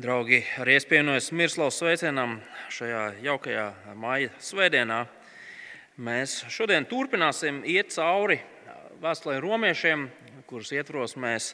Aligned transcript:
Draugi, 0.00 0.38
arī 0.56 0.78
es 0.78 0.86
pievienojos 0.88 1.26
Mirslavas 1.36 1.76
sveicienam 1.76 2.38
šajā 2.72 3.00
jaukajā 3.26 3.64
māja 4.00 4.30
svētdienā. 4.40 5.02
Mēs 6.00 6.38
šodien 6.48 6.86
turpināsim 6.88 7.58
iet 7.68 7.92
cauri 7.92 8.38
vēstulē 9.02 9.34
romiešiem, 9.44 10.06
kuras 10.48 10.72
ietvaros 10.72 11.12
mēs 11.20 11.50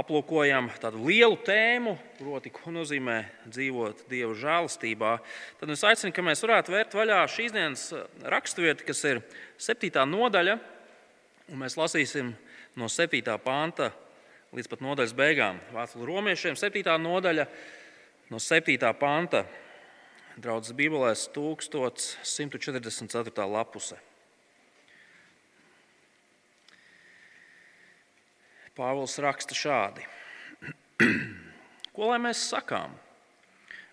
aplūkojam 0.00 0.70
tādu 0.80 1.04
lielu 1.10 1.36
tēmu, 1.44 1.98
proti, 2.16 2.54
ko 2.56 2.72
nozīmē 2.72 3.18
dzīvot 3.52 4.06
Dieva 4.08 4.32
žēlastībā. 4.32 5.12
Tad 5.60 5.76
es 5.76 5.84
aicinu, 5.84 6.16
ka 6.16 6.24
mēs 6.24 6.46
varētu 6.48 6.72
vērt 6.72 6.96
vaļā 6.96 7.20
šīs 7.36 7.52
dienas 7.52 7.86
raksturvieti, 8.24 8.88
kas 8.88 9.04
ir 9.12 9.20
7. 9.60 10.08
nodaļa, 10.08 10.56
un 11.52 11.64
mēs 11.66 11.76
lasīsim 11.76 12.32
no 12.80 12.88
7. 12.88 13.36
panta 13.44 13.92
līdz 14.56 14.70
pat 14.72 14.80
nodaļas 14.84 15.14
beigām. 15.16 15.58
Vēstule 15.74 16.06
romiešiem, 16.08 16.54
7. 16.56 16.94
nodaļa, 17.02 17.44
no 18.32 18.38
7. 18.40 18.92
panta, 18.98 19.44
draudzes 20.40 20.76
Bībelēs, 20.78 21.28
1144. 21.34 23.48
lapuse. 23.52 23.96
Pāvils 28.78 29.18
raksta 29.18 29.54
šādi: 29.58 30.02
Ko 31.94 32.02
lai 32.12 32.20
mēs 32.22 32.48
sakām? 32.52 32.90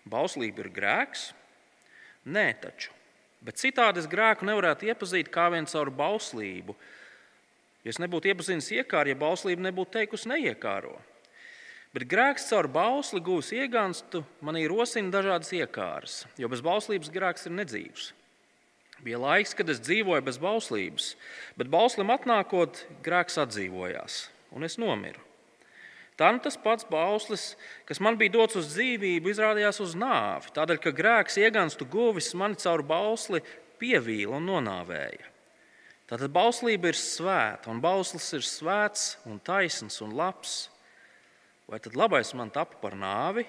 Bauslība 0.06 0.62
ir 0.62 0.70
grēks? 0.70 1.34
Nē, 2.30 2.54
taču. 2.62 2.94
Bet 3.42 3.58
citādi 3.58 3.98
es 4.02 4.06
grēku 4.10 4.46
nevarētu 4.46 4.86
iepazīt 4.86 5.28
kā 5.34 5.48
vien 5.50 5.66
caur 5.70 5.90
bauslību, 5.90 6.74
Ja 7.86 7.92
es 7.94 8.00
nebūtu 8.02 8.32
iepazinis 8.32 8.66
iekāru, 8.74 9.12
ja 9.12 9.18
bauslība 9.18 9.62
nebūtu 9.68 9.92
teikusi 10.00 10.26
neiekāro. 10.32 10.96
Bet 11.94 12.08
grēks 12.10 12.48
caur 12.50 12.66
bausli 12.66 13.20
gūs 13.22 13.52
iegānstu, 13.54 14.24
manī 14.42 14.64
rosina 14.66 15.12
dažādas 15.14 15.52
iekāras, 15.54 16.16
jo 16.34 16.50
bez 16.50 16.64
bauslības 16.66 17.12
grēks 17.14 17.46
ir 17.46 17.54
nedzīvs. 17.60 18.08
Bija 19.06 19.20
laiks, 19.22 19.54
kad 19.54 19.70
es 19.70 19.78
dzīvoju 19.86 20.24
bez 20.26 20.40
bauslības, 20.42 21.12
bet 21.54 21.70
bauslim 21.70 22.10
atnākot, 22.10 22.82
grēks 23.06 23.38
atdzīvojās, 23.44 24.18
un 24.50 24.66
es 24.66 24.80
nomiru. 24.82 25.22
Tā 26.18 26.32
nu 26.34 26.42
tas 26.42 26.58
pats 26.58 26.90
bauslis, 26.90 27.52
kas 27.86 28.02
man 28.02 28.18
bija 28.18 28.34
dots 28.34 28.58
uz 28.58 28.72
dzīvību, 28.74 29.30
izrādījās 29.30 29.78
uz 29.84 29.94
nāvi, 29.94 30.50
tādēļ, 30.58 30.82
ka 30.82 30.96
grēks 30.96 31.38
iegānstu 31.38 31.86
guvis 31.86 32.32
mani 32.34 32.58
caur 32.58 32.82
bausli 32.82 33.44
pievīla 33.78 34.40
un 34.40 34.50
nonāvēja. 34.50 35.35
Tātad 36.06 36.30
bauslība 36.30 36.92
ir 36.92 36.98
svēta, 36.98 37.66
un 37.72 37.80
bauslis 37.82 38.28
ir 38.36 38.44
svēts, 38.46 39.16
un 39.26 39.40
taisns 39.42 39.98
un 40.04 40.12
labs. 40.14 40.68
Vai 41.66 41.80
tad 41.82 41.96
labais 41.98 42.30
man 42.38 42.52
tapu 42.54 42.78
par 42.78 42.94
nāvi? 42.94 43.42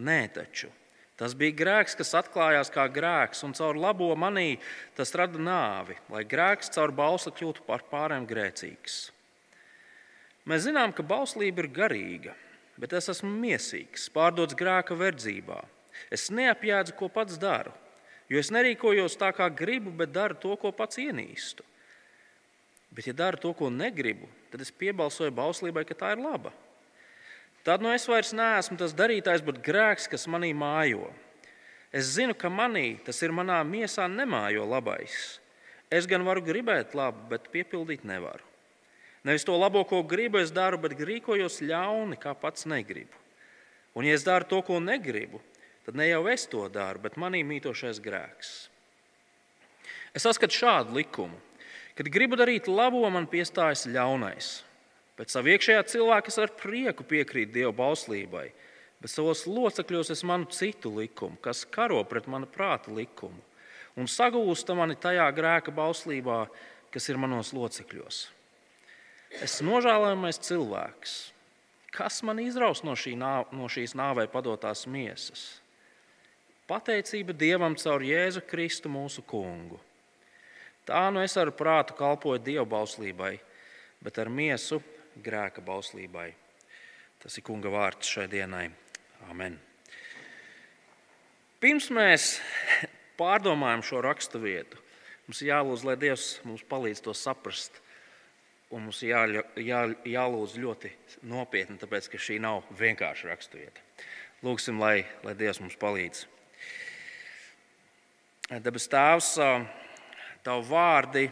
Nē, 0.00 0.22
taču. 0.32 0.70
Tas 1.20 1.34
bija 1.38 1.54
grēks, 1.54 1.94
kas 1.94 2.14
atklājās 2.18 2.72
kā 2.74 2.88
grēks, 2.90 3.44
un 3.46 3.52
caur 3.54 3.76
labo 3.78 4.08
manī 4.18 4.56
tas 4.96 5.12
rada 5.14 5.38
nāvi, 5.38 5.94
lai 6.10 6.24
grēks 6.26 6.72
caur 6.74 6.90
bausli 6.90 7.30
kļūtu 7.36 7.66
par 7.68 7.84
pārējiem 7.92 8.26
grēcīgs. 8.32 8.96
Mēs 10.48 10.64
zinām, 10.64 10.90
ka 10.96 11.04
bauslība 11.06 11.62
ir 11.62 11.70
garīga, 11.76 12.34
bet 12.80 12.96
es 12.96 13.12
esmu 13.12 13.30
miesīgs, 13.44 14.08
pārdots 14.12 14.56
grēka 14.58 14.96
verdzībā. 14.98 15.60
Es 16.10 16.26
neapjēdzu, 16.34 16.96
ko 16.98 17.12
pats 17.12 17.38
daru, 17.38 17.70
jo 18.32 18.40
es 18.40 18.50
nerīkojos 18.50 19.20
tā, 19.20 19.30
kā 19.36 19.46
gribu, 19.52 19.92
bet 19.94 20.16
daru 20.16 20.40
to, 20.40 20.56
ko 20.58 20.72
pats 20.74 20.98
ienīstu. 20.98 21.62
Bet, 22.94 23.08
ja 23.08 23.14
daru 23.16 23.40
to, 23.42 23.50
ko 23.58 23.70
negribu, 23.74 24.28
tad 24.52 24.62
es 24.62 24.70
piebalsoju 24.70 25.34
bauslībai, 25.34 25.82
ka 25.88 25.96
tā 25.98 26.12
ir 26.14 26.22
laba. 26.22 26.52
Tad 27.66 27.82
nu 27.82 27.90
es 27.90 28.04
vairs 28.06 28.34
neesmu 28.36 28.76
tas 28.78 28.94
darītājs, 28.94 29.42
bet 29.42 29.62
grēks, 29.64 30.06
kas 30.12 30.28
manī 30.30 30.52
mājo. 30.54 31.08
Es 31.94 32.12
zinu, 32.14 32.36
ka 32.38 32.50
manī, 32.52 32.98
tas 33.06 33.18
ir 33.24 33.32
manā 33.34 33.60
miesā, 33.66 34.06
nemājo 34.10 34.66
labais. 34.68 35.38
Es 35.90 36.06
gan 36.10 36.26
varu 36.26 36.42
gribēt 36.44 36.94
labu, 36.98 37.24
bet 37.30 37.50
piepildīt 37.54 38.04
nevaru. 38.06 38.44
Nevis 39.24 39.46
to 39.48 39.56
labo, 39.56 39.80
ko 39.88 40.02
gribu, 40.04 40.38
es 40.42 40.52
daru, 40.52 40.76
bet 40.82 40.98
rīkojos 41.00 41.62
ļauni, 41.64 42.18
kā 42.20 42.34
pats 42.36 42.66
negribu. 42.68 43.16
Un, 43.96 44.04
ja 44.04 44.12
es 44.18 44.26
daru 44.26 44.44
to, 44.50 44.60
ko 44.66 44.76
negribu, 44.82 45.40
tad 45.86 45.96
ne 45.96 46.10
jau 46.10 46.26
es 46.28 46.44
to 46.50 46.66
daru, 46.68 47.00
bet 47.06 47.16
manī 47.20 47.40
mītošais 47.46 48.02
grēks. 48.04 48.52
Es 50.14 50.26
saskatu 50.26 50.54
šādu 50.54 50.98
likumu. 50.98 51.40
Kad 51.94 52.10
gribu 52.10 52.38
darīt 52.38 52.66
labo, 52.66 53.04
man 53.10 53.28
piestājas 53.30 53.86
ļaunais. 53.86 54.64
Pēc 55.14 55.30
savu 55.30 55.52
iekšējā 55.54 55.82
cilvēka 55.92 56.32
es 56.32 56.38
ar 56.42 56.50
prieku 56.58 57.06
piekrītu 57.06 57.54
Dieva 57.54 57.70
bauslībai, 57.76 58.48
bet 58.98 59.12
savos 59.12 59.44
locekļos 59.46 60.10
es 60.10 60.24
manu 60.26 60.50
citu 60.50 60.90
likumu, 60.96 61.38
kas 61.38 61.62
karo 61.70 62.00
pret 62.08 62.26
mana 62.26 62.50
prāta 62.50 62.90
likumu 62.94 63.42
un 63.94 64.10
sagūsta 64.10 64.74
mani 64.74 64.96
tajā 64.98 65.26
grēka 65.34 65.74
bauslībā, 65.74 66.44
kas 66.90 67.08
ir 67.10 67.18
manos 67.20 67.52
locekļos. 67.54 68.24
Es 69.42 69.58
nožēlojamais 69.66 70.38
cilvēks. 70.46 71.14
Kas 71.94 72.20
man 72.26 72.40
izraus 72.42 72.82
no, 72.86 72.94
šī 72.98 73.14
nā, 73.18 73.44
no 73.54 73.68
šīs 73.70 73.94
nāvei 73.98 74.26
padotās 74.30 74.84
miesas? 74.90 75.44
Pateicība 76.66 77.34
Dievam 77.36 77.76
caur 77.78 78.02
Jēzu 78.02 78.42
Kristu 78.48 78.90
mūsu 78.90 79.22
kungu. 79.26 79.78
Tā 80.84 81.06
nu 81.12 81.22
es 81.24 81.36
ar 81.40 81.48
prātu 81.56 81.96
kalpoju 81.96 82.42
dievu 82.44 82.66
bauslībai, 82.68 83.38
bet 84.04 84.18
ar 84.20 84.28
miesu 84.28 84.82
grēka 85.24 85.62
bauslībai. 85.64 86.28
Tas 87.22 87.38
ir 87.40 87.44
kunga 87.46 87.70
vārds 87.72 88.10
šai 88.10 88.26
dienai. 88.28 88.66
Amen. 89.30 89.56
Pirms 91.64 91.88
mēs 91.94 92.34
pārdomājam 93.20 93.84
šo 93.86 94.02
raksturvietu, 94.04 94.76
mums 95.24 95.40
ir 95.40 95.54
jālūdz, 95.54 95.86
lai 95.88 95.96
Dievs 95.96 96.26
mums 96.44 96.66
palīdz 96.68 97.00
to 97.06 97.14
saprast. 97.16 97.80
Un 98.74 98.84
mums 98.88 99.00
ir 99.04 99.14
jā, 99.14 99.44
jā, 99.62 99.80
jālūdz 100.16 100.58
ļoti 100.60 100.90
nopietni, 101.30 101.78
tāpēc 101.80 102.10
ka 102.10 102.20
šī 102.20 102.40
nav 102.42 102.64
vienkārša 102.76 103.30
raksturvieta. 103.30 103.80
Lūksim, 104.44 104.80
lai, 104.82 105.06
lai 105.24 105.36
Dievs 105.38 105.62
mums 105.62 105.78
palīdz. 105.80 106.26
Debes 108.60 108.90
Tēvs, 108.92 109.30
Tavu 110.44 110.60
vārdi 110.68 111.22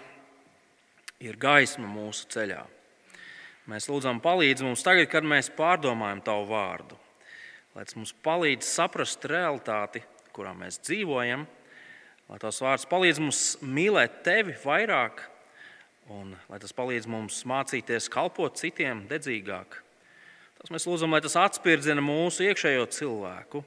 ir 1.21 1.37
gaisma 1.37 1.85
mūsu 1.85 2.31
ceļā. 2.33 2.63
Mēs 3.69 3.85
lūdzam, 3.91 4.23
palīdzi 4.25 4.65
mums 4.65 4.81
tagad, 4.87 5.11
kad 5.13 5.27
mēs 5.29 5.51
pārdomājam 5.53 6.23
Tavu 6.25 6.47
vārdu. 6.49 6.97
Lai 7.77 7.85
tas 7.85 7.97
mums 7.99 8.15
palīdz 8.25 8.65
saprast 8.65 9.27
realitāti, 9.29 10.01
kurā 10.33 10.55
mēs 10.57 10.81
dzīvojam, 10.81 11.45
lai 12.31 12.41
Tavs 12.41 12.63
vārds 12.65 12.89
palīdz 12.89 13.21
mums 13.21 13.43
mīlēt 13.61 14.23
Tevi 14.25 14.57
vairāk, 14.65 15.21
un 16.13 16.33
lai 16.49 16.61
tas 16.65 16.73
palīdz 16.77 17.09
mums 17.13 17.45
mācīties 17.49 18.09
kalpot 18.13 18.57
citiem 18.61 19.05
dedzīgāk. 19.13 19.77
Tas 20.63 20.73
mēs 20.73 20.89
lūdzam, 20.89 21.13
lai 21.13 21.21
tas 21.21 21.37
atspirdzina 21.37 22.01
mūsu 22.01 22.49
iekšējo 22.49 22.89
cilvēku. 22.97 23.61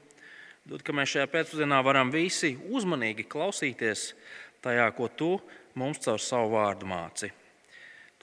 Dod, 0.66 0.82
ka 0.82 0.90
mēs 0.90 1.12
šajā 1.12 1.30
pēcpusdienā 1.30 1.78
varam 1.86 2.10
visi 2.10 2.56
uzmanīgi 2.74 3.28
klausīties 3.30 4.08
tajā, 4.66 4.88
ko 4.96 5.08
tu 5.08 5.34
mums 5.78 6.02
caur 6.02 6.22
savu 6.22 6.56
vārdu 6.56 6.88
māci. 6.90 7.30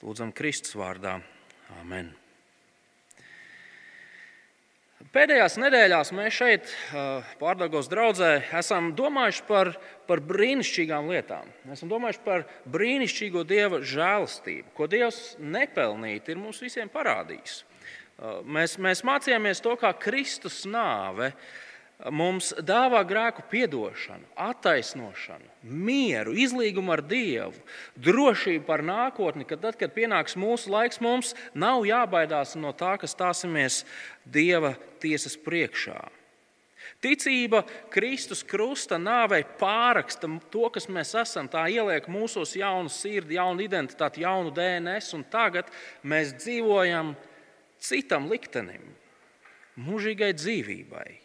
Lūdzam, 0.04 0.34
Kristus 0.36 0.76
vārdā. 0.76 1.16
Amen. 1.80 2.10
Pēdējās 5.14 5.54
nedēļās 5.62 6.10
mēs 6.16 6.36
šeit, 6.36 6.70
Pārdagos 7.38 7.86
draugzē, 7.88 8.32
esam 8.58 8.90
domājuši 8.98 9.44
par, 9.46 9.70
par 10.08 10.20
brīnišķīgām 10.26 11.08
lietām. 11.12 11.48
Mēs 11.64 11.78
esam 11.78 11.92
domājuši 11.92 12.22
par 12.24 12.44
brīnišķīgo 12.74 13.44
Dieva 13.48 13.78
žēlastību, 13.80 14.74
ko 14.76 14.88
Dievs 14.90 15.36
nepelnīti 15.38 16.34
ir 16.34 16.42
mums 16.42 16.60
visiem 16.64 16.90
parādījis. 16.92 17.62
Mēs, 18.44 18.76
mēs 18.82 19.04
mācījāmies 19.06 19.62
to, 19.62 19.76
kā 19.78 19.94
Kristus 20.02 20.64
nāve 20.70 21.30
uh, 21.30 21.46
mums 22.12 22.52
dāvā 22.60 23.00
grēku 23.08 23.44
piedošanu, 23.50 24.26
attaisnošanu, 24.36 25.46
mieru, 25.62 26.34
izlīgumu 26.36 26.92
ar 26.92 27.02
Dievu, 27.08 27.56
drošību 27.96 28.64
par 28.66 28.84
nākotni, 28.84 29.46
ka 29.48 29.56
tad, 29.60 29.78
kad 29.80 29.94
pienāks 29.96 30.36
mūsu 30.36 30.72
laiks, 30.72 31.00
mums 31.00 31.32
nav 31.54 31.86
jābaidās 31.88 32.56
no 32.60 32.74
tā, 32.76 32.96
ka 33.00 33.08
stāsimies 33.08 33.84
Dieva 34.24 34.74
tiesas 35.00 35.38
priekšā. 35.40 36.02
Ticība 37.04 37.62
Kristus 37.92 38.40
krusta 38.44 38.96
nāvei 39.00 39.42
pāraksta 39.60 40.28
to, 40.52 40.68
kas 40.72 40.86
mēs 40.88 41.12
esam. 41.20 41.48
Tā 41.52 41.66
ieliek 41.72 42.06
mūsos 42.08 42.54
jaunu 42.56 42.92
sirdi, 42.92 43.36
jaunu 43.36 43.64
identitāti, 43.64 44.24
jaunu 44.24 44.52
DNS, 44.54 45.12
un 45.16 45.24
tagad 45.28 45.68
mēs 46.04 46.32
dzīvojam 46.38 47.12
citam 47.80 48.28
liktenim, 48.30 48.94
mūžīgai 49.80 50.32
dzīvībai. 50.36 51.23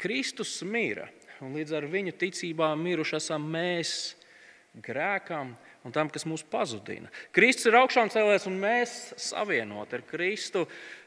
Kristus 0.00 0.62
mira, 0.64 1.10
un 1.44 1.52
līdz 1.58 1.74
ar 1.76 1.86
viņu 1.90 2.14
ticībām 2.16 2.80
miruši 2.80 3.18
esam 3.18 3.44
mēs 3.52 4.14
grēkam 4.80 5.52
un 5.84 5.92
tam, 5.92 6.08
kas 6.12 6.24
mūs 6.28 6.44
pazudina. 6.46 7.10
Kristus 7.34 7.68
ir 7.70 7.78
augšām 7.80 8.08
cēlēs, 8.12 8.46
un 8.48 8.56
mēs 8.62 9.12
savienoti 9.20 9.98
ar 9.98 10.06
Kristu. 10.08 10.66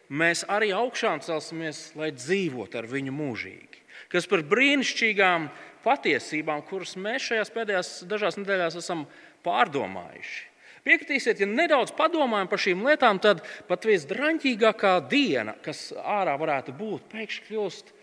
mēs 0.09 0.43
arī 0.51 0.69
augšām 0.75 1.21
celsimies, 1.23 1.93
lai 1.95 2.11
dzīvotu 2.11 2.77
ar 2.77 2.85
viņu 2.85 3.13
mūžīgi. 3.15 3.79
Kas 4.11 4.27
par 4.29 4.43
brīnišķīgām 4.45 5.47
patiesībām, 5.83 6.61
kuras 6.67 6.93
mēs 6.99 7.29
šajās 7.31 7.49
pēdējās 7.55 7.91
dažās 8.05 8.37
nedēļās 8.37 8.77
esam 8.77 9.07
pārdomājuši. 9.47 10.43
Piekritīsiet, 10.83 11.39
ja 11.39 11.47
nedaudz 11.47 11.95
padomājam 11.95 12.51
par 12.51 12.59
šīm 12.59 12.83
lietām, 12.83 13.19
tad 13.23 13.41
pat 13.69 13.87
visdraņķīgākā 13.87 14.97
diena, 15.09 15.55
kas 15.63 15.93
ārā 15.95 16.35
varētu 16.37 16.75
būt, 16.75 17.07
pēkšņi 17.13 17.47
kļūst 17.47 17.93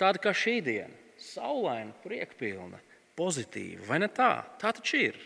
tāda 0.00 0.20
kā 0.22 0.34
šī 0.34 0.58
diena- 0.64 0.94
saulaina, 1.34 1.92
priekpilna, 2.04 2.80
pozitīva. 3.16 3.86
Vai 3.86 3.98
ne 3.98 4.08
tā? 4.08 4.44
Tā 4.58 4.72
taču 4.74 4.96
ir. 4.96 5.18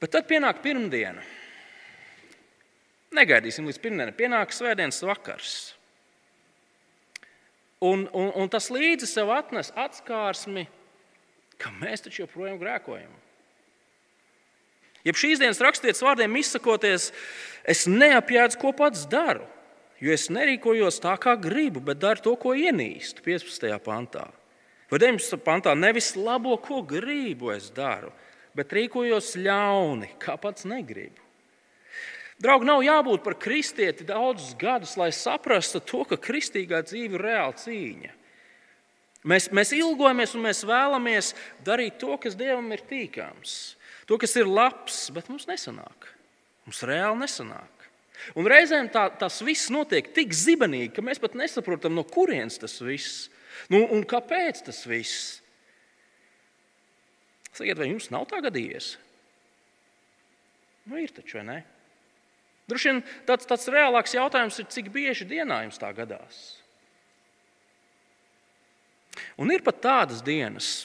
Bet 0.00 0.10
tad 0.10 0.28
pienāk 0.28 0.62
pirmdiena. 0.62 1.22
Negaidīsim 3.14 3.66
līdz 3.68 3.78
pirmdienai. 3.80 4.16
Pienāk 4.16 4.52
svētdienas 4.52 5.02
vakars. 5.06 5.74
Un, 7.80 8.08
un, 8.12 8.30
un 8.34 8.48
tas 8.48 8.70
līdzi 8.72 9.06
sev 9.06 9.30
atnes 9.30 9.70
atskārsmi, 9.76 10.66
ka 11.60 11.70
mēs 11.70 12.04
taču 12.04 12.24
joprojām 12.24 12.58
grēkojam. 12.58 13.12
Jeb 15.04 15.18
šīs 15.20 15.40
dienas 15.42 15.60
rakstīts 15.60 16.00
vārdiem 16.04 16.38
izsakoties, 16.40 17.10
es 17.68 17.84
neapjēdzu, 17.90 18.58
ko 18.60 18.72
pats 18.76 19.04
daru, 19.10 19.44
jo 20.02 20.14
es 20.14 20.28
nerīkojos 20.32 21.00
tā, 21.02 21.14
kā 21.20 21.36
gribu, 21.40 21.82
bet 21.84 22.00
daru 22.02 22.22
to, 22.24 22.34
ko 22.40 22.54
ienīstu 22.56 23.24
15. 23.24 23.68
pantā. 23.84 24.28
Vai 24.90 25.00
19. 25.00 25.40
pantā 25.44 25.74
nevis 25.78 26.14
labo, 26.16 26.56
ko 26.62 26.82
gribu, 26.86 27.50
es 27.54 27.70
daru, 27.74 28.12
bet 28.54 28.72
rīkojos 28.74 29.34
ļauni, 29.40 30.14
kā 30.22 30.36
pats 30.40 30.66
negribu. 30.68 31.22
Draugi, 32.42 32.66
nav 32.66 32.82
jābūt 32.82 33.22
par 33.24 33.36
kristieti 33.38 34.06
daudzus 34.06 34.56
gadus, 34.58 34.96
lai 34.98 35.12
saprastu 35.14 35.80
to, 35.80 36.02
ka 36.08 36.18
kristīgā 36.18 36.82
dzīve 36.84 37.16
ir 37.16 37.26
reāla 37.30 37.54
cīņa. 37.58 38.10
Mēs, 39.24 39.48
mēs 39.56 39.70
ilgojamies 39.72 40.34
un 40.36 40.44
mēs 40.44 40.64
vēlamies 40.68 41.30
darīt 41.64 41.96
to, 42.02 42.18
kas 42.20 42.36
Dievam 42.36 42.66
ir 42.74 42.82
tīkams, 42.84 43.54
to, 44.04 44.18
kas 44.20 44.34
ir 44.36 44.50
labs, 44.50 45.06
bet 45.14 45.30
mums 45.32 45.46
nesanāk. 45.48 46.10
Mums 46.66 46.82
reāli 46.84 47.22
nesanāk. 47.22 47.83
Un 48.38 48.48
reizēm 48.48 48.88
tā, 48.94 49.08
tas 49.18 49.40
viss 49.44 49.72
notiek 49.74 50.06
tik 50.14 50.32
zibenīgi, 50.36 50.92
ka 50.96 51.04
mēs 51.04 51.20
pat 51.22 51.34
nesaprotam, 51.38 51.96
no 51.96 52.06
kurienes 52.08 52.60
tas 52.62 52.78
viss 52.82 53.28
nu, 53.72 53.84
un 53.94 54.04
kāpēc 54.08 54.64
tas 54.66 54.82
viss. 54.88 55.38
Sakiet, 57.54 57.78
vai 57.78 57.90
jums 57.90 58.10
nav 58.10 58.26
tā 58.30 58.40
gadījies? 58.42 58.94
Nu, 60.90 60.98
ir 61.00 61.12
taču, 61.14 61.38
vai 61.38 61.46
ne? 61.48 61.60
Droši 62.68 62.90
vien 62.90 63.00
tāds, 63.28 63.46
tāds 63.48 63.68
reālāks 63.70 64.16
jautājums 64.16 64.58
ir, 64.60 64.68
cik 64.72 64.90
bieži 64.92 65.26
dienā 65.28 65.62
jums 65.66 65.80
tā 65.80 65.90
gadās. 65.96 66.42
Un 69.38 69.52
ir 69.54 69.62
pat 69.64 69.78
tādas 69.84 70.22
dienas 70.24 70.84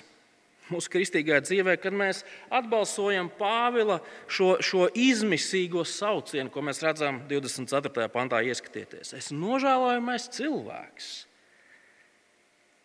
mūsu 0.73 0.91
kristīgajā 0.93 1.41
dzīvē, 1.45 1.75
kad 1.81 1.95
mēs 1.95 2.23
atbalsojam 2.53 3.31
Pāvila 3.39 3.99
šo, 4.31 4.55
šo 4.63 4.87
izmisīgo 4.93 5.83
saucienu, 5.87 6.51
ko 6.53 6.63
mēs 6.65 6.83
redzam 6.85 7.21
24. 7.29 8.09
pantā, 8.13 8.41
ieskatieties. 8.45 9.13
Es 9.17 9.31
nožēlojamais 9.35 10.29
cilvēks, 10.37 11.09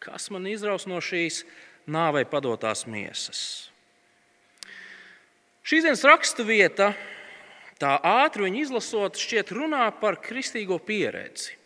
kas 0.05 0.31
man 0.35 0.49
izraus 0.51 0.89
no 0.91 1.01
šīs 1.05 1.43
nāvei 1.91 2.25
padotās 2.29 2.85
miesas. 2.91 3.45
Šīs 5.65 5.87
dienas 5.87 6.05
raksturvieta 6.05 6.93
tā 7.81 7.97
ātri 8.05 8.47
viņu 8.47 8.65
izlasot, 8.67 9.21
šķiet 9.21 9.53
runā 9.57 9.87
par 10.01 10.19
kristīgo 10.21 10.77
pieredzi. 10.81 11.57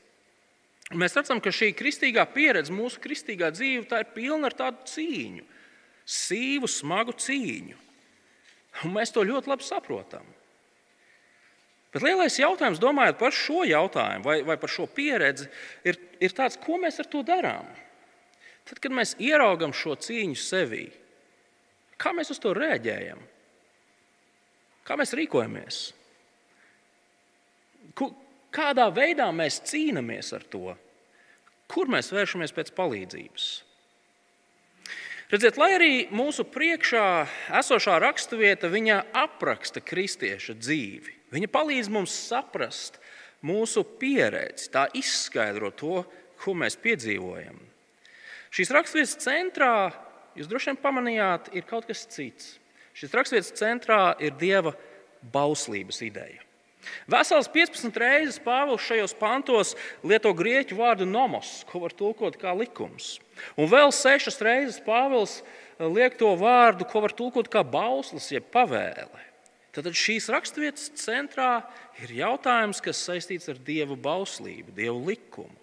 Mēs 0.96 1.16
redzam, 1.18 1.40
ka 1.44 1.52
šī 1.52 1.74
kristīgā 1.76 2.24
pieredze, 2.32 2.72
mūsu 2.72 3.00
kristīgā 3.02 3.50
dzīve, 3.52 3.84
tā 3.90 4.00
ir 4.00 4.12
pilna 4.14 4.48
ar 4.48 4.54
tādu 4.56 4.86
cīņu, 4.88 5.44
sīvu, 6.08 6.68
smagu 6.70 7.14
cīņu. 7.18 7.76
Un 8.86 8.94
mēs 8.94 9.12
to 9.12 9.24
ļoti 9.26 9.50
labi 9.50 9.66
saprotam. 9.66 10.26
Bet 11.92 12.04
lielais 12.04 12.36
jautājums, 12.36 12.80
domājot 12.82 13.16
par 13.20 13.34
šo 13.34 13.62
jautājumu 13.66 14.26
vai, 14.26 14.38
vai 14.44 14.58
par 14.60 14.70
šo 14.70 14.84
pieredzi, 14.92 15.48
ir, 15.88 15.96
ir 16.20 16.34
tāds, 16.36 16.58
ko 16.60 16.76
mēs 16.80 17.00
ar 17.00 17.08
to 17.08 17.22
darām. 17.26 17.68
Tad, 18.68 18.80
kad 18.84 18.92
mēs 18.92 19.14
ieraugam 19.24 19.72
šo 19.72 19.96
cīņu 19.96 20.36
sevī, 20.36 20.84
kā 21.96 22.12
mēs 22.16 22.34
uz 22.34 22.40
to 22.42 22.52
reaģējam? 22.56 23.22
Kā 24.84 24.96
mēs 25.00 25.14
rīkojamies? 25.16 25.78
Kādā 28.54 28.86
veidā 28.92 29.26
mēs 29.36 29.62
cīnāmies 29.68 30.30
ar 30.36 30.44
to? 30.52 30.76
Kur 31.68 31.88
mēs 31.92 32.12
vēršamies 32.12 32.54
pēc 32.56 32.70
palīdzības? 32.76 33.48
Redziet, 35.28 35.58
lai 35.60 35.74
arī 35.76 35.94
mūsu 36.08 36.46
priekšā 36.48 37.04
esošā 37.58 37.98
raksturvieta 38.00 38.70
apraksta 39.12 39.82
kristieša 39.84 40.54
dzīvi, 40.56 41.12
viņa 41.36 41.48
palīdz 41.52 41.90
mums 41.92 42.14
saprast 42.30 42.96
mūsu 43.44 43.84
pieredzi, 44.00 44.70
tā 44.72 44.86
izskaidro 44.96 45.68
to, 45.70 46.00
ko 46.40 46.54
mēs 46.56 46.80
piedzīvojam. 46.80 47.60
Šīs 48.48 48.72
raksturvietas 48.72 49.20
centrā, 49.20 49.92
jūs 50.32 50.48
droši 50.48 50.70
vien 50.70 50.80
pamanījāt, 50.80 51.52
ir 51.52 51.68
kaut 51.68 51.84
kas 51.84 52.06
cits. 52.08 52.54
Šīs 52.96 53.12
raksturvietas 53.12 53.52
centrā 53.60 54.02
ir 54.24 54.32
dieva 54.32 54.72
bauslības 55.20 56.00
ideja. 56.08 56.47
Vesels 57.08 57.48
15 57.50 57.96
reizes 57.98 58.38
Pāvils 58.42 58.84
šajos 58.84 59.14
pantos 59.18 59.74
lieto 60.06 60.32
grieķu 60.36 60.76
vārdu 60.78 61.06
nomos, 61.08 61.62
ko 61.68 61.82
var 61.84 61.94
tulkot 61.96 62.36
kā 62.40 62.52
likums. 62.56 63.16
Un 63.58 63.70
vēl 63.70 63.92
sešas 63.94 64.40
reizes 64.44 64.78
Pāvils 64.84 65.40
eh, 65.40 65.86
liek 65.88 66.18
to 66.20 66.34
vārdu, 66.38 66.86
ko 66.88 67.02
var 67.04 67.14
tulkot 67.16 67.48
kā 67.52 67.64
bauslis, 67.64 68.30
jeb 68.34 68.46
pavēle. 68.54 69.24
Tad 69.74 69.88
šīs 69.94 70.28
raksturvietas 70.32 70.88
centrā 70.98 71.62
ir 72.02 72.12
jautājums, 72.18 72.80
kas 72.82 73.00
saistīts 73.04 73.50
ar 73.52 73.60
dievu 73.62 73.96
bauslību, 74.00 74.74
dievu 74.74 75.04
likumu. 75.10 75.54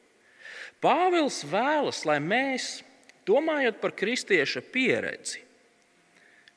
Pāvils 0.83 1.41
vēlas, 1.49 2.03
lai 2.07 2.19
mēs, 2.23 2.79
domājot 3.27 3.81
par 3.81 3.95
kristieša 3.97 4.61
pieredzi, 4.73 5.41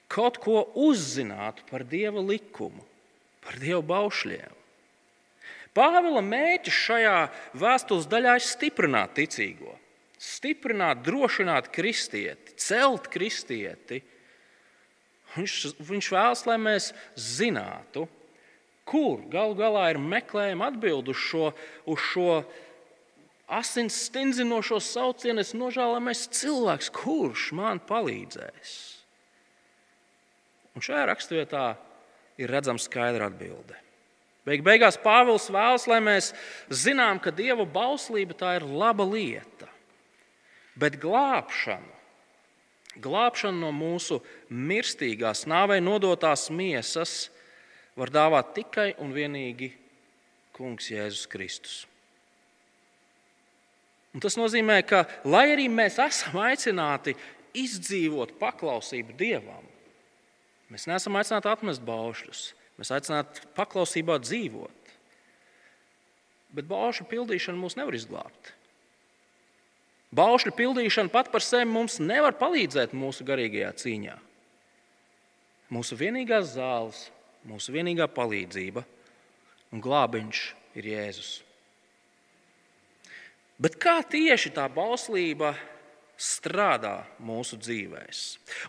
kaut 0.09 0.39
ko 0.43 0.67
uzzinātu 0.89 1.65
par 1.71 1.85
dieva 1.89 2.21
likumu 2.25 2.88
par 3.49 3.57
Dievu 3.63 3.81
baušļiem. 3.89 4.57
Pāvila 5.73 6.21
mērķis 6.25 6.81
šajā 6.85 7.17
vēstules 7.57 8.09
daļā 8.11 8.35
ir 8.37 8.45
stiprināt 8.45 9.15
ticīgo, 9.17 9.73
stiprināt, 10.21 11.01
drošināt 11.07 11.71
kristieti, 11.73 12.57
celt 12.61 13.09
kristieti. 13.13 14.03
Viņš, 15.37 15.57
viņš 15.89 16.11
vēlas, 16.13 16.45
lai 16.49 16.57
mēs 16.61 16.91
zinātu, 17.15 18.05
kur 18.89 19.23
galu 19.33 19.57
galā 19.57 19.89
ir 19.93 20.01
meklējama 20.03 20.73
atbilde 20.73 21.13
uz 21.15 21.21
šo, 21.21 21.51
uz 21.89 22.05
šo 22.11 22.31
asins 23.49 23.97
stingzinošo 24.09 24.81
saucienu, 24.85 25.45
es 25.45 25.55
nožēlojamais 25.57 26.27
cilvēks, 26.37 26.93
kurš 26.97 27.51
man 27.57 27.81
palīdzēs. 27.89 28.79
Un 30.77 30.85
šajā 30.85 31.07
raksturvietā 31.09 31.69
ir 32.39 32.51
redzama 32.51 32.81
skaidra 32.83 33.29
atbilde. 33.29 33.77
Beig 34.49 34.63
beigās 34.65 34.97
Pāvils 35.03 35.51
vēlas, 35.53 35.85
lai 35.91 35.99
mēs 36.01 36.31
zinām, 36.73 37.21
ka 37.21 37.35
Dieva 37.35 37.67
bauslība 37.69 38.37
tā 38.39 38.55
ir 38.57 38.65
laba 38.65 39.05
lieta. 39.05 39.69
Bet 40.79 40.97
glābšanu, 41.03 41.91
glābšanu 43.03 43.61
no 43.67 43.73
mūsu 43.75 44.21
mirstīgās, 44.49 45.45
nāvei 45.51 45.83
nodotās 45.83 46.47
miesas 46.55 47.29
var 47.99 48.15
dāvāt 48.15 48.55
tikai 48.57 48.93
un 49.03 49.13
vienīgi 49.13 49.73
Kungs 50.55 50.89
Jēzus 50.91 51.27
Kristus. 51.31 51.83
Un 54.15 54.23
tas 54.25 54.39
nozīmē, 54.39 54.81
ka 54.89 55.05
lai 55.29 55.51
arī 55.53 55.69
mēs 55.71 55.99
esam 56.03 56.39
aicināti 56.41 57.13
izdzīvot 57.59 58.39
paklausību 58.41 59.15
Dievam, 59.19 59.67
Mēs 60.73 60.85
neesam 60.89 61.17
aicināti 61.17 61.49
atmest 61.49 61.85
baušļus, 61.87 62.43
mēs 62.81 62.93
aicināti 62.93 63.47
paklausībā 63.57 64.19
dzīvot. 64.21 64.93
Bet 66.53 66.69
baušļu 66.69 67.09
pildīšana 67.09 67.61
mūs 67.61 67.77
nevar 67.79 67.97
izglābt. 67.97 68.53
Baušļu 70.17 70.55
pildīšana 70.57 71.13
pat 71.13 71.29
par 71.33 71.45
sevi 71.45 71.69
mums 71.69 71.99
nevar 72.01 72.37
palīdzēt 72.41 72.95
mūsu 72.97 73.27
garīgajā 73.29 73.75
cīņā. 73.83 74.15
Mūsu 75.73 75.99
vienīgā 76.01 76.41
zāles, 76.49 77.11
mūsu 77.49 77.75
vienīgā 77.75 78.07
palīdzība 78.09 78.85
un 79.73 79.85
glābiņš 79.85 80.45
ir 80.81 80.89
Jēzus. 80.95 81.33
Bet 83.61 83.77
kā 83.83 83.99
tieši 84.07 84.55
tā 84.57 84.65
bauslība 84.71 85.53
strādā 86.19 87.05
mūsu 87.23 87.57
dzīvēm. 87.63 88.11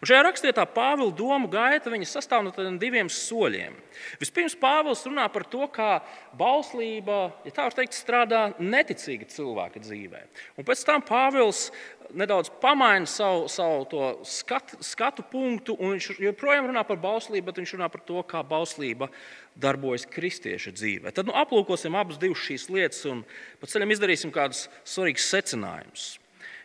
Šajā 0.05 0.21
rakstvietā 0.25 0.65
Pāvila 0.69 1.09
domu 1.17 1.49
gaita 1.49 1.89
sastāv 2.05 2.45
no 2.45 2.53
diviem 2.77 3.09
soļiem. 3.09 3.73
Vispirms 4.21 4.55
Pāvils 4.59 5.01
runā 5.07 5.25
par 5.33 5.47
to, 5.49 5.65
kā 5.73 5.99
bauslība, 6.37 7.33
ja 7.47 7.51
tā 7.55 7.65
var 7.65 7.73
teikt, 7.73 7.97
strādā 7.97 8.43
neticīga 8.59 9.25
cilvēka 9.33 9.81
dzīvē. 9.81 10.21
Un 10.61 10.67
pēc 10.67 10.85
tam 10.85 11.01
Pāvils 11.01 11.71
nedaudz 12.13 12.53
pamaina 12.61 13.09
savu, 13.09 13.47
savu 13.49 14.13
skatu, 14.25 14.77
skatu 14.85 15.25
punktu, 15.25 15.73
un 15.77 15.97
viņš 15.97 16.21
joprojām 16.21 16.69
runā 16.69 16.85
par 16.85 17.01
bauslību, 17.01 17.49
bet 17.49 17.61
viņš 17.61 17.75
runā 17.77 17.89
par 17.89 18.05
to, 18.05 18.21
kā 18.29 18.45
bauslība 18.45 19.09
darbojas 19.57 20.05
kristieša 20.09 20.73
dzīvē. 20.77 21.13
Tad 21.13 21.29
nu, 21.29 21.35
aplūkosim 21.37 21.97
abas 21.97 22.21
šīs 22.21 22.69
lietas 22.69 23.05
un 23.09 23.25
pa 23.59 23.69
ceļam 23.69 23.97
izdarīsim 23.97 24.33
kādus 24.33 24.67
svarīgus 24.85 25.29
secinājumus. 25.33 26.09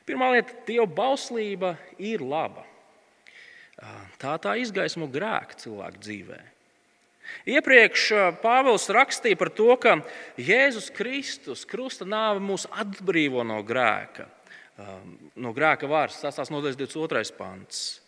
Pirmā 0.04 0.34
lieta- 0.34 0.52
Dieva 0.68 0.86
bauslība 0.86 1.76
ir 1.98 2.20
laba. 2.20 2.64
Tā 4.20 4.36
tā 4.38 4.54
izgaismo 4.60 5.08
grēku 5.10 5.56
cilvēku 5.58 5.98
dzīvē. 5.98 6.40
Iepriekš 7.48 8.12
Pāvils 8.42 8.86
rakstīja 8.92 9.38
par 9.40 9.50
to, 9.56 9.72
ka 9.80 9.96
Jēzus 10.36 10.90
Kristus 10.94 11.64
krusta 11.64 12.04
nāve 12.04 12.42
mūs 12.44 12.66
atbrīvo 12.68 13.42
no 13.46 13.62
grēka, 13.64 14.28
no 15.34 15.52
grēka 15.56 15.88
vārds, 15.88 16.20
tas 16.20 16.52
nodaļas 16.52 16.76
22. 16.76 17.32
pants. 17.38 18.00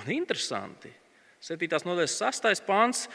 Un 0.00 0.10
interesanti, 0.12 0.90
7. 1.40 1.68
nodaļas 1.84 2.16
6. 2.16 2.64
pants 2.66 3.06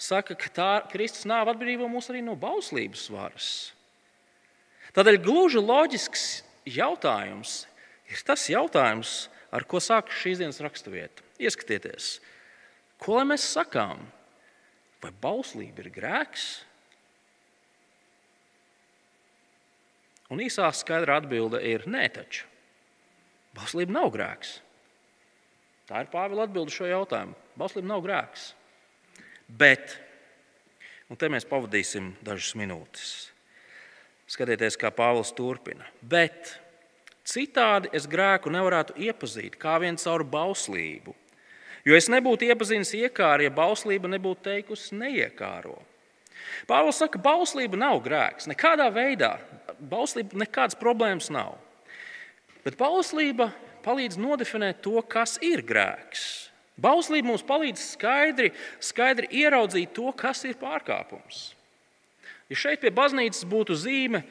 saka, 0.00 0.34
ka 0.36 0.52
tā 0.52 0.72
Kristus 0.92 1.28
nāve 1.28 1.52
atbrīvo 1.52 1.88
mūs 1.92 2.10
arī 2.12 2.24
no 2.24 2.36
bauslības 2.36 3.06
varas. 3.12 3.50
Tādēļ 4.96 5.20
gluži 5.20 5.60
loģisks 5.60 6.26
jautājums 6.66 7.64
ir 8.10 8.22
tas 8.26 8.46
jautājums, 8.50 9.26
ar 9.54 9.66
ko 9.68 9.80
sākas 9.82 10.18
šīs 10.20 10.42
dienas 10.42 10.60
raksturvieta. 10.62 11.24
Ieskatieties, 11.42 12.16
ko 13.02 13.18
lai 13.18 13.26
mēs 13.32 13.46
sakām? 13.56 14.02
Vai 15.02 15.12
bauslība 15.22 15.84
ir 15.84 15.90
grēks? 15.94 16.46
Un 20.32 20.40
īsā 20.42 20.66
skaidra 20.74 21.20
atbilde 21.20 21.60
ir 21.62 21.84
nē, 21.86 22.06
taču. 22.16 22.46
Bauslība 23.54 23.94
nav 23.94 24.10
grēks. 24.14 24.56
Tā 25.86 26.02
ir 26.02 26.10
Pāvila 26.10 26.48
atbilde 26.48 26.74
šo 26.74 26.88
jautājumu. 26.88 27.36
Bauslība 27.56 27.92
nav 27.92 28.02
grēks. 28.04 28.48
Bet, 29.46 29.94
un 31.06 31.20
te 31.20 31.30
mēs 31.30 31.46
pavadīsim 31.46 32.16
dažas 32.26 32.56
minūtes. 32.58 33.12
Skatieties, 34.26 34.78
kā 34.78 34.90
Pāvils 34.90 35.30
turpina. 35.36 35.86
Bet 36.02 36.56
citādi 37.26 37.92
es 37.94 38.08
grēku 38.10 38.50
nevarētu 38.50 38.96
iepazīt 39.06 39.58
kā 39.60 39.76
vien 39.82 39.98
caur 40.02 40.24
bauslību. 40.26 41.14
Jo 41.86 41.94
es 41.94 42.08
nebūtu 42.10 42.48
iepazinis 42.48 42.90
iekāru, 42.98 43.46
ja 43.46 43.52
bauslība 43.54 44.10
nebūtu 44.10 44.48
teikusi 44.48 44.96
neiekāro. 44.98 45.76
Pāvils 46.66 46.98
saka, 46.98 47.14
ka 47.14 47.22
bauslība 47.22 47.78
nav 47.78 48.00
grēks. 48.02 48.48
Nekādā 48.50 48.88
veidā 48.90 49.36
bauslība 49.78 50.42
nekādas 50.42 50.78
problēmas 50.78 51.30
nav. 51.30 51.54
Bet 52.66 52.78
bauslība 52.80 53.52
palīdz 53.86 54.18
nodefinēt 54.18 54.82
to, 54.82 54.98
kas 55.06 55.36
ir 55.44 55.62
grēks. 55.66 56.50
Bauslība 56.76 57.30
mums 57.30 57.44
palīdz 57.46 57.82
skaidri, 57.94 58.50
skaidri 58.82 59.30
ieraudzīt 59.40 59.94
to, 59.96 60.10
kas 60.18 60.42
ir 60.44 60.58
pārkāpums. 60.60 61.55
Ja 62.50 62.58
šeit 62.58 62.82
pie 62.82 62.92
baznīcas 62.94 63.46
būtu 63.48 63.74
zīme, 63.78 64.22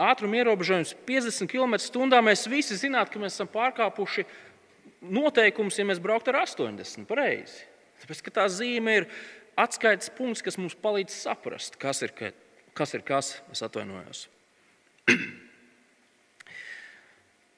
ātruma 0.00 0.40
ierobežojums 0.40 0.94
50 1.06 1.50
km/h, 1.50 2.22
mēs 2.24 2.46
visi 2.50 2.78
zinātu, 2.80 3.14
ka 3.14 3.22
mēs 3.22 3.36
esam 3.36 3.50
pārkāpuši 3.52 4.24
noteikumus, 5.04 5.78
ja 5.78 5.84
mēs 5.86 6.00
brauktu 6.02 6.32
ar 6.32 6.42
80 6.44 7.06
pareizi. 7.08 7.64
Tāpēc, 8.02 8.22
tā 8.34 8.48
zīme 8.52 8.98
ir 9.00 9.08
atskaites 9.60 10.10
punkts, 10.16 10.42
kas 10.44 10.58
mums 10.60 10.76
palīdz 10.76 11.14
saprast, 11.24 11.78
kas 11.80 12.02
ir 12.04 12.14
kas. 12.16 12.94
Ir 12.94 13.04
kas 13.06 13.36
es 13.52 13.62
atvainojos. 13.62 14.26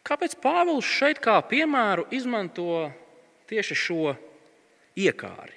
Kāpēc 0.07 0.37
Pāvils 0.39 0.87
šeit 0.87 1.19
kā 1.25 1.41
piemēru 1.49 2.05
izmanto 2.15 2.93
tieši 3.51 3.79
šo 3.81 4.13
iekāri? 4.95 5.57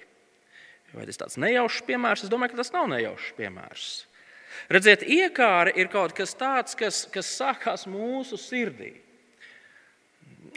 Vai 0.96 1.06
tas 1.06 1.20
ir 1.20 1.22
tāds 1.22 1.38
nejaušs 1.44 1.84
piemērs? 1.86 2.24
Es 2.26 2.32
domāju, 2.32 2.56
ka 2.56 2.62
tas 2.64 2.74
nav 2.74 2.88
nejaušs 2.90 3.36
piemērs. 3.38 3.90
Redziet, 4.68 5.06
iekāra 5.08 5.72
ir 5.78 5.88
kaut 5.92 6.14
kas 6.18 6.36
tāds, 6.38 6.76
kas, 6.78 7.06
kas 7.14 7.30
sākās 7.40 7.86
mūsu 7.90 8.38
sirdī. 8.40 8.92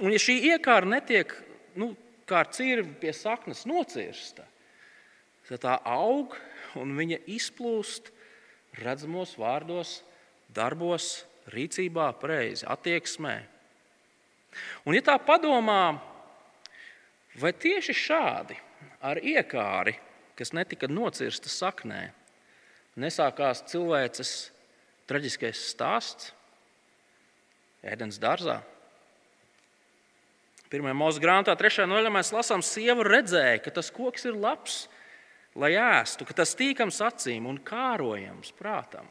Un, 0.01 0.11
ja 0.11 0.21
šī 0.21 0.39
iekāra 0.53 0.89
netiek 0.89 1.35
nu, 1.79 1.93
kā 2.29 2.43
cirvi 2.51 2.95
pie 3.03 3.13
saknes 3.15 3.67
nocirsta, 3.69 4.47
tad 5.49 5.63
tā 5.63 5.77
aug 5.85 6.35
un 6.81 6.95
viņa 6.97 7.21
izplūst 7.29 8.09
redzamos 8.81 9.35
vārdos, 9.37 10.01
darbos, 10.53 11.27
rīcībā, 11.53 12.13
pareizi, 12.21 12.65
attieksmē. 12.71 13.37
Un, 14.87 14.97
ja 14.97 15.03
tā 15.05 15.17
padomā, 15.21 15.99
vai 17.41 17.53
tieši 17.53 17.97
šādi 17.97 18.57
ar 19.05 19.21
iekāri, 19.21 19.95
kas 20.39 20.53
netika 20.57 20.89
nocirsta 20.89 21.51
saknē, 21.53 22.07
nesākās 23.01 23.65
cilvēces 23.71 24.33
traģiskais 25.09 25.63
stāsts 25.73 26.33
ēdienas 27.83 28.21
dārzā. 28.23 28.61
Pirmajā 30.73 30.97
mūža 30.97 31.21
grāmatā, 31.21 31.55
trešajā 31.59 31.89
nodaļā, 31.89 32.13
mēs 32.15 32.31
lasām, 32.33 32.63
sieva 32.65 33.05
redzēja, 33.05 33.59
ka 33.61 33.73
tas 33.77 33.91
koks 33.93 34.25
ir 34.31 34.39
labs, 34.41 34.87
lai 35.59 35.75
ēstu, 35.77 36.25
ka 36.25 36.37
tas 36.39 36.55
tīkams 36.57 37.03
acīm 37.05 37.49
un 37.51 37.59
kārojams 37.61 38.55
prātam. 38.57 39.11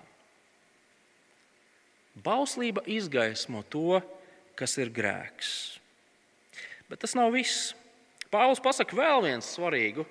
Bauslība 2.17 2.81
izgaismo 2.89 3.61
to, 3.69 4.01
kas 4.57 4.73
ir 4.81 4.89
grēks. 4.93 5.77
Bet 6.89 7.03
tas 7.05 7.13
nav 7.15 7.31
viss. 7.35 7.75
Pāvils 8.31 8.63
pasaka 8.63 8.95
vēl 8.95 9.25
vienu 9.27 9.45
svarīgu, 9.45 10.05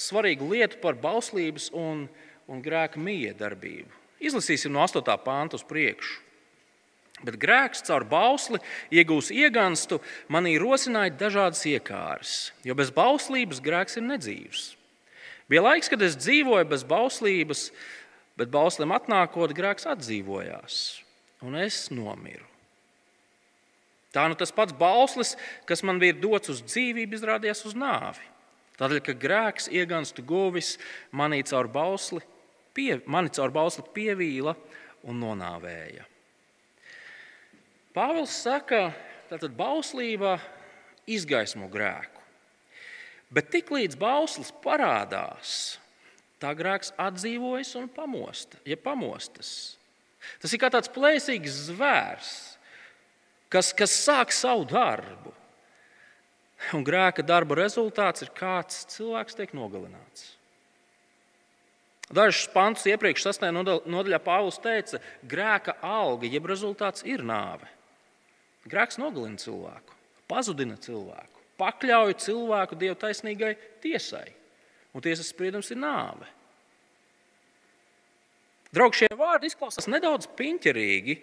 svarīgu 0.00 0.48
lietu 0.52 0.78
par 0.82 0.96
bauslības 1.00 1.70
un, 1.76 2.06
un 2.52 2.60
grēka 2.60 3.00
miedarbību. 3.00 3.88
Izlasīsim 4.22 4.74
no 4.74 4.84
8. 4.84 5.02
pānta 5.24 5.58
uz 5.58 5.64
priekšu. 5.66 6.20
Bet 7.22 7.38
grēks 7.38 7.84
caur 7.86 8.04
bausli 8.08 8.58
iegūs 8.90 9.30
ieganstu, 9.34 10.00
manī 10.32 10.56
rosināja 10.58 11.14
dažādas 11.20 11.62
iekāras, 11.70 12.32
jo 12.66 12.74
bez 12.78 12.90
bauslības 12.94 13.62
grēks 13.62 13.98
ir 14.00 14.06
nedzīvs. 14.08 14.64
Bija 15.50 15.62
laiks, 15.62 15.90
kad 15.92 16.02
es 16.02 16.16
dzīvoju 16.18 16.66
bez 16.70 16.82
bauslības, 16.88 17.68
bet 18.40 18.50
bauslim 18.50 18.94
atnākot, 18.96 19.54
grēks 19.54 19.86
atdzīvojās, 19.92 20.80
un 21.46 21.58
es 21.62 21.84
nomiru. 21.94 22.48
Tā 24.12 24.26
nu 24.28 24.36
tas 24.36 24.52
pats 24.52 24.74
bauslis, 24.76 25.36
kas 25.68 25.84
man 25.86 26.02
bija 26.02 26.18
dots 26.18 26.50
uz 26.52 26.60
dzīvību, 26.66 27.16
izrādījās 27.16 27.62
uz 27.70 27.78
nāvi. 27.78 28.26
Tādēļ, 28.80 29.00
ka 29.06 29.14
grēks 29.16 29.70
ieganstu 29.70 30.24
guvis 30.26 30.74
manī 31.14 31.42
caur 31.46 31.68
bausli 31.70 32.24
pie, 32.74 33.00
mani 33.06 33.32
caur 33.34 33.52
bausli 33.54 33.84
pievīla 33.94 34.54
un 35.08 35.20
nonāvēja. 35.22 36.06
Pāvils 37.92 38.32
saka, 38.44 38.86
ka 39.28 39.48
bauslība 39.56 40.38
izgaismo 41.08 41.68
grēku. 41.72 42.20
Bet 43.32 43.48
tiklīdz 43.52 43.96
bauslis 44.00 44.52
parādās, 44.64 45.78
tā 46.40 46.52
grēks 46.56 46.92
atdzīvojas 47.00 47.74
un 47.80 47.88
pamosta, 47.92 48.58
ja 48.68 48.76
pamostas. 48.76 49.78
Tas 50.42 50.52
ir 50.52 50.60
kā 50.60 50.68
tāds 50.72 50.90
plēsīgs 50.92 51.62
zvērs, 51.70 52.32
kas, 53.52 53.72
kas 53.76 53.94
sāk 54.04 54.34
savu 54.36 54.66
darbu. 54.68 55.32
Un 56.76 56.84
grēka 56.86 57.24
darba 57.26 57.56
rezultāts 57.58 58.22
ir 58.22 58.30
kāds 58.36 58.84
cilvēks 58.92 59.36
tiek 59.38 59.56
nogalināts. 59.56 60.36
Dažus 62.12 62.44
pantus 62.52 62.84
iepriekš 62.90 63.24
sastajā 63.24 63.54
nodaļā 63.56 64.18
Pāvils 64.20 64.60
teica, 64.60 65.00
ka 65.00 65.28
grēka 65.32 65.76
alga, 65.80 66.28
jeb 66.28 66.44
rezultāts 66.50 67.06
ir 67.08 67.24
nāve. 67.24 67.68
Grēks 68.68 69.00
nogalina 69.00 69.40
cilvēku, 69.40 69.96
pazudina 70.28 70.76
cilvēku, 70.76 71.40
pakļauj 71.58 72.18
cilvēku 72.20 72.78
dievu 72.78 72.98
taisnīgai 73.00 73.56
tiesai. 73.82 74.28
Un 74.92 75.00
tiesas 75.00 75.32
spriedums 75.32 75.72
ir 75.72 75.80
nāve. 75.80 76.28
Draugi, 78.72 79.02
šie 79.02 79.08
vārdi 79.16 79.50
izklausās 79.50 79.88
nedaudz 79.88 80.28
piņķerīgi. 80.36 81.16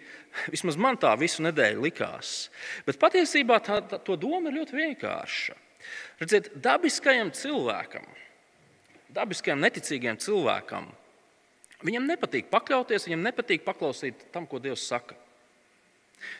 Vismaz 0.54 0.76
man 0.78 0.98
tā 1.02 1.10
visu 1.18 1.42
nedēļu 1.42 1.82
likās. 1.82 2.48
Bet 2.86 2.98
patiesībā 3.02 3.58
tā, 3.66 3.80
tā, 3.90 3.98
to 4.06 4.14
doma 4.18 4.50
ir 4.50 4.60
ļoti 4.60 4.78
vienkārša. 4.78 5.56
Redziet, 6.20 6.50
dabiskajam 6.62 7.32
cilvēkam 7.34 8.06
dabiskajam, 9.14 9.62
neticīgajam 9.64 10.18
cilvēkam. 10.22 10.88
Viņam 11.86 12.08
nepatīk 12.10 12.50
pakļauties, 12.52 13.06
viņam 13.08 13.22
nepatīk 13.24 13.64
paklausīt 13.64 14.26
tam, 14.34 14.46
ko 14.48 14.60
Dievs 14.60 14.84
saka. 14.90 15.16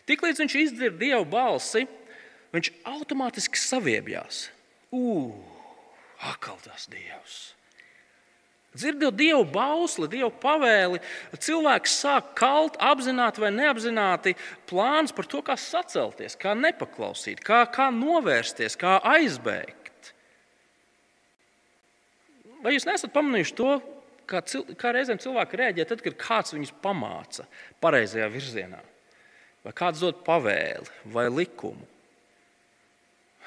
Tiklīdz 0.09 0.43
viņš 0.43 0.57
izdzird 0.61 0.99
dievu 1.01 1.25
balsi, 1.29 1.87
viņš 2.53 2.73
automātiski 2.91 3.61
saviebjās. 3.61 4.51
Ugh, 4.93 5.39
akal 6.33 6.61
tas 6.65 6.85
dievs! 6.93 7.39
Dzirdot 8.71 9.17
dievu 9.19 9.43
bausli, 9.51 10.07
dievu 10.13 10.31
pavēli, 10.39 11.01
cilvēks 11.43 11.97
sāk 12.05 12.29
kalt, 12.39 12.77
apzināti 12.79 13.43
vai 13.43 13.51
neapzināti 13.51 14.37
plāns 14.71 15.11
par 15.17 15.27
to, 15.27 15.41
kā 15.43 15.57
sacelties, 15.59 16.37
kā 16.39 16.53
nepaklausīt, 16.55 17.43
kā, 17.43 17.65
kā 17.67 17.89
novērsties, 17.91 18.79
kā 18.79 19.01
aizbēgt. 19.17 19.80
Vai 22.61 22.75
jūs 22.75 22.87
nesat 22.89 23.13
pamanījuši 23.15 23.57
to, 23.57 23.75
kā, 24.29 24.43
cil, 24.47 24.65
kā 24.79 24.93
reizēm 24.95 25.21
cilvēki 25.23 25.61
reaģē 25.61 25.87
tad, 25.89 26.03
kad 26.05 26.19
kāds 26.21 26.55
viņus 26.55 26.75
pamāca 26.85 27.47
pareizajā 27.83 28.29
virzienā, 28.33 28.81
vai 29.65 29.73
kāds 29.77 30.03
dod 30.05 30.21
pavēli 30.27 31.13
vai 31.15 31.29
likumu? 31.33 31.89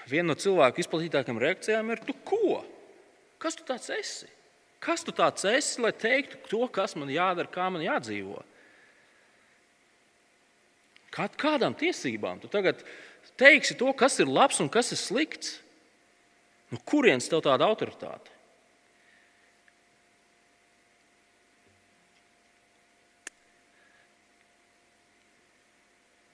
Viena 0.10 0.34
no 0.34 0.36
cilvēku 0.36 0.84
izplatītākajām 0.84 1.40
reakcijām 1.40 1.94
ir: 1.94 2.02
Tu 2.04 2.16
ko? 2.28 2.64
Kas 3.40 3.56
tu 3.56 3.64
tāds 3.68 3.88
esi? 3.94 4.28
Kas 4.84 5.06
tu 5.06 5.14
tāds 5.16 5.46
esi, 5.48 5.80
lai 5.80 5.94
teiktu 5.96 6.42
to, 6.50 6.66
kas 6.68 6.98
man 7.00 7.12
jādara, 7.12 7.48
kā 7.48 7.70
man 7.72 7.84
jādzīvo? 7.86 8.42
Kā, 11.14 11.30
kādām 11.40 11.76
tiesībām 11.78 12.42
tu 12.42 12.50
tagad 12.52 12.82
teiksi 13.40 13.78
to, 13.80 13.94
kas 13.96 14.18
ir 14.20 14.28
labs 14.28 14.60
un 14.64 14.72
kas 14.72 14.92
ir 14.92 15.00
slikts? 15.00 15.60
Nu, 16.74 16.82
kurienes 16.84 17.30
tev 17.30 17.44
tāda 17.46 17.70
autoritāte? 17.70 18.33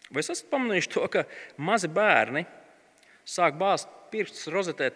Vai 0.09 0.23
es 0.23 0.31
esmu 0.33 0.49
pamanījis 0.53 0.89
to, 0.89 1.03
ka 1.11 1.25
mazi 1.61 1.89
bērni 1.93 2.45
sāk 3.29 3.59
bāzt 3.59 3.89
pirkstus 4.09 4.49
rozetē 4.49 4.89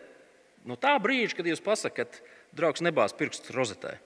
no 0.65 0.77
tā 0.79 0.95
brīža, 1.01 1.37
kad 1.37 1.49
jūs 1.49 1.61
pasakāt, 1.63 2.21
draugs 2.55 2.81
nebāz 2.85 3.13
pirkstus 3.17 3.53
rozetē. 3.53 3.97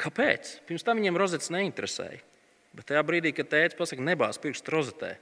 Kāpēc? 0.00 0.58
Pirms 0.66 0.84
tam 0.86 0.98
viņiem 0.98 1.18
rozets 1.18 1.52
neinteresēja. 1.54 2.22
Bet 2.74 2.88
tajā 2.90 3.04
brīdī, 3.06 3.30
kad 3.36 3.46
tēvs 3.52 3.76
pasakā, 3.78 4.02
nebāz 4.02 4.40
pirkstu 4.42 4.72
rozetē, 4.74 5.12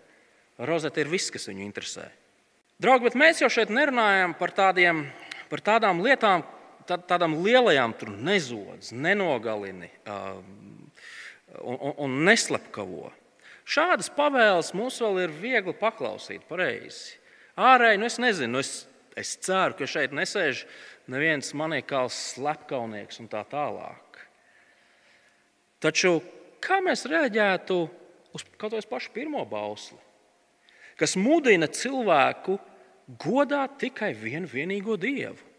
rozete 0.65 1.03
ir 1.03 1.11
viss, 1.13 1.33
kas 1.33 1.51
viņu 1.51 1.67
interesē. 1.67 2.07
Draugi, 2.81 3.11
bet 3.11 3.19
mēs 3.19 3.43
jau 3.43 3.51
šeit 3.53 3.71
nerunājam 3.71 4.33
par, 4.39 4.55
tādiem, 4.57 5.05
par 5.51 5.61
tādām 5.65 6.01
lietām, 6.03 6.47
tā, 6.89 6.97
tādām 6.97 7.37
lielajām, 7.45 7.93
tur 8.01 8.15
nezodz, 8.17 8.95
nenogalini 8.97 9.91
un, 11.61 11.77
un, 11.77 11.93
un 12.07 12.17
neslepkavo. 12.27 13.11
Šādas 13.69 14.09
pavēles 14.17 14.73
mums 14.75 14.97
vēl 15.03 15.25
ir 15.27 15.37
viegli 15.43 15.75
paklausīt 15.79 16.49
pareizi. 16.49 17.19
Ārēji, 17.61 18.01
nu 18.01 18.09
es 18.09 18.19
nezinu, 18.19 18.57
nu 18.57 18.63
es 18.65 18.73
Es 19.17 19.35
ceru, 19.45 19.77
ka 19.77 19.89
šeit 19.89 20.15
nesēž 20.17 20.65
neviens 21.13 21.53
manīkāls 21.57 22.17
slepkavnieks 22.33 23.21
un 23.21 23.29
tā 23.33 23.43
tālāk. 23.49 24.21
Taču 25.83 26.21
kā 26.63 26.81
mēs 26.85 27.05
reaģētu 27.11 27.79
uz 28.33 28.45
kaut 28.57 28.73
kādu 28.73 28.89
pašu 28.89 29.13
pirmo 29.13 29.43
bausli, 29.49 29.99
kas 30.97 31.19
mudina 31.21 31.69
cilvēku 31.69 32.57
godāt 33.21 33.77
tikai 33.83 34.13
vienu 34.17 34.49
vienīgo 34.49 34.97
dievu? 34.97 35.51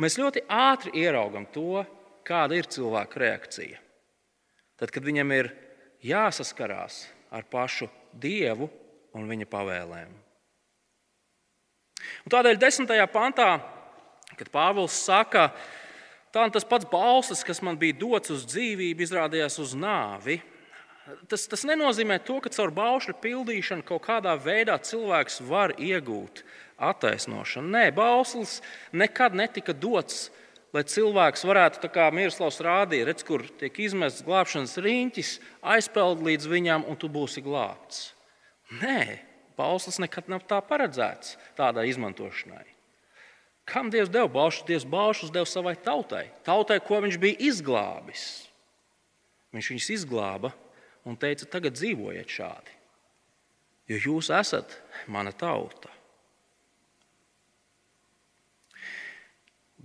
Mēs 0.00 0.16
ļoti 0.18 0.42
ātri 0.48 0.94
ieraugam 1.04 1.44
to, 1.52 1.84
kāda 2.26 2.56
ir 2.56 2.66
cilvēka 2.72 3.20
reakcija. 3.20 3.78
Tad, 4.80 4.88
kad 4.94 5.04
viņam 5.04 5.32
ir 5.36 5.50
jāsaskarās 6.04 7.04
ar 7.28 7.44
pašu 7.50 7.90
dievu 8.16 8.70
un 9.16 9.28
viņa 9.28 9.48
pavēlēm. 9.50 10.14
Un 12.24 12.32
tādēļ 12.32 12.56
desmitajā 12.60 13.04
pantā, 13.12 13.50
kad 14.38 14.48
Pāvils 14.52 14.96
saka, 14.96 15.50
tā 16.32 16.46
tas 16.54 16.64
pats 16.64 16.88
balsis, 16.88 17.44
kas 17.44 17.60
man 17.64 17.76
bija 17.80 17.98
dots 18.00 18.32
uz 18.32 18.46
dzīvību, 18.48 19.04
izrādījās 19.04 19.60
uz 19.60 19.76
nāvi. 19.76 20.40
Tas, 21.28 21.44
tas 21.50 21.66
nenozīmē 21.66 22.20
to, 22.24 22.38
ka 22.40 22.52
caur 22.54 22.72
baušļu 22.72 23.16
pildīšanu 23.20 23.84
kaut 23.86 24.04
kādā 24.06 24.36
veidā 24.38 24.78
cilvēks 24.78 25.40
var 25.48 25.74
iegūt 25.76 26.44
attaisnošanu. 26.80 27.72
Nē, 27.74 27.86
bauslis 27.92 28.60
nekad 28.96 29.34
netika 29.36 29.74
dots, 29.76 30.28
lai 30.76 30.84
cilvēks 30.86 31.46
varētu, 31.46 31.90
kā 31.92 32.08
Mirslavs 32.14 32.60
rādīja, 32.64 33.08
redz, 33.10 33.24
kur 33.26 33.44
tiek 33.60 33.78
izmests 33.82 34.24
glābšanas 34.26 34.76
riņķis, 34.80 35.32
aizpeld 35.76 36.22
līdz 36.26 36.50
viņam, 36.50 36.86
un 36.90 36.98
tu 37.00 37.10
būsi 37.12 37.42
glābts. 37.44 38.10
Nē, 38.80 39.20
Bauslis 39.58 39.98
nekad 40.00 40.30
nav 40.30 40.46
tā 40.48 40.60
paredzēts 40.64 41.34
tādai 41.58 41.90
izmantošanai. 41.90 42.64
Kam 43.68 43.90
Dievs 43.92 44.10
deva 44.10 44.30
baušus? 44.30 44.64
Dievs 44.66 44.86
baušus 44.88 45.32
deva 45.34 45.46
savai 45.46 45.76
tautai, 45.78 46.30
tautai, 46.46 46.80
ko 46.82 47.02
viņš 47.04 47.18
bija 47.22 47.38
izglābis. 47.50 48.24
Viņš 49.54 49.70
viņus 49.72 49.88
izglāba 49.98 50.52
un 51.06 51.18
teica, 51.18 51.46
tagad 51.50 51.76
dzīvojiet 51.76 52.30
šādi, 52.30 52.74
jo 53.90 53.98
jūs 54.06 54.30
esat 54.34 54.76
mana 55.10 55.32
tauta. 55.34 55.90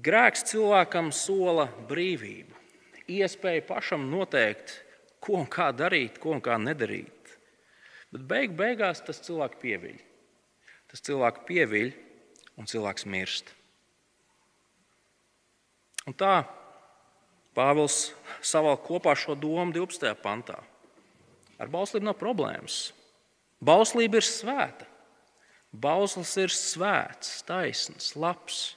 Grēks 0.05 0.45
cilvēkam 0.51 1.09
sola 1.15 1.65
brīvību, 1.89 2.53
iespēju 3.09 3.63
pašam 3.65 4.03
noteikt, 4.11 4.75
ko 5.17 5.39
un 5.41 5.47
kā 5.49 5.71
darīt, 5.73 6.19
ko 6.21 6.35
un 6.35 6.43
kā 6.45 6.59
nedarīt. 6.61 7.31
Bet 8.13 8.27
beig 8.29 8.53
beigās 8.57 9.01
tas 9.01 9.23
cilvēks 9.25 9.57
pieviļ. 9.63 9.95
Tas 10.91 11.01
cilvēks 11.07 11.47
pieviļ 11.47 11.89
un 12.61 12.69
cilvēks 12.69 13.07
mirst. 13.09 13.49
Un 16.05 16.13
tā 16.13 16.35
Pāvils 17.55 18.11
savalk 18.43 18.83
kopā 18.83 19.13
šo 19.15 19.33
domu 19.39 19.71
12. 19.71 20.11
pantā. 20.19 20.57
Ar 21.55 21.71
bauslību 21.71 22.09
nav 22.09 22.17
problēmas. 22.19 22.89
Bauslība 23.63 24.19
ir 24.19 24.27
svēta. 24.27 24.89
Bauslis 25.71 26.33
ir 26.39 26.51
svēts, 26.51 27.39
taisns, 27.47 28.11
labs. 28.19 28.75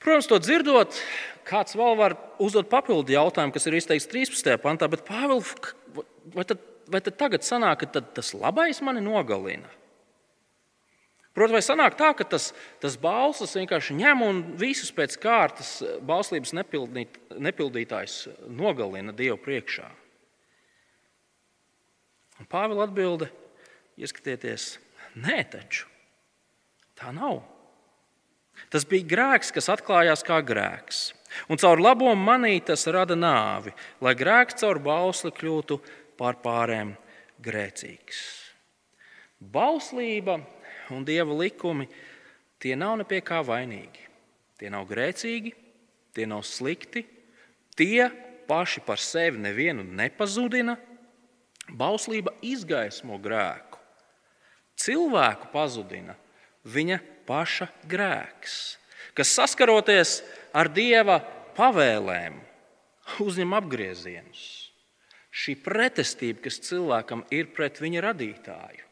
Protams, 0.00 0.28
to 0.30 0.38
dzirdot, 0.40 0.96
kāds 1.44 1.76
vēl 1.76 1.98
var 1.98 2.16
uzdot 2.40 2.70
papildu 2.72 3.12
jautājumu, 3.12 3.52
kas 3.52 3.68
ir 3.68 3.76
izteikts 3.76 4.08
13. 4.08 4.56
pantā, 4.62 4.88
bet 4.88 5.04
Pāvils, 5.08 5.52
vai 6.32 6.46
tad 6.48 6.62
vai 6.90 7.00
tad 7.04 7.18
tagad 7.18 7.44
sanāk, 7.46 7.84
ka 7.84 8.02
tas 8.02 8.32
labais 8.34 8.80
mani 8.84 9.02
nogalina? 9.04 9.70
Protams, 11.30 11.54
vai 11.54 11.62
sanāk 11.62 11.94
tā, 11.98 12.10
ka 12.18 12.26
tas, 12.26 12.50
tas 12.82 12.96
balss 13.00 13.54
vienkārši 13.54 13.94
ņem 14.00 14.24
un 14.26 14.40
visus 14.58 14.90
pēc 14.94 15.14
kārtas 15.22 15.76
bauslības 16.06 16.52
nepildīt, 16.58 17.20
nepildītājs 17.38 18.16
nogalina 18.50 19.14
Dievu 19.16 19.38
priekšā? 19.44 19.86
Un 22.40 22.48
Pāvila 22.50 22.88
atbilde, 22.88 23.30
ieskatieties, 24.00 24.72
nē, 25.22 25.38
taču 25.52 25.86
tā 26.98 27.14
nav. 27.14 27.44
Tas 28.70 28.86
bija 28.86 29.08
grēks, 29.10 29.50
kas 29.54 29.70
atklājās 29.72 30.22
kā 30.26 30.38
grēks. 30.46 31.10
Un 31.50 31.58
caur 31.58 31.80
labo 31.82 32.10
manī 32.18 32.58
tas 32.62 32.86
rada 32.90 33.16
nāvi, 33.18 33.72
lai 34.02 34.14
grēks 34.18 34.60
caur 34.62 34.78
bausli 34.82 35.32
kļūtu 35.34 35.78
pār 36.18 36.38
pārējiem 36.42 36.94
grēcīgs. 37.42 38.20
Bauslība 39.40 40.38
un 40.94 41.06
dieva 41.06 41.34
likumi 41.38 41.88
tie 42.60 42.76
nav 42.76 42.98
ne 43.00 43.06
pie 43.08 43.22
kā 43.24 43.40
vainīgi. 43.46 44.06
Tie 44.60 44.68
nav 44.68 44.84
grēcīgi, 44.90 45.54
tie 46.12 46.26
nav 46.28 46.42
slikti, 46.44 47.06
tie 47.78 48.10
paši 48.50 48.82
par 48.84 49.00
sevi 49.00 49.40
nevienu 49.40 49.86
nepazudina. 49.86 50.76
Bauslība 51.70 52.34
izgaismo 52.42 53.16
grēku. 53.22 53.78
Cilvēku 54.80 55.48
pazudina 55.54 56.16
viņa 56.66 56.98
paša 57.30 57.70
grēks, 57.86 58.56
kas 59.14 59.30
saskaroties 59.38 60.18
ar 60.50 60.70
dieva 60.74 61.20
pavēlēm, 61.54 62.40
uzņem 63.22 63.54
apgriezienus 63.54 64.48
šī 65.30 65.54
pretestība, 65.62 66.42
kas 66.48 66.58
cilvēkam 66.66 67.22
ir 67.34 67.52
pret 67.54 67.78
viņa 67.82 68.02
radītāju. 68.08 68.86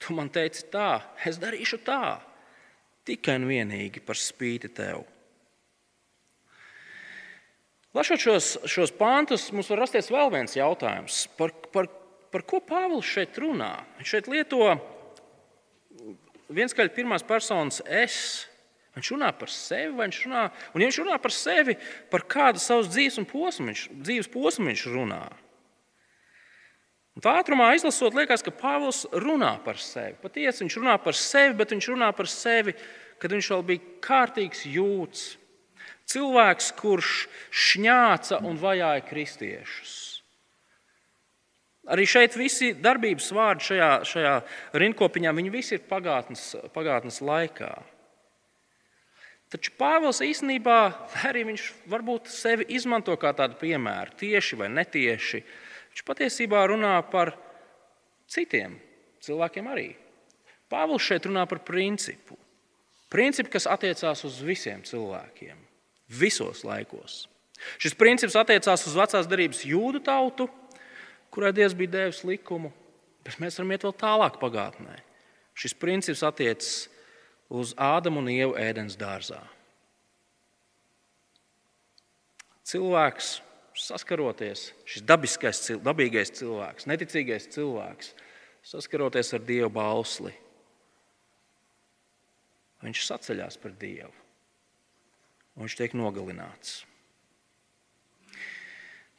Tu 0.00 0.16
man 0.16 0.28
teici 0.32 0.66
tā, 0.72 1.00
es 1.28 1.40
darīšu 1.40 1.80
tā, 1.84 2.20
tikai 3.08 3.38
un 3.40 3.48
vienīgi 3.48 4.02
par 4.04 4.20
spīti 4.20 4.70
tev. 4.76 5.02
Lasot 7.96 8.22
šos, 8.22 8.52
šos 8.70 8.92
pāntus, 8.94 9.48
mums 9.52 9.68
var 9.72 9.82
rasties 9.82 10.12
vēl 10.12 10.30
viens 10.32 10.54
jautājums. 10.54 11.24
Par, 11.36 11.50
par, 11.74 11.88
par 12.30 12.44
ko 12.46 12.60
Pāvils 12.62 13.08
šeit 13.08 13.40
runā? 13.42 13.72
Viņš 13.98 14.12
šeit 14.14 14.30
lieto 14.30 14.68
vienskaļi 16.54 16.94
pirmās 16.94 17.26
personas 17.26 17.82
es, 17.86 18.46
Viņš 18.90 19.12
runā 19.14 19.28
par 19.38 19.50
sevi, 19.54 19.92
vai 19.94 20.08
viņš 20.08 20.16
runā, 20.26 20.40
un 20.74 20.82
ja 20.82 20.88
viņš 20.88 20.96
runā 21.04 21.18
par 21.22 21.30
sevi, 21.30 21.76
par 22.10 22.24
kādu 22.26 22.58
savas 22.58 22.88
dzīves 22.90 23.20
posmu 23.30 23.70
viņš, 23.70 23.84
dzīves 24.02 24.28
posmu 24.32 24.66
viņš 24.66 24.82
runā. 24.90 25.22
Un 27.14 27.22
tā 27.22 27.36
ātrumā 27.38 27.68
izlasot, 27.76 28.14
liekas, 28.18 28.42
ka 28.42 28.52
Pāvils 28.54 29.04
runā 29.12 29.52
par 29.62 29.78
sevi. 29.82 30.18
Patiesi 30.22 30.64
viņš 30.64 30.78
runā 30.80 30.96
par 31.02 31.14
sevi, 31.18 31.54
bet 31.58 31.74
viņš 31.74 31.88
runā 31.92 32.10
par 32.16 32.30
sevi, 32.30 32.74
kad 33.22 33.34
viņš 33.34 33.50
vēl 33.54 33.64
bija 33.70 33.86
kārtīgs 34.02 34.66
jūts. 34.66 35.24
Cilvēks, 36.10 36.72
kurš 36.78 37.14
šņāca 37.54 38.40
un 38.46 38.58
vajāja 38.58 39.04
kristiešus. 39.06 39.98
Arī 41.90 42.04
šeit 42.06 42.36
visi 42.38 42.70
darbības 42.78 43.30
vārdi 43.34 43.66
šajā, 43.66 43.88
šajā 44.06 44.34
rindkopiņā, 44.78 45.32
viņi 45.34 45.50
visi 45.50 45.74
ir 45.76 45.86
pagātnes, 45.90 46.52
pagātnes 46.74 47.18
laikā. 47.24 47.72
Taču 49.50 49.72
Pāvils 49.74 50.20
īstenībā, 50.22 50.78
arī 51.26 51.42
viņš 51.48 51.64
varbūt 51.90 52.30
sevi 52.30 52.68
izmanto 52.70 53.16
kā 53.18 53.32
tādu 53.34 53.58
piemēru, 53.58 54.14
tieši 54.20 54.60
vai 54.60 54.68
netieši, 54.70 55.40
viņš 55.90 56.04
patiesībā 56.06 56.62
runā 56.70 56.94
par 57.10 57.34
citiem 58.30 58.78
cilvēkiem 59.26 59.72
arī. 59.72 59.88
Pāvils 60.70 61.02
šeit 61.02 61.26
runā 61.26 61.42
par 61.50 61.64
principu. 61.66 62.38
Principu, 63.10 63.50
kas 63.56 63.66
attiecās 63.66 64.22
uz 64.22 64.38
visiem 64.46 64.84
cilvēkiem, 64.86 65.58
visos 66.14 66.62
laikos. 66.62 67.24
Šis 67.82 67.96
princips 67.98 68.38
attiecās 68.38 68.86
uz 68.86 68.94
vecās 68.94 69.26
darbības 69.26 69.64
jūdu 69.66 69.98
tautu, 70.06 70.46
kurai 71.34 71.52
Dievs 71.54 71.76
bija 71.78 71.94
devis 71.96 72.22
likumu, 72.26 72.72
bet 73.24 73.38
mēs 73.42 73.58
varam 73.58 73.74
iet 73.74 73.86
vēl 73.86 73.94
tālāk 74.00 74.38
pagātnē. 74.42 74.98
Šis 75.54 75.76
princips 75.76 76.24
attiecas 76.26 76.88
uz 77.50 77.74
Ādamu 77.78 78.22
un 78.22 78.30
Ievu 78.32 78.56
ēdienas 78.58 78.96
dārzā. 78.98 79.40
Cilvēks 82.70 83.40
saskaroties, 83.80 84.70
šis 84.86 85.04
dabiskais, 85.06 85.62
dabīgais 85.82 86.32
cilvēks, 86.38 86.86
neticīgais 86.90 87.48
cilvēks, 87.54 88.14
saskaroties 88.70 89.34
ar 89.34 89.44
Dieva 89.46 89.70
bausli, 89.72 90.32
viņš 92.84 93.04
saceļās 93.08 93.58
pret 93.60 93.78
Dievu 93.80 94.12
un 95.56 95.66
viņš 95.66 95.76
tiek 95.76 95.96
nogalināts. 95.98 96.84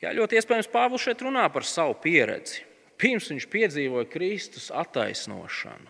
Jā, 0.02 0.12
ļoti 0.18 0.40
iespējams, 0.40 0.70
Pāvils 0.72 1.04
šeit 1.06 1.22
runā 1.22 1.46
par 1.54 1.66
savu 1.68 1.94
pieredzi. 2.02 2.64
Pirms 3.02 3.30
viņš 3.30 3.48
piedzīvoja 3.50 4.10
Kristus 4.10 4.70
attaisnošanu. 4.74 5.90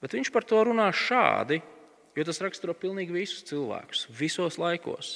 Bet 0.00 0.14
viņš 0.14 0.30
par 0.32 0.44
to 0.46 0.60
runā 0.68 0.86
šādi, 0.94 1.60
jo 2.16 2.24
tas 2.26 2.40
raksturo 2.44 2.74
pilnīgi 2.76 3.14
visus 3.14 3.44
cilvēkus, 3.48 4.06
visos 4.14 4.58
laikos. 4.60 5.10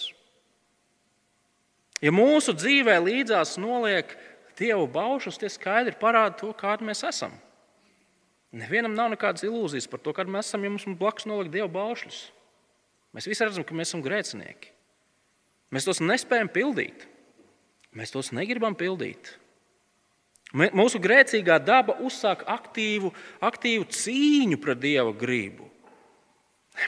Ja 2.02 2.10
mūsu 2.14 2.54
dzīvē 2.56 2.96
līdzās 2.98 3.56
noliek 3.62 4.10
dievu 4.58 4.88
baušus, 4.90 5.38
tie 5.38 5.50
skaidri 5.52 5.94
parāda 5.98 6.34
to, 6.40 6.50
kādi 6.58 6.88
mēs 6.88 7.04
esam. 7.06 7.34
Nevienam 8.52 8.92
nav 8.96 9.12
nekādas 9.14 9.46
ilūzijas 9.46 9.88
par 9.88 10.02
to, 10.02 10.12
kāda 10.12 10.32
mēs 10.34 10.50
esam, 10.50 10.64
ja 10.66 10.72
mums 10.72 10.84
blakus 10.98 11.28
noliek 11.30 11.52
dievu 11.52 11.70
baušļus. 11.72 12.18
Mēs 13.16 13.28
visi 13.28 13.44
redzam, 13.44 13.64
ka 13.64 13.76
mēs 13.76 13.92
esam 13.92 14.02
grēcinieki. 14.04 14.72
Mēs 15.72 15.86
tos 15.88 16.02
nespējam 16.04 16.50
pildīt. 16.52 17.06
Mēs 17.96 18.12
tos 18.14 18.32
negribam 18.32 18.76
pildīt. 18.78 19.34
Mūsu 20.52 21.00
grēcīgā 21.00 21.56
daba 21.64 21.96
uzsāk 22.04 22.44
aktīvu, 22.48 23.12
aktīvu 23.40 23.86
cīņu 23.88 24.58
pret 24.60 24.80
Dieva 24.82 25.12
gribu. 25.16 25.68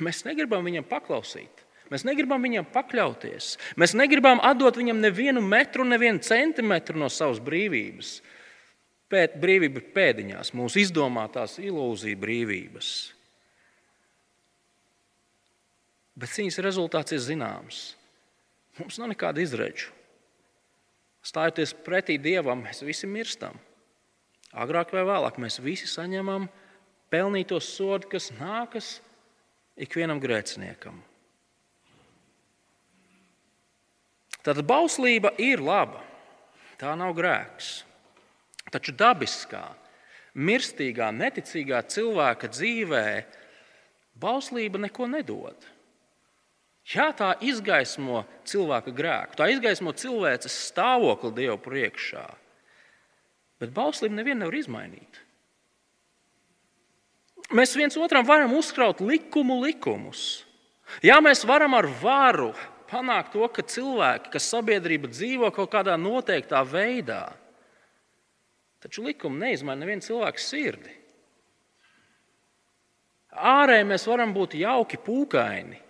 Mēs 0.05 0.25
negribam 0.27 0.65
viņam 0.65 0.85
paklausīt. 0.89 1.65
Mēs 1.93 2.05
negribam 2.09 2.43
viņam 2.45 2.67
pakļauties. 2.73 3.55
Mēs 3.81 3.93
negribam 3.97 4.41
atdot 4.45 4.77
viņam 4.81 5.03
nevienu 5.05 5.43
metru, 5.45 5.85
nevienu 5.87 6.23
centimetru 6.25 6.99
no 7.01 7.11
savas 7.13 7.41
brīvības. 7.45 8.17
Pēt, 9.13 9.37
brīvība 9.41 9.81
ir 9.81 9.91
pēdiņās, 9.95 10.55
mūsu 10.57 10.81
izdomātās 10.83 11.59
ilūzija 11.63 12.19
brīvības. 12.19 12.89
Bet 16.19 16.33
cīņas 16.35 16.61
rezultāts 16.65 17.15
ir 17.15 17.23
zināms. 17.23 17.85
Mums 18.81 18.99
nav 18.99 19.13
nekāda 19.13 19.45
izredzu. 19.45 19.94
Stājoties 21.25 21.73
pretī 21.85 22.19
Dievam, 22.21 22.61
mēs 22.67 22.83
visi 22.85 23.09
mirstam. 23.09 23.57
Agrāk 24.55 24.93
vai 24.95 25.03
vēlāk 25.09 25.41
mēs 25.41 25.57
visi 25.63 25.89
saņemam 25.91 26.47
pelnīto 27.11 27.59
sodu, 27.63 28.11
kas 28.13 28.29
nākas 28.37 28.99
ikvienam 29.81 30.21
grēciniekam. 30.23 31.01
Tātad 34.45 34.67
bauslība 34.69 35.33
ir 35.41 35.63
laba, 35.65 36.03
tā 36.77 36.93
nav 37.01 37.15
grēks. 37.17 37.79
Taču 38.69 38.93
dabiskā, 38.93 39.65
mirstīgā, 40.37 41.09
neticīgā 41.15 41.81
cilvēka 41.89 42.51
dzīvē 42.53 43.07
bauslība 44.21 44.83
neko 44.85 45.09
nedod. 45.09 45.74
Jā, 46.85 47.09
tā 47.17 47.31
izgaismo 47.41 48.27
cilvēka 48.45 48.93
grēku, 48.93 49.39
tā 49.39 49.49
izgaismo 49.55 49.95
cilvēces 49.97 50.57
stāvokli 50.69 51.33
Dievu 51.39 51.57
priekšā. 51.65 52.25
Bet 53.63 53.73
bauslību 53.73 54.19
nevienu 54.19 54.43
nevar 54.43 54.57
izmainīt. 54.59 55.21
Mēs 57.55 57.73
viens 57.77 57.97
otram 58.01 58.27
varam 58.29 58.53
uzkraut 58.57 59.01
likumu 59.05 59.63
likumus. 59.63 60.45
Jā, 61.05 61.21
mēs 61.25 61.45
varam 61.49 61.77
ar 61.77 61.89
varu 62.03 62.51
panākt 62.91 63.33
to, 63.33 63.47
ka 63.49 63.65
cilvēki, 63.65 64.33
ka 64.33 64.43
sabiedrība 64.43 65.09
dzīvo 65.09 65.49
kaut 65.57 65.73
kādā 65.73 65.97
noteiktā 66.01 66.61
veidā. 66.69 67.33
Taču 68.85 69.07
likumi 69.07 69.41
neizmaina 69.41 69.81
nevienu 69.81 70.05
cilvēku 70.05 70.43
sirdi. 70.43 70.93
Ārēji 73.35 73.89
mēs 73.89 74.05
varam 74.07 74.35
būt 74.37 74.59
jauki, 74.61 75.01
pūkaini, 75.01 75.81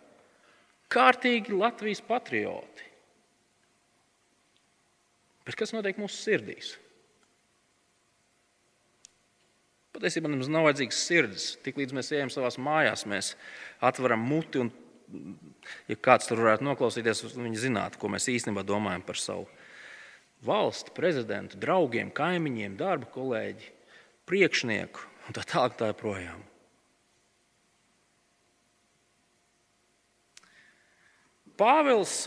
kārtīgi 0.94 1.56
Latvijas 1.56 2.02
patrioti. 2.06 2.90
Bet 5.44 5.58
kas 5.60 5.74
notiek 5.74 5.98
mūsu 6.00 6.16
sirdīs? 6.16 6.72
Patiesībā 9.94 10.30
mums 10.30 10.48
nav 10.50 10.66
vajadzīgs 10.66 11.02
sirds. 11.06 11.50
Tiklīdz 11.62 11.94
mēs 11.94 12.10
ejam 12.16 12.32
savā 12.32 12.48
mājās, 12.58 13.04
mēs 13.06 13.34
atveram 13.84 14.24
muti 14.26 14.62
un, 14.64 14.72
ja 15.86 15.98
kāds 16.02 16.26
tur 16.30 16.42
varētu 16.42 16.66
noklausīties, 16.66 17.22
viņi 17.36 17.62
zinātu, 17.68 18.00
ko 18.02 18.10
mēs 18.10 18.26
īstenībā 18.32 18.64
domājam 18.66 19.04
par 19.06 19.20
savu 19.20 19.46
valsti, 20.44 20.92
prezidentu, 20.96 21.60
draugiem, 21.60 22.10
kaimiņiem, 22.14 22.74
darba 22.80 23.06
kolēģi, 23.14 23.70
priekšnieku 24.28 25.06
un 25.28 25.38
tā 25.38 25.46
tālāk. 25.46 25.78
Tā 25.78 25.92
joprojām. 25.92 26.42
Pāvils 31.58 32.26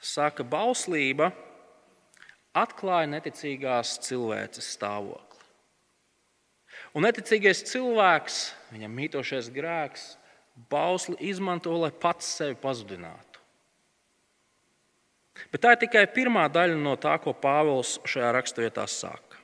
saka, 0.00 0.42
ka 0.42 0.48
bauslība 0.48 1.30
atklāja 2.54 3.10
neticīgās 3.10 3.98
cilvēces 4.06 4.72
stāvokli. 4.76 5.22
Un 6.94 7.06
neticīgais 7.06 7.64
cilvēks, 7.66 8.40
viņam 8.74 8.92
mītošais 8.94 9.50
grēks, 9.54 10.14
bausli 10.70 11.16
izmanto, 11.30 11.74
lai 11.78 11.90
pats 11.90 12.28
sevi 12.38 12.54
pazudinātu. 12.60 13.40
Bet 15.50 15.64
tā 15.64 15.74
ir 15.74 15.80
tikai 15.82 16.04
pirmā 16.14 16.46
daļa 16.52 16.76
no 16.78 16.94
tā, 17.00 17.16
ko 17.22 17.34
Pāvils 17.34 17.96
šajā 18.06 18.30
raksturvietā 18.36 18.86
saka. 18.90 19.40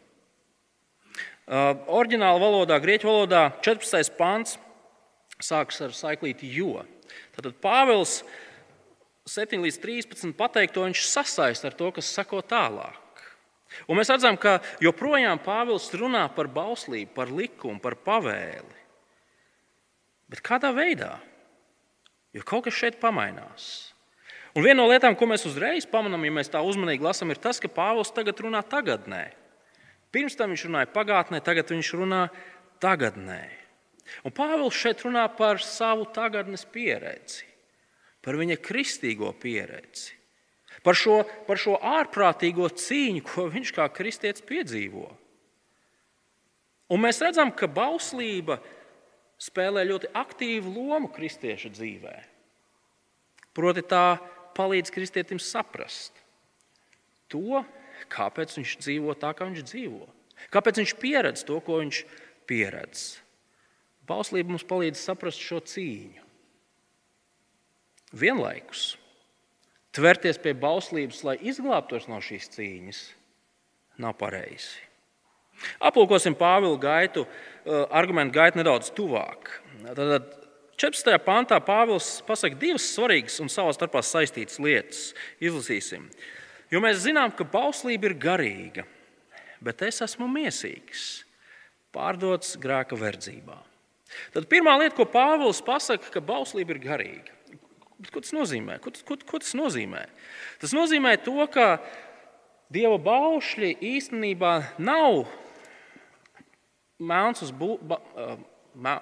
Uh, 1.50 1.74
Orģinālā 1.90 2.38
valodā, 2.38 2.76
grieķu 2.78 3.08
valodā, 3.10 3.48
14. 3.66 4.12
pāns 4.14 4.54
sākas 5.42 5.80
ar 5.82 5.96
saiklīti 5.96 6.46
jo. 6.54 6.84
Tad 7.34 7.50
Pāvils 7.58 8.20
7 9.28 9.60
līdz 9.64 9.78
13 9.82 10.36
pateikto 10.38 10.86
viņš 10.86 11.04
sasaist 11.10 11.66
ar 11.66 11.76
to, 11.76 11.90
kas 11.94 12.08
sako 12.12 12.40
tālāk. 12.46 12.98
Un 13.86 14.00
mēs 14.00 14.10
redzam, 14.10 14.38
ka 14.40 14.58
joprojām 14.82 15.38
Pāvils 15.44 15.90
runā 15.94 16.24
par 16.34 16.48
bauslību, 16.50 17.12
par 17.14 17.30
likumu, 17.30 17.78
par 17.82 17.94
pavēli. 17.94 18.78
Bet 20.30 20.42
kādā 20.46 20.72
veidā? 20.74 21.18
Jo 22.34 22.42
kaut 22.46 22.66
kas 22.66 22.76
šeit 22.78 22.98
pamainās. 23.02 23.90
Un 24.54 24.64
viena 24.66 24.80
no 24.80 24.88
lietām, 24.90 25.14
ko 25.14 25.28
mēs 25.30 25.46
uzreiz 25.46 25.86
pamanām, 25.86 26.24
ja 26.26 26.34
mēs 26.34 26.50
tā 26.50 26.62
uzmanīgi 26.66 27.06
lasām, 27.06 27.30
ir 27.30 27.38
tas, 27.42 27.60
ka 27.62 27.70
Pāvils 27.70 28.10
tagad 28.14 28.38
runā 28.42 28.62
tagadnē. 28.66 29.28
Pirms 30.10 30.34
tam 30.38 30.50
viņš 30.50 30.66
runāja 30.66 30.90
pagātnē, 30.90 31.38
tagad 31.42 31.70
viņš 31.70 31.92
runā 31.98 32.24
tagadnē. 32.82 33.44
Un 34.26 34.34
Pāvils 34.34 34.74
šeit 34.74 35.04
runā 35.06 35.28
par 35.38 35.62
savu 35.62 36.08
tagadnes 36.10 36.64
pieredzi, 36.66 37.46
par 38.24 38.38
viņa 38.40 38.58
kristīgo 38.60 39.32
pieredzi. 39.40 40.16
Par 40.84 40.96
šo, 40.96 41.20
par 41.48 41.60
šo 41.60 41.76
ārprātīgo 41.76 42.68
cīņu, 42.72 43.24
ko 43.26 43.48
viņš 43.52 43.72
kā 43.76 43.88
kristietis 43.92 44.44
piedzīvo. 44.48 45.08
Un 46.90 47.02
mēs 47.04 47.20
redzam, 47.22 47.52
ka 47.52 47.68
bauslība 47.70 48.58
spēlē 49.40 49.84
ļoti 49.88 50.10
aktīvu 50.16 50.72
lomu 50.72 51.10
kristieša 51.12 51.72
dzīvē. 51.76 52.14
Proti, 53.56 53.84
tā 53.84 54.16
palīdz 54.56 54.92
kristietim 54.94 55.40
saprast 55.42 56.16
to, 57.30 57.62
kāpēc 58.10 58.56
viņš 58.58 58.76
dzīvo 58.82 59.14
tā, 59.20 59.34
kā 59.36 59.46
viņš 59.50 59.66
dzīvo. 59.68 60.08
Kāpēc 60.54 60.80
viņš 60.80 60.96
pieredz 61.02 61.44
to, 61.46 61.60
ko 61.62 61.80
viņš 61.82 62.02
pieredz. 62.48 63.20
Bauslība 64.08 64.54
mums 64.54 64.66
palīdz 64.66 64.98
saprast 64.98 65.42
šo 65.44 65.60
cīņu. 65.62 66.29
Vienlaikus 68.16 68.96
tverties 69.94 70.38
pie 70.38 70.54
bauslības, 70.54 71.22
lai 71.26 71.36
izglābtos 71.50 72.06
no 72.10 72.20
šīs 72.22 72.50
cīņas, 72.54 73.00
nav 74.02 74.16
pareizi. 74.20 74.86
Aplūkosim 75.84 76.36
Pāvila 76.38 76.78
gaitu, 76.80 77.26
eh, 77.26 77.86
argumentu 77.90 78.38
gaitu 78.38 78.60
nedaudz 78.60 78.90
tuvāk. 78.96 79.50
Tad 79.94 80.36
14. 80.80 81.18
pantā 81.20 81.60
Pāvils 81.60 82.22
pasaka 82.24 82.56
divas 82.56 82.86
svarīgas 82.96 83.40
un 83.40 83.48
savā 83.52 83.74
starpā 83.76 84.00
saistītas 84.00 84.58
lietas. 84.58 85.14
Izlasīsim. 85.40 86.08
Jo 86.70 86.80
mēs 86.80 87.04
zinām, 87.04 87.34
ka 87.36 87.44
bauslība 87.44 88.04
ir 88.08 88.14
garīga, 88.14 88.86
bet 89.60 89.82
es 89.82 90.00
esmu 90.00 90.28
miesīgs, 90.30 91.24
pārdots 91.92 92.56
grēka 92.56 92.96
verdzībā. 92.96 93.58
Tad 94.32 94.48
pirmā 94.48 94.78
lieta, 94.78 94.96
ko 94.96 95.04
Pāvils 95.04 95.60
pasaka, 95.60 96.10
ka 96.10 96.20
bauslība 96.20 96.70
ir 96.70 96.78
garīga. 96.78 97.39
Ko 98.08 98.22
tas 98.22 98.32
nozīmē? 98.32 98.78
Ko, 98.80 98.92
ko, 99.04 99.18
ko 99.28 99.40
tas 99.42 99.52
nozīmē? 99.58 100.06
Tas 100.62 100.72
nozīmē 100.76 101.18
to, 101.20 101.36
ka 101.52 101.76
Dieva 102.72 102.96
baušļi 103.02 103.74
īstenībā 103.82 104.52
nav 104.78 105.26
melns 107.02 107.42
uz, 107.42 107.50
bu, 107.50 107.74
ba, 107.82 107.98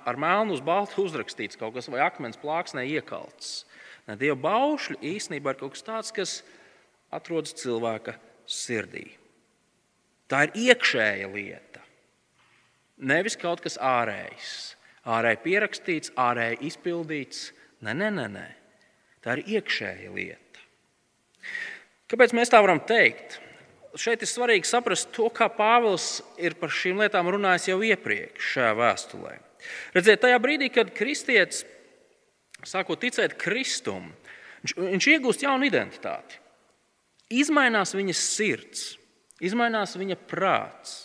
ar 0.09 0.19
melnu 0.19 0.57
uz 0.57 0.63
baltu 0.65 1.05
uzrakstīts 1.05 1.59
kaut 1.61 1.77
kas 1.77 1.91
vai 1.93 2.01
akmens 2.07 2.41
plāksnē 2.41 2.87
iekalts. 2.89 3.67
Ne, 4.09 4.17
Dieva 4.17 4.39
baušļi 4.41 4.99
īstenībā 5.15 5.53
ir 5.53 5.61
kaut 5.61 5.77
kas 5.77 5.85
tāds, 5.87 6.15
kas 6.17 6.39
atrodas 7.13 7.55
cilvēka 7.61 8.17
sirdī. 8.49 9.11
Tā 10.29 10.47
ir 10.49 10.57
iekšēja 10.69 11.29
lieta. 11.33 11.85
Nevis 12.99 13.37
kaut 13.39 13.63
kas 13.65 13.79
ārējs. 13.81 14.75
Ārēji 15.09 15.41
pierakstīts, 15.45 16.13
ārēji 16.19 16.59
izpildīts. 16.69 17.51
Nē, 17.85 17.95
nē, 17.97 18.09
nē, 18.13 18.27
nē. 18.33 18.47
Tā 19.25 19.39
ir 19.39 19.59
iekšēja 19.59 20.15
lieta. 20.15 20.65
Kāpēc 22.09 22.33
mēs 22.37 22.53
tā 22.53 22.61
varam 22.65 22.81
teikt? 22.87 23.41
šeit 23.99 24.23
ir 24.23 24.31
svarīgi 24.31 24.69
saprast 24.69 25.11
to, 25.15 25.29
kā 25.33 25.49
Pāvils 25.53 26.21
ir 26.41 26.57
par 26.59 26.73
šīm 26.75 27.01
lietām 27.03 27.29
runājis 27.33 27.71
jau 27.71 27.79
iepriekš 27.85 28.53
šajā 28.55 28.75
vēstulē. 28.79 29.35
Redziet, 29.97 30.23
tajā 30.23 30.39
brīdī, 30.43 30.71
kad 30.73 30.93
kristietis 30.95 31.65
sākot 32.67 33.01
ticēt 33.03 33.37
Kristum, 33.41 34.11
viņš, 34.65 35.09
iegūst 35.15 35.45
jaunu 35.47 35.69
identitāti. 35.69 36.41
Izmainās 37.39 37.93
viņa 37.97 38.17
sirds, 38.17 38.85
izmainās 39.45 39.97
viņa 39.99 40.17
prāts. 40.31 40.99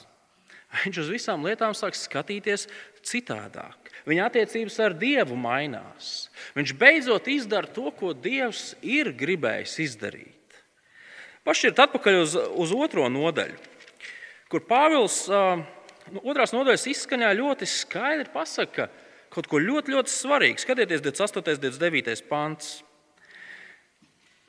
Viņš 0.84 1.04
uz 1.04 1.10
visām 1.14 1.44
lietām 1.46 1.76
sāk 1.78 1.98
skatīties 1.98 2.66
citādāk. 3.06 3.83
Viņa 4.10 4.26
attiecības 4.28 4.80
ar 4.84 4.96
Dievu 5.00 5.38
mainās. 5.40 6.28
Viņš 6.58 6.74
beidzot 6.80 7.28
izdara 7.32 7.70
to, 7.72 7.88
ko 7.96 8.12
Dievs 8.12 8.74
ir 8.84 9.14
gribējis 9.16 9.78
izdarīt. 9.86 10.58
Pašķirt 11.48 11.80
atpakaļ 11.86 12.20
uz, 12.22 12.36
uz 12.36 12.74
otro 12.76 13.08
nodaļu, 13.12 13.56
kur 14.52 14.64
Pāvils 14.68 15.26
nu, 15.28 16.22
otrās 16.24 16.54
nodaļas 16.56 16.86
izskaņā 16.92 17.32
ļoti 17.36 17.68
skaidri 17.68 18.32
pasaka 18.32 18.90
kaut 19.34 19.50
ko 19.50 19.60
ļoti, 19.60 19.96
ļoti 19.96 20.14
svarīgu. 20.14 20.62
Skatieties, 20.62 21.02
28. 21.04 21.56
un 21.56 21.64
29. 21.64 22.26
pants. 22.30 22.74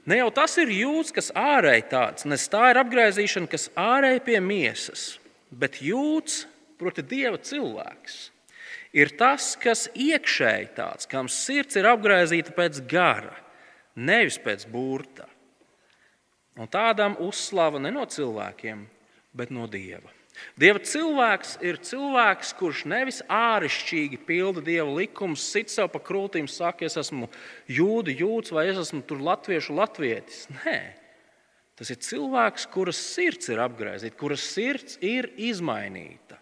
Ne 0.04 0.18
jau 0.18 0.28
tas 0.36 0.58
ir 0.60 0.68
jūds, 0.68 1.14
kas 1.16 1.30
ārēji 1.32 1.86
tāds, 1.94 2.26
ne 2.28 2.36
tā 2.36 2.66
ir 2.74 2.80
apgaizīšana, 2.82 3.48
kas 3.48 3.70
ārēji 3.80 4.20
pie 4.26 4.36
miesas, 4.44 5.14
bet 5.48 5.80
jūds, 5.80 6.42
proti, 6.76 7.06
dieva 7.08 7.40
cilvēks, 7.40 8.18
ir 8.96 9.12
tas, 9.18 9.54
kas 9.60 9.86
iekšēji 9.94 10.72
tāds, 10.76 11.08
kam 11.10 11.30
sirds 11.30 11.78
ir 11.80 11.88
apgaizīta 11.90 12.54
pēc 12.56 12.82
gara, 12.90 13.34
nevis 13.94 14.40
pēc 14.42 14.66
burta. 14.70 15.28
Un 16.54 16.70
tādam 16.70 17.16
uzslava 17.22 17.80
ne 17.82 17.90
no 17.94 18.04
cilvēkiem, 18.06 18.84
bet 19.34 19.50
no 19.50 19.66
Dieva. 19.66 20.12
Dieva 20.58 20.80
cilvēks 20.82 21.56
ir 21.62 21.78
cilvēks, 21.82 22.52
kurš 22.58 22.84
nevis 22.90 23.20
āršķirīgi 23.30 24.18
pilda 24.26 24.62
dieva 24.66 24.88
likumus, 24.96 25.44
sit 25.46 25.70
sev 25.70 25.90
pa 25.92 26.00
krūtīm, 26.02 26.48
saka, 26.50 26.86
es 26.88 26.98
esmu 26.98 27.28
jūdu 27.70 28.14
jūds 28.14 28.54
vai 28.54 28.66
es 28.70 28.80
esmu 28.82 29.02
tur 29.06 29.22
latviešu 29.22 29.76
latvietis. 29.78 30.46
Nē, 30.62 30.78
tas 31.78 31.90
ir 31.94 32.00
cilvēks, 32.02 32.66
kuras 32.74 32.98
sirds 32.98 33.50
ir 33.52 33.62
apgaizīta, 33.62 34.18
kuras 34.18 34.46
sirds 34.54 34.98
ir 35.02 35.30
izmainīta. 35.38 36.40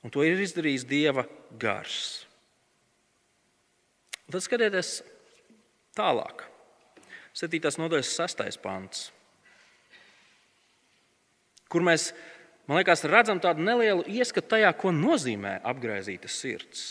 Un 0.00 0.12
to 0.12 0.24
ir 0.24 0.40
izdarījis 0.40 0.86
dieva 0.88 1.26
gars. 1.60 2.24
Un 4.24 4.36
tad 4.36 4.44
skatieties 4.44 5.00
tālāk. 5.98 6.46
7. 7.36 7.60
nodaļas 7.78 8.10
6. 8.18 8.58
pants, 8.62 9.04
kur 11.70 11.84
mēs, 11.86 12.10
man 12.66 12.80
liekas, 12.80 13.04
redzam 13.06 13.38
tādu 13.42 13.62
nelielu 13.64 14.02
ieskatu 14.10 14.56
tajā, 14.56 14.72
ko 14.74 14.90
nozīmē 14.94 15.60
apgaizīta 15.62 16.30
sirds. 16.30 16.82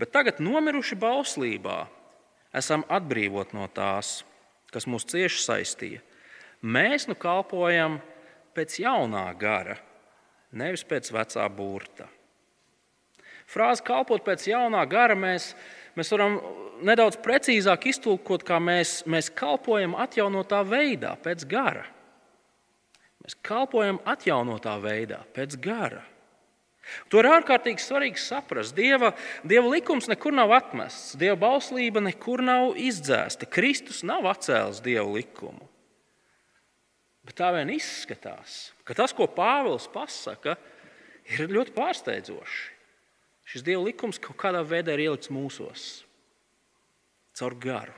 Bet 0.00 0.14
tagad, 0.14 0.40
nomiruši 0.40 0.96
bauslībā, 0.96 1.82
esam 2.56 2.86
atbrīvot 2.88 3.52
no 3.52 3.66
tās, 3.68 4.22
kas 4.72 4.88
mūs 4.88 5.04
cieši 5.10 5.44
saistīja. 5.44 6.00
Mēs 6.60 7.06
nu 7.08 7.16
kalpojam 7.18 7.98
pēc 8.56 8.80
jaunā 8.80 9.26
gara, 9.40 9.76
nevis 10.52 10.84
pēc 10.86 11.12
vecā 11.14 11.46
burta. 11.52 12.08
Frāze 13.50 13.82
kalpot 13.82 14.22
pēc 14.26 14.46
jaunā 14.52 14.82
gara 14.90 15.16
mēs, 15.18 15.52
mēs 15.98 16.12
varam 16.14 16.38
nedaudz 16.86 17.18
precīzāk 17.22 17.88
iztulkot, 17.90 18.44
kā 18.46 18.60
mēs, 18.62 19.00
mēs 19.10 19.30
kalpojam 19.34 19.96
atjaunotā 19.98 20.62
veidā, 20.66 21.16
pēc 21.24 21.46
gara. 21.50 21.86
Mēs 23.20 23.36
kalpojam 23.44 23.98
atjaunotā 24.08 24.76
veidā, 24.82 25.20
pēc 25.36 25.58
gara. 25.62 26.04
To 27.12 27.20
ir 27.20 27.28
ārkārtīgi 27.30 27.82
svarīgi 27.82 28.18
saprast. 28.18 28.74
Dieva, 28.74 29.12
dieva 29.46 29.70
likums 29.70 30.08
nekur 30.10 30.34
nav 30.34 30.54
atmests, 30.56 31.14
Dieva 31.20 31.36
bauslība 31.38 32.02
nekur 32.02 32.42
nav 32.42 32.78
izdzēsta. 32.80 33.46
Kristus 33.50 34.02
nav 34.06 34.26
atcēlis 34.30 34.82
Dieva 34.82 35.06
likumu. 35.12 35.69
Bet 37.30 37.38
tā 37.38 37.52
vien 37.54 37.70
izskatās, 37.70 38.72
ka 38.82 38.94
tas, 38.98 39.12
ko 39.14 39.28
Pāvils 39.30 39.84
pasaka, 39.94 40.56
ir 41.30 41.46
ļoti 41.46 41.70
pārsteidzoši. 41.76 42.64
Šis 43.46 43.62
Dieva 43.62 43.84
likums 43.86 44.18
kaut 44.18 44.34
kādā 44.40 44.64
veidā 44.66 44.96
ir 44.96 45.04
ielikts 45.04 45.30
mūsos 45.30 45.84
caur 47.38 47.54
garu. 47.54 47.94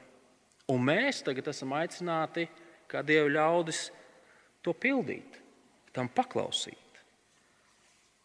Un 0.68 0.84
mēs 0.84 1.22
tagad 1.24 1.48
esam 1.48 1.72
aicināti, 1.78 2.44
kā 2.84 3.00
Dieva 3.00 3.32
ļaudis, 3.32 3.86
to 4.60 4.76
pildīt, 4.76 5.40
tam 5.96 6.12
paklausīt. 6.12 6.76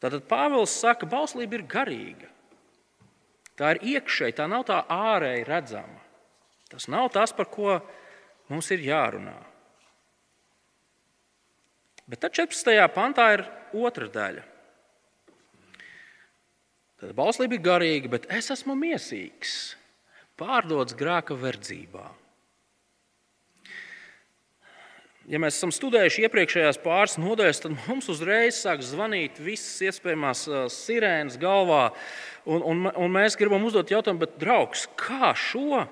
Tātad 0.03 0.27
Pāvils 0.27 0.75
saka, 0.75 1.05
ka 1.05 1.13
bauslība 1.15 1.55
ir 1.55 1.67
garīga. 1.71 2.27
Tā 3.55 3.77
ir 3.77 3.85
iekšēji, 3.95 4.35
tā 4.43 4.51
nav 4.51 4.67
tā 4.67 4.83
ārēji 4.91 5.47
redzama. 5.47 6.03
Tas 6.67 6.91
nav 6.91 7.13
tas, 7.15 7.31
par 7.31 7.47
ko 7.47 7.79
mums 8.51 8.75
ir 8.75 8.83
jārunā. 8.91 9.39
Bet 12.07 12.23
tad 12.23 12.35
14. 12.37 12.71
pantā 12.95 13.31
ir 13.35 13.43
otra 13.75 14.07
daļa. 14.11 14.45
Tad 16.97 17.11
bauslība 17.17 17.57
ir 17.57 17.65
garīga, 17.65 18.09
bet 18.15 18.29
es 18.33 18.47
esmu 18.53 18.73
miesīgs 18.79 19.75
pārdots 20.39 20.95
grēka 20.97 21.35
verdzībā. 21.37 22.07
Ja 25.27 25.41
mēs 25.43 25.57
esam 25.59 25.73
studējuši 25.75 26.23
iepriekšējās 26.23 26.79
pāris 26.79 27.17
nodaļas, 27.19 27.59
tad 27.65 27.73
mums 27.83 28.07
uzreiz 28.13 28.61
sāk 28.63 28.79
zvanīt 28.85 29.41
visas 29.43 29.81
iespējamās 29.89 30.45
sirēnas 30.71 31.35
galvā. 31.41 31.89
Un, 32.47 32.63
un, 32.63 32.85
un 32.95 33.11
mēs 33.11 33.35
gribam 33.35 33.65
uzdot 33.67 33.91
jautājumu, 33.91 34.23
bet, 34.23 34.37
draugs, 34.39 34.85
kā 34.95 35.33
šo, 35.35 35.83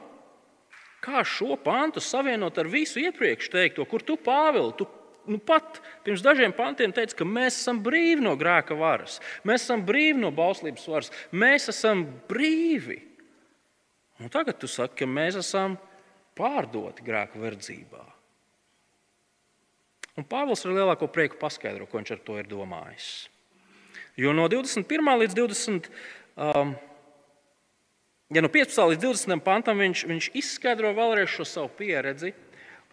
kā 1.04 1.25
šo 1.28 1.60
pantu 1.60 1.99
savienot 1.99 2.56
ar 2.63 2.71
visu 2.71 3.04
iepriekš 3.04 3.51
teikto, 3.51 3.84
kur 3.91 4.08
tu, 4.08 4.15
Pāvili, 4.15 4.71
tu 4.80 4.88
nu 5.32 5.40
pat 5.42 5.82
pirms 6.06 6.24
dažiem 6.26 6.54
pantiem 6.56 6.94
teici, 6.96 7.18
ka 7.18 7.28
mēs 7.28 7.60
esam 7.60 7.82
brīvi 7.86 8.24
no 8.26 8.36
grēka 8.40 8.78
varas, 8.78 9.20
mēs 9.48 9.66
esam 9.66 9.84
brīvi 9.88 10.20
no 10.22 10.32
bauslības 10.36 10.88
varas, 10.92 11.12
mēs 11.32 11.70
esam 11.74 12.06
brīvi. 12.30 13.02
Un 14.24 14.32
tagad 14.32 14.60
tu 14.62 14.70
saki, 14.72 15.02
ka 15.04 15.10
mēs 15.10 15.40
esam 15.42 15.76
pārdoti 16.38 17.04
grēka 17.04 17.40
verdzībā. 17.42 18.04
Un 20.16 20.24
Pāvils 20.24 20.64
ar 20.64 20.72
lielāko 20.72 21.10
prieku 21.12 21.40
paskaidro, 21.42 21.88
ko 21.90 22.00
viņš 22.00 22.14
ar 22.16 22.22
to 22.24 22.38
ir 22.40 22.48
domājis. 22.48 23.28
Jo 24.16 24.32
no 24.32 24.48
21. 24.48 24.88
līdz 25.26 25.36
24. 25.36 25.90
ja 28.32 28.44
no 28.44 28.52
15. 28.52 28.80
līdz 28.94 29.04
20. 29.04 29.44
pantam 29.44 29.84
viņš, 29.84 30.06
viņš 30.08 30.30
izskaidro 30.40 30.94
vēlreiz 30.96 31.34
šo 31.34 31.48
savu 31.48 31.72
pieredzi, 31.76 32.32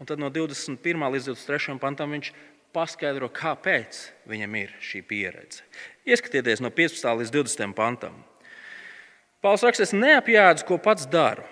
un 0.02 0.06
tad 0.06 0.18
no 0.18 0.32
21. 0.34 0.98
līdz 1.14 1.28
23. 1.30 1.78
pantam 1.78 2.10
viņš 2.10 2.32
paskaidro, 2.74 3.28
kāpēc 3.30 4.00
viņam 4.26 4.56
ir 4.58 4.72
šī 4.82 5.04
pieredze. 5.06 5.62
Ieskatieties 6.02 6.62
no 6.64 6.72
15. 6.74 7.06
līdz 7.20 7.30
20. 7.30 7.70
pantam. 7.78 8.16
Pāvils 9.38 9.62
raksta, 9.62 9.86
es 9.86 9.94
neapjēdzu, 9.94 10.66
ko 10.66 10.80
pats 10.82 11.06
daru, 11.06 11.46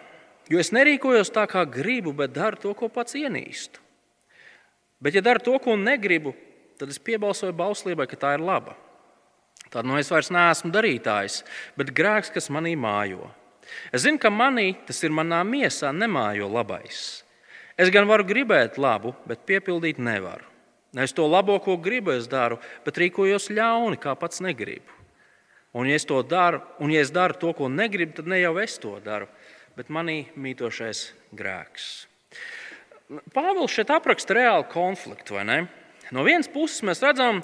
jo 0.51 0.59
es 0.59 0.73
nerīkojos 0.75 1.31
tā, 1.31 1.47
kā 1.47 1.63
gribu, 1.63 2.11
bet 2.17 2.35
daru 2.35 2.59
to, 2.59 2.75
ko 2.75 2.91
pats 2.91 3.15
ienīstu. 3.15 3.79
Bet, 4.99 5.15
ja 5.15 5.23
daru 5.23 5.47
to, 5.47 5.55
ko 5.63 5.79
negribu, 5.79 6.35
tad 6.81 6.91
es 6.91 6.99
piebalsoju 6.99 7.55
bauslībai, 7.55 8.11
ka 8.11 8.19
tā 8.19 8.35
ir 8.35 8.43
laba. 8.43 8.75
Tad 9.71 9.87
nu 9.87 9.95
es 10.01 10.11
vairs 10.11 10.35
neesmu 10.35 10.75
darītājs, 10.75 11.45
bet 11.79 11.95
grēks, 11.95 12.35
kas 12.35 12.51
manī 12.51 12.75
mājo. 12.75 13.31
Es 13.95 14.03
zinu, 14.03 14.19
ka 14.19 14.35
manī, 14.35 14.73
tas 14.91 14.99
ir 15.07 15.15
manā 15.15 15.45
miesā, 15.47 15.95
nemājo 15.95 16.51
labais. 16.51 17.21
Es 17.81 17.89
gan 17.93 18.09
varu 18.09 18.27
gribēt 18.29 18.77
labu, 18.81 19.15
bet 19.29 19.47
piepildīt 19.49 20.01
nevaru. 20.03 20.45
Es 21.01 21.15
to 21.15 21.25
labo, 21.31 21.55
ko 21.63 21.77
gribu, 21.79 22.13
es 22.13 22.27
daru, 22.29 22.59
bet 22.85 22.99
rīkojos 22.99 23.49
ļauni, 23.55 23.99
kā 24.01 24.17
pats 24.19 24.43
negribu. 24.43 24.99
Un, 25.73 25.87
ja 25.87 25.95
es 25.95 26.05
to 26.05 26.19
daru, 26.27 26.61
un 26.83 26.91
ja 26.91 27.01
es 27.01 27.13
daru 27.15 27.39
to, 27.39 27.53
ko 27.55 27.71
negribu, 27.71 28.17
tad 28.19 28.29
ne 28.29 28.41
jau 28.41 28.57
es 28.59 28.75
to 28.83 28.97
daru, 29.05 29.31
bet 29.79 29.93
manī 29.95 30.25
mītošais 30.35 31.05
grēks. 31.39 31.87
Pāvils 33.35 33.75
šeit 33.75 33.91
apraksta 33.95 34.35
reālu 34.37 34.67
konfliktu. 34.71 35.39
No 36.11 36.27
vienas 36.27 36.51
puses 36.51 36.83
mēs 36.87 37.03
redzam, 37.07 37.41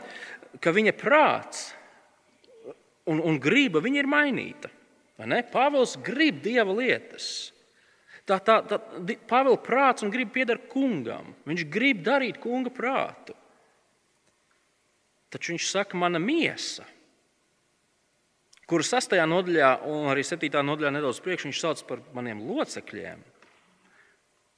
ka 0.60 0.74
viņa 0.74 0.94
prāts 0.98 1.68
un, 3.06 3.22
un 3.22 3.38
grība 3.38 3.82
ir 3.94 4.10
mainīta. 4.10 4.70
Pāvils 5.52 5.96
grib 6.02 6.42
dieva 6.42 6.74
lietas. 6.74 7.52
Tā, 8.26 8.40
tā, 8.42 8.58
tā 8.66 8.80
Pāvila 9.30 9.58
prāts 9.62 10.02
un 10.02 10.10
grib 10.10 10.32
pieder 10.34 10.58
kungam. 10.70 11.30
Viņš 11.46 11.66
grib 11.70 12.02
darīt 12.06 12.40
kunga 12.42 12.72
prātu. 12.74 13.36
Taču 15.30 15.52
viņš 15.52 15.68
saka, 15.70 15.98
mana 15.98 16.18
miesa, 16.22 16.84
kuru 18.70 18.86
sastajā 18.86 19.26
nodaļā 19.30 19.70
un 19.90 20.10
arī 20.10 20.24
septītā 20.26 20.62
nodaļā 20.64 20.92
nedaudz 20.96 21.20
priekš 21.22 21.48
viņš 21.48 21.62
sauc 21.62 21.82
par 21.88 22.02
maniem 22.16 22.42
locekļiem, 22.46 23.22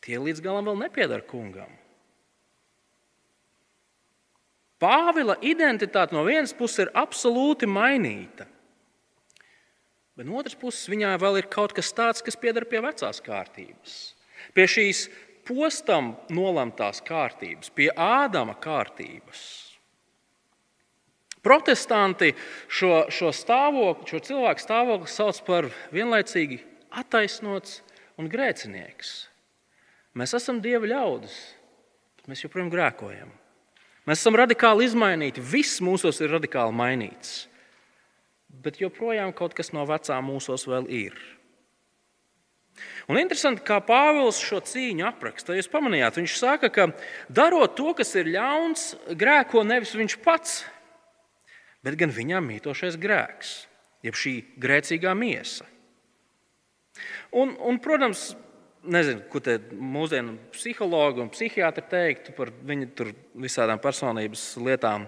tie 0.04 0.20
līdz 0.20 0.44
galam 0.44 0.68
vēl 0.68 0.80
nepieder 0.84 1.24
kungam. 1.28 1.72
Pāvila 4.78 5.34
identitāte 5.42 6.14
no 6.14 6.22
vienas 6.28 6.54
puses 6.54 6.84
ir 6.84 6.92
absolūti 6.94 7.66
mainīta. 7.66 8.46
Bet 10.18 10.26
no 10.26 10.40
otras 10.40 10.56
puses 10.58 10.88
viņā 10.90 11.12
vēl 11.22 11.36
ir 11.38 11.46
kaut 11.46 11.70
kas 11.76 11.92
tāds, 11.94 12.24
kas 12.26 12.34
pieder 12.34 12.64
pie 12.66 12.80
vecās 12.82 13.20
kārtības. 13.22 13.92
Pie 14.50 14.64
šīs 14.66 15.04
postam 15.46 16.16
nolemtās 16.34 16.98
kārtības, 17.06 17.70
pie 17.70 17.86
Ādama 17.94 18.56
kārtības. 18.58 19.42
Protestanti 21.46 22.32
šo, 22.66 23.04
šo, 23.14 23.30
stāvokli, 23.30 24.08
šo 24.10 24.20
cilvēku 24.26 24.64
stāvokli 24.64 25.12
sauc 25.12 25.38
par 25.46 25.68
vienlaicīgi 25.94 26.58
attaisnots 26.98 27.78
un 28.18 28.26
grēcinieks. 28.32 29.12
Mēs 30.18 30.34
esam 30.34 30.58
dieva 30.64 30.90
ļaudis, 30.90 31.36
bet 32.18 32.32
mēs 32.32 32.42
joprojām 32.42 32.72
grēkojam. 32.74 33.30
Mēs 34.10 34.18
esam 34.18 34.40
radikāli 34.40 34.90
izmainīti, 34.90 35.46
viss 35.46 35.78
mūsos 35.78 36.18
ir 36.24 36.34
radikāli 36.34 36.74
mainīts 36.74 37.44
bet 38.48 38.80
joprojām 38.82 39.34
kaut 39.36 39.54
kas 39.56 39.72
no 39.76 39.84
vecā 39.88 40.18
mūsos 40.24 40.66
vēl 40.68 40.88
ir. 40.90 41.18
Un 43.10 43.18
interesanti, 43.18 43.64
kā 43.66 43.80
Pāvils 43.82 44.38
šo 44.42 44.60
cīņu 44.62 45.06
apraksta. 45.08 45.56
Jūs 45.56 45.70
pamanījāt, 45.72 46.20
viņš 46.20 46.34
saka, 46.38 46.70
ka 46.70 46.90
darot 47.32 47.74
to, 47.78 47.92
kas 47.98 48.12
ir 48.20 48.30
ļauns, 48.34 48.92
grēko 49.18 49.64
nevis 49.66 49.96
viņš 49.98 50.18
pats, 50.22 50.60
bet 51.82 51.98
gan 51.98 52.12
viņam 52.14 52.46
mītošais 52.46 52.98
grēks, 53.00 53.54
jeb 54.06 54.18
šī 54.18 54.34
grēcīgā 54.60 55.14
miesa. 55.18 55.66
Un, 57.34 57.54
un, 57.60 57.80
protams, 57.82 58.30
nezinu, 58.88 59.24
ko 59.30 59.40
te 59.44 59.58
mūsdienu 59.72 60.36
psihologi 60.54 61.22
un 61.22 61.32
psihiatri 61.32 61.84
teiktu 61.90 62.34
par 62.36 62.52
viņu 62.52 63.10
visādām 63.38 63.80
personības 63.82 64.50
lietām. 64.62 65.06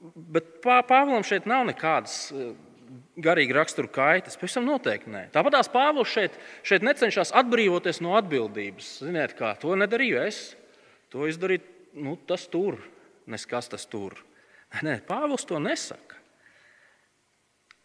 Bet 0.00 0.60
Pāvēlam 0.64 1.24
šeit 1.26 1.48
nav 1.48 1.66
nekādas 1.68 2.30
eh, 2.32 2.52
garīga 3.20 3.58
rakstura 3.58 3.90
kaitas. 3.92 4.38
Pavisam 4.40 4.64
noteikti 4.68 5.12
nē. 5.12 5.26
Tāpat 5.34 5.58
tās 5.58 5.68
Pāvils 5.72 6.12
šeit, 6.12 6.38
šeit 6.66 6.86
necenšas 6.86 7.34
atbrīvoties 7.36 8.00
no 8.04 8.16
atbildības. 8.18 8.94
Ziniet, 9.04 9.36
kā 9.38 9.52
to 9.60 9.76
nedarīju 9.78 10.22
es. 10.24 10.40
To 11.12 11.28
izdarīju 11.28 11.66
nu, 12.00 12.16
tas 12.26 12.46
tur, 12.48 12.78
neskas 13.30 13.68
tas 13.72 13.84
tur. 13.90 14.16
Nē, 14.86 15.00
Pāvils 15.08 15.46
to 15.48 15.60
nesaka. 15.62 16.16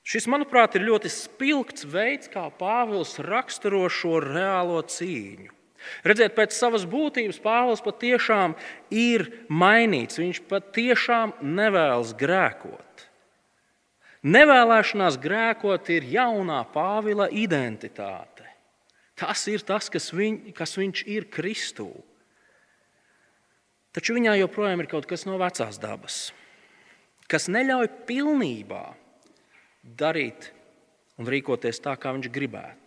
Šis, 0.06 0.28
manuprāt, 0.30 0.76
ir 0.78 0.86
ļoti 0.86 1.10
spilgts 1.10 1.88
veids, 1.90 2.30
kā 2.30 2.46
Pāvils 2.54 3.18
raksturo 3.26 3.88
šo 3.90 4.20
reālo 4.22 4.78
cīņu. 4.86 5.55
Redziet, 6.06 6.36
pēc 6.38 6.56
savas 6.56 6.86
būtības 6.90 7.42
Pāvils 7.44 7.84
patiešām 7.86 8.56
ir 8.94 9.28
mainīts. 9.50 10.20
Viņš 10.22 10.42
patiešām 10.50 11.36
nevēlas 11.42 12.16
grēkot. 12.18 13.06
Nevēlēšanās 14.26 15.20
grēkot 15.22 15.92
ir 15.94 16.08
jaunā 16.16 16.64
Pāvila 16.74 17.28
identitāte. 17.30 18.48
Tas 19.16 19.46
ir 19.48 19.64
tas, 19.64 19.88
kas, 19.92 20.10
viņ, 20.12 20.52
kas 20.58 20.76
viņš 20.76 21.06
ir 21.08 21.30
Kristū. 21.32 21.92
Taču 23.96 24.18
viņā 24.18 24.34
joprojām 24.42 24.82
ir 24.84 24.90
kaut 24.92 25.06
kas 25.08 25.24
no 25.24 25.38
vecās 25.40 25.78
dabas, 25.80 26.18
kas 27.32 27.48
neļauj 27.48 27.88
pilnībā 28.10 28.84
darīt 30.02 30.50
un 31.16 31.30
rīkoties 31.32 31.80
tā, 31.80 31.94
kā 31.96 32.12
viņš 32.18 32.28
gribētu. 32.34 32.85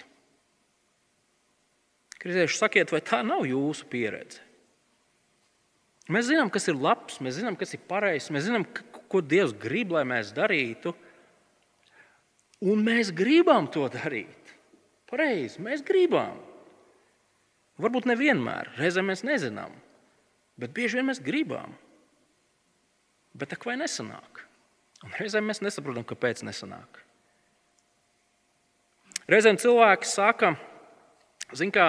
Kristieši, 2.18 2.58
sakiet, 2.58 2.90
vai 2.90 3.00
tā 3.04 3.22
nav 3.26 3.44
jūsu 3.46 3.86
pieredze? 3.90 4.42
Mēs 6.08 6.30
zinām, 6.30 6.48
kas 6.50 6.64
ir 6.70 6.78
labs, 6.80 7.18
mēs 7.22 7.36
zinām, 7.36 7.56
kas 7.58 7.74
ir 7.76 7.82
pareizs, 7.86 8.30
mēs 8.32 8.46
zinām, 8.46 8.64
ko 9.12 9.20
Dievs 9.20 9.52
grib, 9.60 9.92
lai 9.92 10.06
mēs 10.08 10.32
darītu. 10.36 10.94
Un 12.64 12.80
mēs 12.82 13.12
gribam 13.14 13.68
to 13.70 13.84
darīt. 13.92 14.54
Pareizi, 15.08 15.60
mēs 15.62 15.84
gribam. 15.84 16.40
Varbūt 17.78 18.08
nevienmēr, 18.10 18.72
reizēm 18.80 19.12
mēs 19.12 19.22
nezinām, 19.22 19.76
bet 20.58 20.72
bieži 20.74 20.98
vien 20.98 21.06
mēs 21.06 21.20
gribam. 21.22 21.76
Bet 23.38 23.52
tā 23.52 23.58
kā 23.60 23.76
nesanāk? 23.78 24.42
Un 25.06 25.14
reizēm 25.20 25.46
mēs 25.46 25.62
nesaprotam, 25.62 26.02
kāpēc 26.08 26.42
nesanāk. 26.42 27.04
Reizēm 29.30 29.60
cilvēki 29.60 30.08
saka, 30.08 30.56
ka 30.56 30.67
Ziniet, 31.56 31.74
kā 31.74 31.88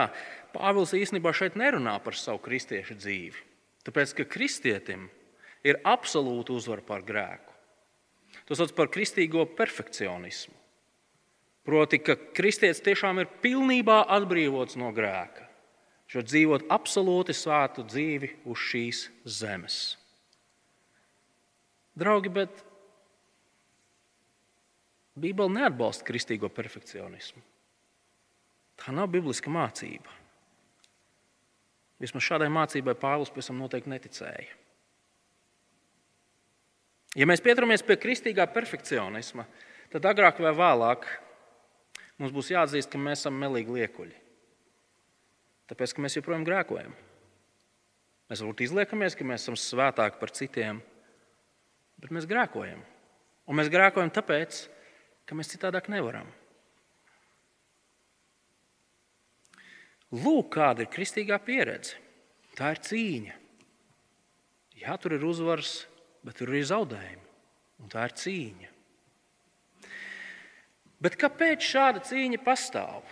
Pāvils 0.56 0.96
īstenībā 0.96 1.34
šeit 1.36 1.58
nerunā 1.60 1.98
par 2.02 2.16
savu 2.18 2.40
kristiešu 2.42 2.96
dzīvi. 2.98 3.44
Tāpēc, 3.86 4.16
ka 4.18 4.26
kristietim 4.28 5.08
ir 5.68 5.82
absolūta 5.88 6.56
uzvara 6.56 6.86
pār 6.86 7.04
grēku. 7.06 7.54
To 8.50 8.58
sauc 8.58 8.74
par 8.78 8.90
kristīgo 8.94 9.46
perfekcionismu. 9.58 10.56
Proti, 11.68 12.00
ka 12.02 12.16
kristietis 12.34 12.82
tiešām 12.82 13.22
ir 13.22 13.30
pilnībā 13.44 14.02
atbrīvots 14.16 14.78
no 14.80 14.90
grēka. 14.96 15.46
Šo 16.10 16.24
dzīvot 16.26 16.66
absolūti 16.74 17.36
svētu 17.38 17.86
dzīvi 17.86 18.32
uz 18.50 18.64
šīs 18.72 19.04
zemes. 19.30 19.78
Draugi, 22.00 22.32
bet 22.34 22.64
Bībele 25.20 25.52
neatbalsta 25.60 26.08
kristīgo 26.08 26.50
perfekcionismu. 26.50 27.44
Tā 28.80 28.94
nav 28.96 29.10
bibliska 29.12 29.52
mācība. 29.52 30.16
Vismaz 32.00 32.24
šādai 32.24 32.48
mācībai 32.54 32.96
Pāvils 32.96 33.32
pēc 33.36 33.50
tam 33.50 33.60
noteikti 33.60 33.92
neticēja. 33.92 34.56
Ja 37.18 37.26
mēs 37.28 37.44
pieturamies 37.44 37.84
pie 37.84 37.98
kristīgā 38.00 38.46
perfekcionisma, 38.54 39.44
tad 39.92 40.06
agrāk 40.08 40.40
vai 40.44 40.54
vēlāk 40.56 41.08
mums 42.22 42.34
būs 42.36 42.54
jāatzīst, 42.54 42.92
ka 42.92 43.02
mēs 43.02 43.24
esam 43.24 43.36
melīgi 43.42 43.74
liekuļi. 43.80 44.16
Tāpēc, 45.70 45.94
ka 45.94 46.04
mēs 46.06 46.16
joprojām 46.18 46.46
grēkojam. 46.48 46.94
Mēs 48.30 48.44
varbūt 48.44 48.64
izliekamies, 48.66 49.18
ka 49.18 49.26
mēs 49.26 49.44
esam 49.44 49.58
svētāki 49.58 50.22
par 50.22 50.32
citiem, 50.38 50.84
bet 52.00 52.14
mēs 52.14 52.30
grēkojam. 52.30 52.82
Un 53.50 53.58
mēs 53.58 53.72
grēkojam 53.74 54.12
tāpēc, 54.14 54.62
ka 55.26 55.38
mēs 55.38 55.50
citādāk 55.50 55.90
nevaram. 55.90 56.30
Lūk, 60.10 60.50
kāda 60.56 60.86
ir 60.86 60.90
kristīgā 60.90 61.38
pieredze. 61.44 62.00
Tā 62.58 62.74
ir 62.74 62.82
cīņa. 62.84 63.36
Jā, 64.80 64.96
tur 64.98 65.16
ir 65.18 65.26
uzvaras, 65.28 65.84
bet 66.26 66.40
tur 66.40 66.52
ir 66.56 66.66
zaudējumi. 66.66 67.26
Un 67.80 67.92
tā 67.92 68.08
ir 68.10 68.16
cīņa. 68.18 68.72
Bet 71.00 71.16
kāpēc 71.20 71.64
šāda 71.64 72.02
cīņa 72.04 72.42
pastāv? 72.44 73.04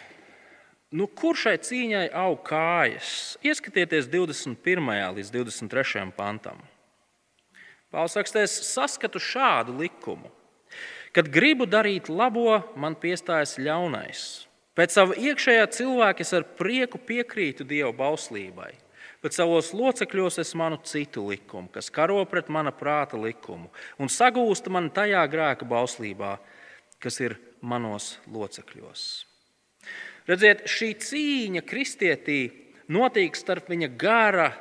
Nu, 0.92 1.06
kur 1.08 1.36
šai 1.36 1.58
cīņai 1.60 2.08
aug 2.16 2.42
kājas? 2.48 3.38
Ieskatieties 3.44 4.10
21. 4.12 4.90
līdz 5.20 5.32
23. 5.36 6.08
pantam. 6.16 6.60
Pāvils 7.92 8.18
rakstā, 8.20 8.44
es 8.44 8.56
saskatu 8.68 9.20
šādu 9.20 9.76
likumu. 9.78 10.32
Kad 11.16 11.30
gribu 11.32 11.68
darīt 11.68 12.10
labo, 12.12 12.60
man 12.76 12.98
piestājas 13.00 13.56
ļaunais. 13.60 14.47
Pēc 14.78 14.94
sava 14.94 15.16
iekšējā 15.18 15.64
cilvēka 15.74 16.22
es 16.22 16.36
ar 16.38 16.44
prieku 16.60 17.00
piekrītu 17.02 17.66
Dieva 17.66 17.90
bauslībai, 17.98 18.76
bet 19.26 19.34
savos 19.34 19.72
locekļos 19.74 20.38
es 20.44 20.54
manu 20.60 20.78
citu 20.86 21.24
likumu, 21.32 21.72
kas 21.74 21.90
karo 21.90 22.20
pret 22.30 22.52
mana 22.54 22.70
prāta 22.70 23.18
likumu 23.18 23.72
un 23.98 24.12
sagūsta 24.14 24.70
man 24.70 24.92
tajā 24.94 25.24
grēka 25.34 25.66
bauslībā, 25.66 26.36
kas 27.02 27.18
ir 27.26 27.40
manos 27.66 28.20
locekļos. 28.30 29.08
Redziet, 30.30 30.66
šī 30.70 30.92
cīņa 31.02 31.66
kristietī 31.66 32.40
notiek 32.94 33.34
starp 33.40 33.72
viņa 33.72 33.90
gara 33.98 34.52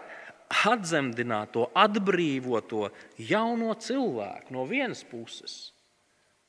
atzemdināto, 0.46 1.68
atbrīvoto 1.74 2.88
jauno 3.18 3.74
cilvēku 3.74 4.54
no 4.54 4.64
vienas 4.64 5.02
puses 5.04 5.74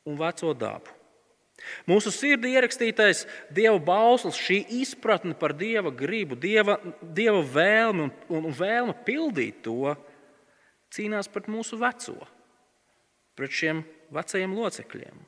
un 0.08 0.16
veco 0.22 0.54
dabu. 0.54 0.97
Mūsu 1.90 2.12
sirdī 2.14 2.54
ierakstītais 2.56 3.26
dieva 3.54 3.78
bauslis, 3.82 4.38
šī 4.38 4.60
izpratne 4.80 5.34
par 5.38 5.56
dieva 5.58 5.92
gribu, 5.92 6.38
dieva, 6.38 6.78
dieva 7.02 7.42
vēlmi 7.42 8.06
un, 8.06 8.12
un, 8.30 8.50
vēlme 8.54 8.94
pildīt 9.08 9.64
to, 9.66 9.96
cīnās 10.94 11.30
pret 11.32 11.50
mūsu 11.52 11.80
veco, 11.82 12.20
pret 13.38 13.54
šiem 13.54 13.82
vecajiem 14.14 14.54
locekļiem. 14.58 15.26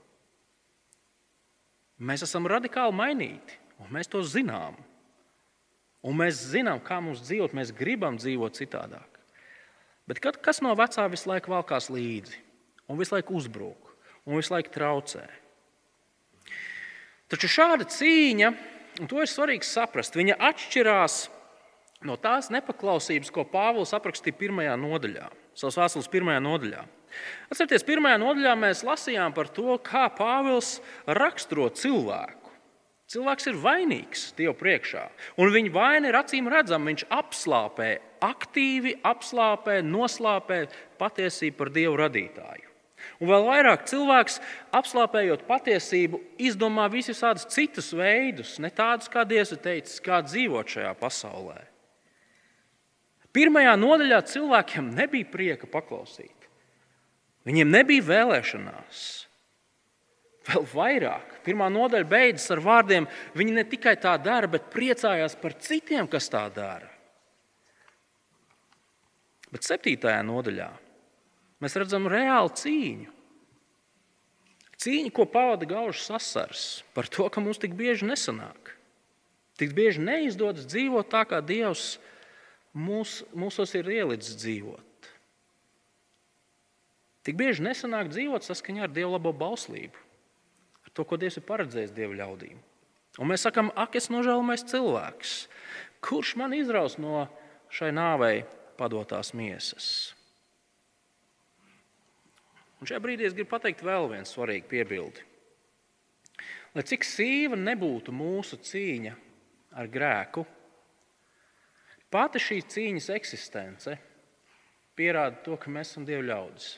Mēs 1.99 2.23
esam 2.23 2.47
radikāli 2.47 2.95
mainīti, 2.95 3.57
un 3.81 3.89
mēs 3.91 4.07
to 4.11 4.21
zinām. 4.23 4.77
Un 5.99 6.15
mēs 6.15 6.45
zinām, 6.53 6.79
kā 6.79 7.01
mums 7.03 7.25
dzīvot, 7.25 7.51
mēs 7.57 7.73
gribam 7.75 8.15
dzīvot 8.15 8.55
citādāk. 8.55 9.17
Bet 10.07 10.21
kas 10.23 10.61
no 10.63 10.71
vecā 10.79 11.03
visu 11.11 11.27
laiku 11.29 11.51
valkās 11.51 11.89
līdzi, 11.91 12.39
un 12.87 12.97
visu 13.01 13.17
laiku 13.17 13.35
uzbrūk, 13.35 13.91
un 14.23 14.39
visu 14.39 14.55
laiku 14.55 14.71
traucē? 14.73 15.25
Taču 17.29 17.49
šāda 17.51 17.85
cīņa, 17.85 18.53
un 19.01 19.09
to 19.09 19.19
ir 19.21 19.29
svarīgi 19.29 19.67
saprast, 19.67 20.17
viņa 20.17 20.39
atšķirās 20.49 21.17
no 22.07 22.15
tās 22.17 22.49
nepaklausības, 22.53 23.29
ko 23.33 23.45
Pāvils 23.45 23.93
aprakstīja 23.93 24.37
pirmajā 24.39 24.73
nodaļā, 24.79 25.27
savas 25.57 25.77
vēstules 25.77 26.09
pirmajā 26.11 26.41
nodaļā. 26.41 26.85
Atcerieties, 27.49 27.85
pirmajā 27.85 28.19
nodaļā 28.21 28.53
mēs 28.59 28.83
lasījām 28.87 29.33
par 29.37 29.49
to, 29.53 29.77
kā 29.85 30.07
Pāvils 30.17 30.77
raksturo 31.19 31.69
cilvēku. 31.73 32.53
Cilvēks 33.09 33.49
ir 33.49 33.57
vainīgs 33.57 34.23
Dieva 34.37 34.53
priekšā, 34.57 35.07
un 35.41 35.49
viņa 35.53 35.73
vaina 35.73 36.11
ir 36.11 36.17
acīm 36.19 36.49
redzama. 36.53 36.91
Viņš 36.91 37.07
apslāpē, 37.09 37.89
aktīvi 38.21 38.99
apslāpē, 39.01 39.79
noslāpē 39.81 40.59
patiesību 41.01 41.57
par 41.57 41.73
Dievu 41.73 41.97
radītāju. 42.03 42.68
Un 43.19 43.27
vēl 43.27 43.45
vairāk 43.49 43.83
cilvēks, 43.89 44.37
apslāpējot 44.79 45.43
patiesību, 45.47 46.21
izdomā 46.39 46.85
visus 46.91 47.19
tādus 47.19 47.49
citus 47.51 47.91
veidus, 47.91 48.55
ne 48.63 48.71
tādus, 48.71 49.11
kā 49.11 49.25
Dievs 49.27 49.51
ir 49.51 49.59
teicis, 49.63 49.99
kā 50.03 50.21
dzīvot 50.23 50.71
šajā 50.71 50.93
pasaulē. 51.01 51.59
Pirmajā 53.35 53.75
nodaļā 53.77 54.21
cilvēkiem 54.31 54.93
nebija 54.95 55.27
prieka 55.29 55.67
paklausīt. 55.69 56.47
Viņiem 57.47 57.75
nebija 57.75 58.07
vēlēšanās. 58.07 59.03
Vēl 60.49 60.65
vairāk, 60.71 61.41
pirmā 61.43 61.67
nodaļa 61.69 62.07
beidzas 62.09 62.55
ar 62.55 62.63
vārdiem: 62.63 63.05
Viņi 63.37 63.53
ne 63.53 63.65
tikai 63.67 63.97
tā 64.01 64.15
dara, 64.23 64.47
bet 64.47 64.71
priecājās 64.73 65.35
par 65.37 65.59
citiem, 65.59 66.07
kas 66.07 66.31
tā 66.31 66.47
dara. 66.55 66.87
Bet 69.51 69.67
septītajā 69.67 70.23
nodaļā 70.25 70.69
mēs 71.63 71.77
redzam 71.79 72.09
reālu 72.11 72.51
cīņu. 72.55 73.15
Cīņa, 74.79 75.11
ko 75.11 75.25
pavada 75.27 75.67
gaužs 75.67 76.05
sasars 76.07 76.65
par 76.95 77.09
to, 77.11 77.27
ka 77.27 77.43
mums 77.43 77.59
tik 77.59 77.73
bieži 77.75 78.07
nesanāk. 78.07 78.75
Tik 79.59 79.73
bieži 79.75 79.99
neizdodas 79.99 80.69
dzīvot 80.71 81.09
tā, 81.11 81.25
kā 81.27 81.41
Dievs 81.43 81.97
mūs, 82.71 83.19
mūsos 83.35 83.75
ir 83.75 83.89
ielicis 83.91 84.39
dzīvot. 84.39 85.09
Tik 87.27 87.35
bieži 87.35 87.65
nesanāk 87.67 88.07
dzīvot 88.13 88.47
saskaņā 88.47 88.87
ar 88.87 88.93
Dieva 88.95 89.17
labo 89.17 89.35
bauslību 89.35 90.07
to, 90.99 91.07
ko 91.07 91.15
Dievs 91.15 91.39
ir 91.39 91.47
paredzējis 91.47 91.95
Dieva 91.95 92.17
ļaudīm. 92.19 92.59
Un 93.19 93.31
mēs 93.31 93.45
sakām, 93.47 93.71
ak, 93.79 93.95
es 93.95 94.09
nožēlojamais 94.11 94.65
cilvēks. 94.67 95.35
Kurš 96.03 96.35
man 96.39 96.55
izraus 96.55 96.97
no 96.99 97.23
šai 97.71 97.93
nāvei 97.95 98.43
padotās 98.79 99.31
miesas? 99.35 100.11
Un 102.79 102.87
šajā 102.87 103.01
brīdī 103.03 103.27
es 103.27 103.35
gribu 103.35 103.51
pateikt 103.51 103.83
vēl 103.83 104.07
vienu 104.11 104.27
svarīgu 104.27 104.69
piebildi. 104.71 105.25
Lai 106.75 106.85
cik 106.85 107.03
sīva 107.03 107.57
nebūtu 107.59 108.13
mūsu 108.15 108.59
cīņa 108.63 109.15
ar 109.81 109.89
grēku, 109.91 110.45
pati 112.13 112.41
šī 112.41 112.59
cīņas 112.71 113.09
eksistence 113.17 113.95
pierāda 114.97 115.41
to, 115.43 115.57
ka 115.59 115.71
mēs 115.73 115.91
esam 115.91 116.05
Dieva 116.07 116.23
ļaudis. 116.29 116.69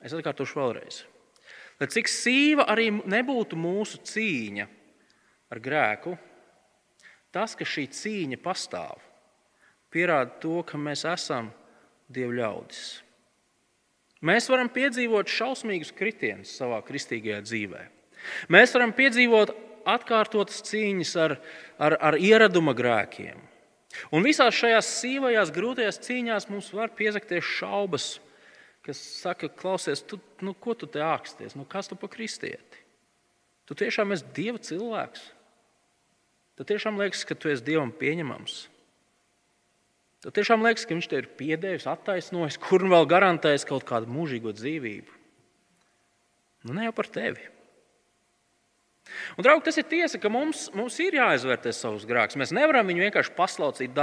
Es 0.00 0.14
atkārtošu 0.16 0.56
vēlreiz. 0.56 1.02
Lai 1.80 1.88
cik 1.92 2.08
sīva 2.08 2.66
arī 2.72 2.88
nebūtu 2.92 3.58
mūsu 3.60 4.00
cīņa 4.04 4.66
ar 5.50 5.60
grēku, 5.60 6.14
tas, 7.34 7.56
ka 7.58 7.66
šī 7.66 7.86
cīņa 7.92 8.40
pastāv, 8.44 9.02
pierāda 9.92 10.38
to, 10.40 10.60
ka 10.64 10.80
mēs 10.80 11.04
esam 11.08 11.50
Dieva 12.08 12.36
ļaudis. 12.40 13.00
Mēs 14.26 14.48
varam 14.52 14.68
piedzīvot 14.72 15.30
šausmīgus 15.32 15.94
kritienus 15.96 16.52
savā 16.60 16.82
kristīgajā 16.84 17.40
dzīvē. 17.46 17.84
Mēs 18.52 18.74
varam 18.76 18.92
piedzīvot 18.96 19.54
atkārtotas 19.88 20.60
cīņas 20.68 21.14
ar, 21.20 21.36
ar, 21.80 21.96
ar 22.10 22.18
ieraduma 22.20 22.74
grēkiem. 22.76 23.38
Un 24.14 24.22
visās 24.22 24.54
šajās 24.54 24.90
sīvajās, 25.00 25.54
grūtajās 25.54 26.02
cīņās 26.04 26.50
mums 26.52 26.68
var 26.76 26.92
piezakties 26.94 27.48
šaubas 27.58 28.12
kas 28.86 29.00
saka, 29.20 29.48
klausies, 29.48 30.02
tu, 30.02 30.18
nu, 30.44 30.54
ko 30.54 30.74
tu 30.74 30.88
te 30.90 31.02
āksties, 31.04 31.56
nu, 31.58 31.66
kas 31.68 31.90
tu 31.90 31.98
pa 31.98 32.08
kristieti? 32.10 32.80
Tu 33.68 33.76
tiešām 33.78 34.14
esi 34.16 34.26
Dieva 34.34 34.58
cilvēks. 34.58 35.28
Tu 36.58 36.66
tiešām 36.66 36.98
liekas, 37.00 37.22
ka 37.28 37.36
tu 37.38 37.52
esi 37.52 37.64
Dievam 37.64 37.92
pieņemams. 37.94 38.64
Tu 40.20 40.32
tiešām 40.36 40.64
liekas, 40.66 40.84
ka 40.84 40.96
Viņš 40.96 41.08
te 41.08 41.22
ir 41.22 41.30
piedēvis, 41.38 41.88
attaisnojis, 41.88 42.60
kur 42.66 42.84
vēl 42.88 43.08
garantējis 43.08 43.68
kaut 43.68 43.86
kādu 43.88 44.10
mūžīgo 44.12 44.52
dzīvību. 44.56 45.16
Nu, 46.68 46.76
ne 46.76 46.88
jau 46.88 46.96
par 46.96 47.08
tevi. 47.08 47.46
Un, 49.34 49.42
draugi, 49.42 49.64
tas 49.66 49.78
ir 49.80 49.86
tiesa, 49.90 50.20
ka 50.22 50.30
mums, 50.30 50.68
mums 50.76 50.98
ir 51.02 51.16
jāizvērtē 51.16 51.72
savus 51.74 52.04
grēkus. 52.06 52.36
Mēs 52.38 52.52
nevaram 52.54 52.86
viņu 52.86 53.06
vienkārši 53.06 53.32
paslaucīt 53.34 53.96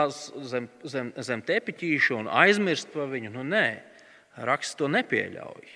zem, 0.49 0.65
zem, 0.84 1.11
zem 1.24 1.43
tepiķīša 1.47 2.18
un 2.18 2.32
aizmirst 2.43 2.89
par 2.91 3.07
viņu. 3.13 3.32
Nu, 3.38 3.45
nē, 3.47 3.68
Raksts 4.38 4.78
to 4.78 4.89
nepieļauj. 4.91 5.70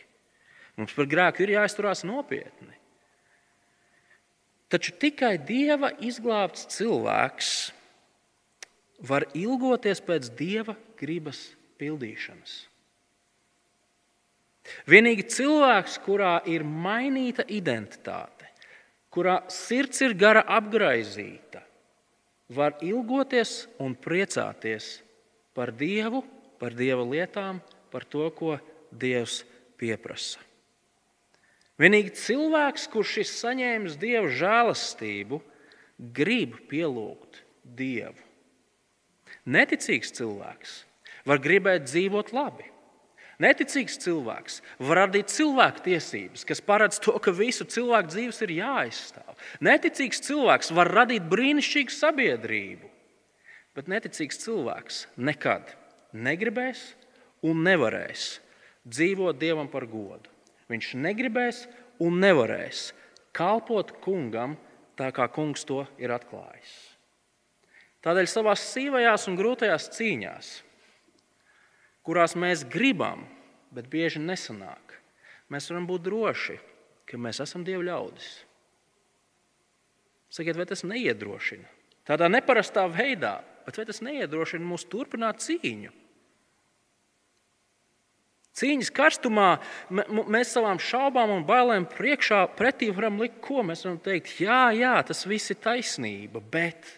Mums 0.77 0.93
par 0.93 1.07
grēku 1.09 1.45
ir 1.45 1.55
jāizturās 1.55 2.03
nopietni. 2.05 2.75
Taču 4.71 4.93
tikai 4.95 5.35
dieva 5.43 5.89
izglābts 5.99 6.67
cilvēks 6.77 7.71
var 9.01 9.25
ilgoties 9.37 10.01
pēc 10.05 10.29
dieva 10.37 10.75
gribas 10.99 11.49
pildīšanas. 11.81 12.53
Vienīgi 14.89 15.25
cilvēks, 15.33 15.97
kurā 16.05 16.35
ir 16.49 16.63
mainīta 16.63 17.43
identitāte, 17.49 18.45
kurā 19.11 19.41
sirds 19.51 20.03
ir 20.05 20.13
gara 20.17 20.43
apgaizīta, 20.45 21.63
var 22.51 22.77
ilgoties 22.85 23.65
un 23.81 23.95
priecāties 23.95 24.99
par 25.55 25.71
Dievu, 25.75 26.21
par 26.59 26.75
Dieva 26.77 27.03
lietām 27.07 27.61
par 27.91 28.05
to, 28.05 28.27
ko 28.35 28.57
Dievs 28.91 29.41
pieprasa. 29.79 30.39
Vienīgi 31.81 32.13
cilvēks, 32.13 32.85
kurš 32.93 33.15
ir 33.23 33.29
saņēmis 33.29 33.95
Dieva 33.97 34.29
žēlastību, 34.29 35.39
grib 36.13 36.59
pielūgt 36.69 37.41
Dievu. 37.63 38.30
Neticīgs 39.49 40.13
cilvēks 40.17 40.75
var 41.25 41.41
gribēt 41.41 41.87
dzīvot 41.87 42.31
labi. 42.35 42.67
Neticīgs 43.41 43.97
cilvēks 44.03 44.59
var 44.85 44.99
radīt 45.07 45.31
cilvēku 45.33 45.81
tiesības, 45.87 46.43
kas 46.45 46.61
paredz 46.61 46.99
to, 47.01 47.15
ka 47.17 47.33
visu 47.33 47.65
cilvēku 47.65 48.11
dzīves 48.13 48.41
ir 48.45 48.53
jāaizstāv. 48.59 49.33
Neticīgs 49.65 50.21
cilvēks 50.27 50.69
var 50.77 50.91
radīt 50.93 51.25
brīnišķīgu 51.31 51.95
sabiedrību, 51.95 52.91
bet 53.73 53.89
neticīgs 53.89 54.43
cilvēks 54.43 55.07
nekad 55.17 55.73
negribēs 56.13 56.91
un 57.41 57.65
nevarēs 57.65 58.35
dzīvot 58.85 59.41
Dievam 59.41 59.71
par 59.71 59.87
godu. 59.89 60.29
Viņš 60.69 60.93
negribēs 61.01 61.65
un 62.01 62.21
nevarēs 62.21 62.91
kalpot 63.33 63.95
kungam 64.05 64.53
tā 64.99 65.09
kā 65.15 65.25
kungs 65.33 65.65
to 65.65 65.81
ir 65.97 66.13
atklājis. 66.13 66.90
Tādēļ 68.01 68.29
savā 68.29 68.55
sīvajās 68.57 69.27
un 69.29 69.37
grūtajās 69.37 69.91
cīņās, 69.93 70.49
kurās 72.05 72.33
mēs 72.33 72.65
gribam, 72.65 73.27
bet 73.71 73.89
bieži 73.91 74.21
nesanāk, 74.23 74.95
mēs 75.53 75.69
varam 75.69 75.85
būt 75.89 76.07
droši, 76.07 76.57
ka 77.05 77.19
mēs 77.21 77.43
esam 77.43 77.65
Dieva 77.67 77.85
ļaudis. 77.91 78.31
Sakiet, 80.31 80.57
vai 80.57 80.65
tas 80.65 80.85
neiedrošina? 80.87 81.67
Tādā 82.07 82.29
neparastā 82.31 82.87
veidā, 82.89 83.41
bet 83.67 83.77
vai 83.77 83.85
tas 83.85 84.01
neiedrošina 84.01 84.65
mūs 84.65 84.87
turpināt 84.89 85.43
cīņu? 85.43 85.91
Cīņas 88.57 88.89
karstumā 88.91 89.49
mēs 89.91 90.51
savām 90.51 90.79
šaubām 90.81 91.31
un 91.37 91.45
bailēm 91.47 91.85
priekšā 91.87 92.41
pretī 92.57 92.89
varam 92.91 93.21
likt, 93.21 93.39
ko 93.43 93.63
mēs 93.63 93.85
varam 93.85 93.99
teikt. 94.03 94.33
Jā, 94.43 94.65
jā, 94.75 94.97
tas 95.07 95.23
viss 95.29 95.53
ir 95.53 95.59
taisnība, 95.63 96.41
bet, 96.51 96.89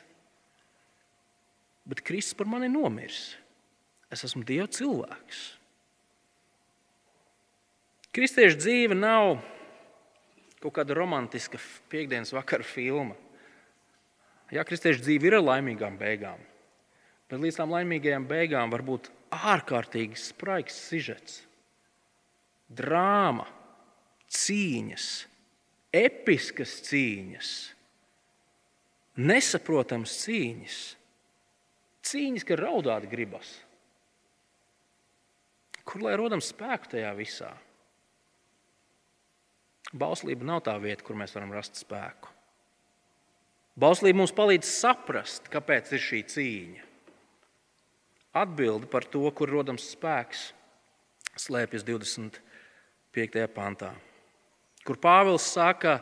bet 1.87 2.03
Kristus 2.05 2.37
par 2.37 2.49
mani 2.49 2.69
nomirs. 2.71 3.33
Es 4.13 4.23
esmu 4.27 4.43
Dieva 4.45 4.69
cilvēks. 4.69 5.43
Kristiešu 8.13 8.59
dzīve 8.61 8.95
nav 8.97 9.39
kaut 10.61 10.75
kāda 10.77 10.95
romantiska 10.95 11.59
piekdienas 11.91 12.31
vakara 12.35 12.63
filma. 12.63 13.17
Jā, 14.53 14.61
kristiešu 14.67 15.01
dzīve 15.01 15.27
ir 15.27 15.39
ar 15.39 15.47
laimīgām 15.47 15.97
beigām, 15.97 16.37
bet 17.27 17.41
līdz 17.41 17.57
tam 17.57 17.73
laimīgajām 17.73 18.27
beigām 18.29 18.71
var 18.71 18.83
būt 18.85 19.09
ārkārtīgi 19.33 20.19
spraigs 20.19 20.77
sižets, 20.91 21.39
drāma, 22.69 23.47
cīņas, 24.29 25.07
episkas 26.03 26.75
cīņas, 26.85 27.49
nesaprotamas 29.25 30.13
cīņas, 30.21 30.77
cīņas, 32.07 32.45
ka 32.47 32.57
raudāt 32.59 33.07
gribas. 33.11 33.55
Kur 35.83 36.03
lai 36.05 36.15
rodam 36.19 36.41
spēku 36.43 36.93
tajā 36.95 37.11
visā? 37.17 37.51
Bauslība 39.93 40.47
nav 40.47 40.63
tā 40.65 40.73
vieta, 40.81 41.03
kur 41.05 41.17
mēs 41.19 41.35
varam 41.35 41.51
rast 41.53 41.77
spēku. 41.77 42.31
Bauslība 43.79 44.21
mums 44.21 44.33
palīdz 44.35 44.69
saprast, 44.69 45.49
kāpēc 45.53 45.91
ir 45.93 46.01
šī 46.01 46.21
cīņa. 46.33 46.89
Atbilde 48.43 48.89
par 48.89 49.05
to, 49.05 49.25
kur 49.37 49.49
rodams 49.49 49.85
spēks, 49.93 50.47
slēpjas 51.37 51.85
25. 51.85 53.43
pantā, 53.53 53.91
kur 54.85 54.97
Pāvils 55.01 55.45
saka, 55.45 55.99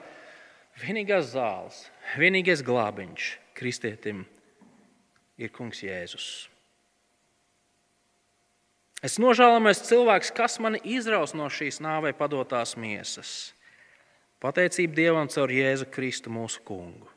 vienīgās 0.80 1.34
zāles, 1.34 1.82
vienīgais 2.20 2.64
glābiņš 2.68 3.32
kristietim 3.60 4.24
ir 4.24 4.41
Kungs 5.50 5.82
Jēzus. 5.82 6.28
Es 9.02 9.18
nožēlojos 9.18 9.82
cilvēks, 9.88 10.30
kas 10.38 10.60
mani 10.62 10.78
izraus 10.86 11.34
no 11.34 11.48
šīs 11.50 11.80
nāvei 11.82 12.14
padotās 12.14 12.76
miesas. 12.78 13.56
Pateicība 14.42 14.94
Dievam 14.98 15.30
caur 15.30 15.50
Jēzu 15.50 15.88
Kristu 15.90 16.30
mūsu 16.34 16.62
kungu. 16.66 17.10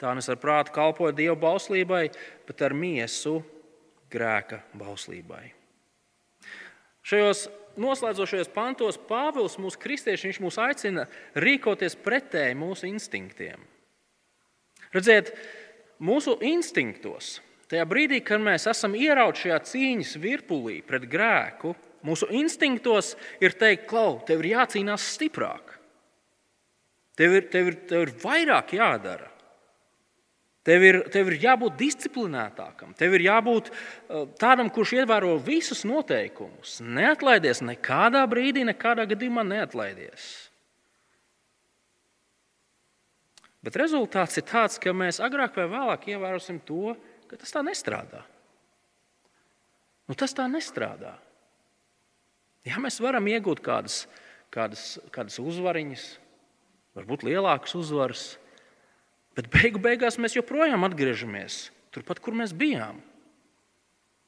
Tā 0.00 0.12
nes 0.16 0.28
ar 0.28 0.40
prātu 0.40 0.72
kalpoja 0.76 1.12
Dieva 1.16 1.36
bauslībai, 1.40 2.06
bet 2.48 2.64
ar 2.64 2.72
miesu 2.76 3.38
grēka 4.12 4.62
bauslībai. 4.76 5.52
Šajos 7.06 7.46
noslēdzošajos 7.80 8.50
pantos 8.52 8.98
Pāvils 9.08 9.56
mūsu 9.60 9.80
kristieši 9.80 10.36
mūs 10.42 10.58
aicina 10.60 11.06
rīkoties 11.36 11.96
pretēji 12.02 12.56
mūsu 12.58 12.88
instinktiem. 12.88 13.60
Redziet, 14.96 15.32
mūsu 16.02 16.36
instinktos, 16.44 17.38
tajā 17.70 17.86
brīdī, 17.88 18.20
kad 18.24 18.42
mēs 18.42 18.68
esam 18.70 18.96
ierauti 18.98 19.46
šajā 19.46 19.60
cīņas 19.70 20.16
virpulī 20.22 20.80
pret 20.86 21.06
grēku, 21.10 21.74
mūsu 22.06 22.28
instinktos 22.36 23.14
ir 23.42 23.56
teikt, 23.58 23.88
klau, 23.90 24.20
tev 24.26 24.44
ir 24.44 24.52
jācīnās 24.56 25.06
stiprāk. 25.16 25.76
Tev 27.16 27.38
ir, 27.38 27.48
tev 27.48 27.72
ir, 27.72 27.80
tev 27.88 28.04
ir 28.04 28.12
vairāk 28.20 28.76
jādara. 28.76 29.30
Tev 30.66 30.82
ir, 30.82 30.96
tev 31.14 31.28
ir 31.30 31.36
jābūt 31.44 31.76
disciplinētākam, 31.78 32.90
tev 32.98 33.14
ir 33.14 33.22
jābūt 33.28 33.68
uh, 33.70 34.24
tādam, 34.40 34.66
kurš 34.74 34.96
ievēro 34.98 35.36
visus 35.38 35.84
noteikumus. 35.86 36.80
Neatlaidies 36.82 37.62
nekādā 37.62 38.24
brīdī, 38.26 38.64
nekādā 38.66 39.04
gadījumā 39.06 39.44
neatlaidies. 39.46 40.45
Bet 43.66 43.76
rezultāts 43.80 44.38
ir 44.38 44.46
tāds, 44.46 44.78
ka 44.78 44.94
mēs 44.94 45.18
agrāk 45.18 45.56
vai 45.58 45.66
vēlāk 45.72 46.06
ievērosim 46.12 46.60
to, 46.68 46.94
ka 47.26 47.38
tas 47.40 47.50
tā 47.50 47.64
nestrādā. 47.66 48.22
Nu, 50.06 50.14
tas 50.14 50.34
tā 50.38 50.46
nestrādā. 50.46 51.16
Jā, 52.66 52.78
mēs 52.82 53.00
varam 53.02 53.26
iegūt 53.30 53.58
kādas, 53.66 54.04
kādas, 54.54 54.84
kādas 55.14 55.40
uzvariņas, 55.42 56.04
varbūt 56.98 57.26
lielākas 57.26 57.74
uzvaras. 57.78 58.26
Bet 59.34 59.50
beigu 59.52 59.82
beigās 59.82 60.18
mēs 60.22 60.38
joprojām 60.38 60.86
atgriežamies 60.86 61.66
turpat, 61.94 62.20
kur 62.22 62.36
mēs 62.38 62.54
bijām. 62.56 63.00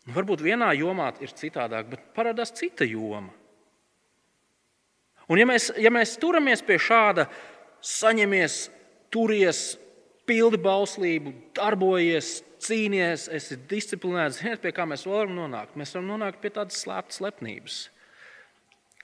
Nu, 0.09 0.14
varbūt 0.16 0.43
vienā 0.43 0.72
jomā 0.78 1.12
ir 1.22 1.30
citādāk, 1.36 1.93
bet 1.93 2.11
parādās 2.16 2.51
cita 2.57 2.86
joma. 2.89 3.30
Un, 5.28 5.36
ja 5.36 5.45
mēs, 5.47 5.68
ja 5.76 5.93
mēs 5.93 6.16
turamies 6.20 6.62
pie 6.64 6.78
šāda, 6.80 7.26
saņemies, 7.84 8.62
turies, 9.14 9.76
pildi 10.28 10.61
bauslību, 10.62 11.32
darbojies, 11.56 12.38
cīnīties, 12.64 13.28
esi 13.34 13.61
disciplinēts, 13.70 14.40
ziniet, 14.42 14.61
pie 14.64 14.74
kā 14.74 14.84
mēs 14.88 15.06
varam 15.09 15.36
nonākt? 15.36 15.78
Mēs 15.78 15.94
varam 15.94 16.11
nonākt 16.14 16.42
pie 16.42 16.52
tādas 16.56 16.82
slēptas 16.82 17.22
lepnības 17.24 17.86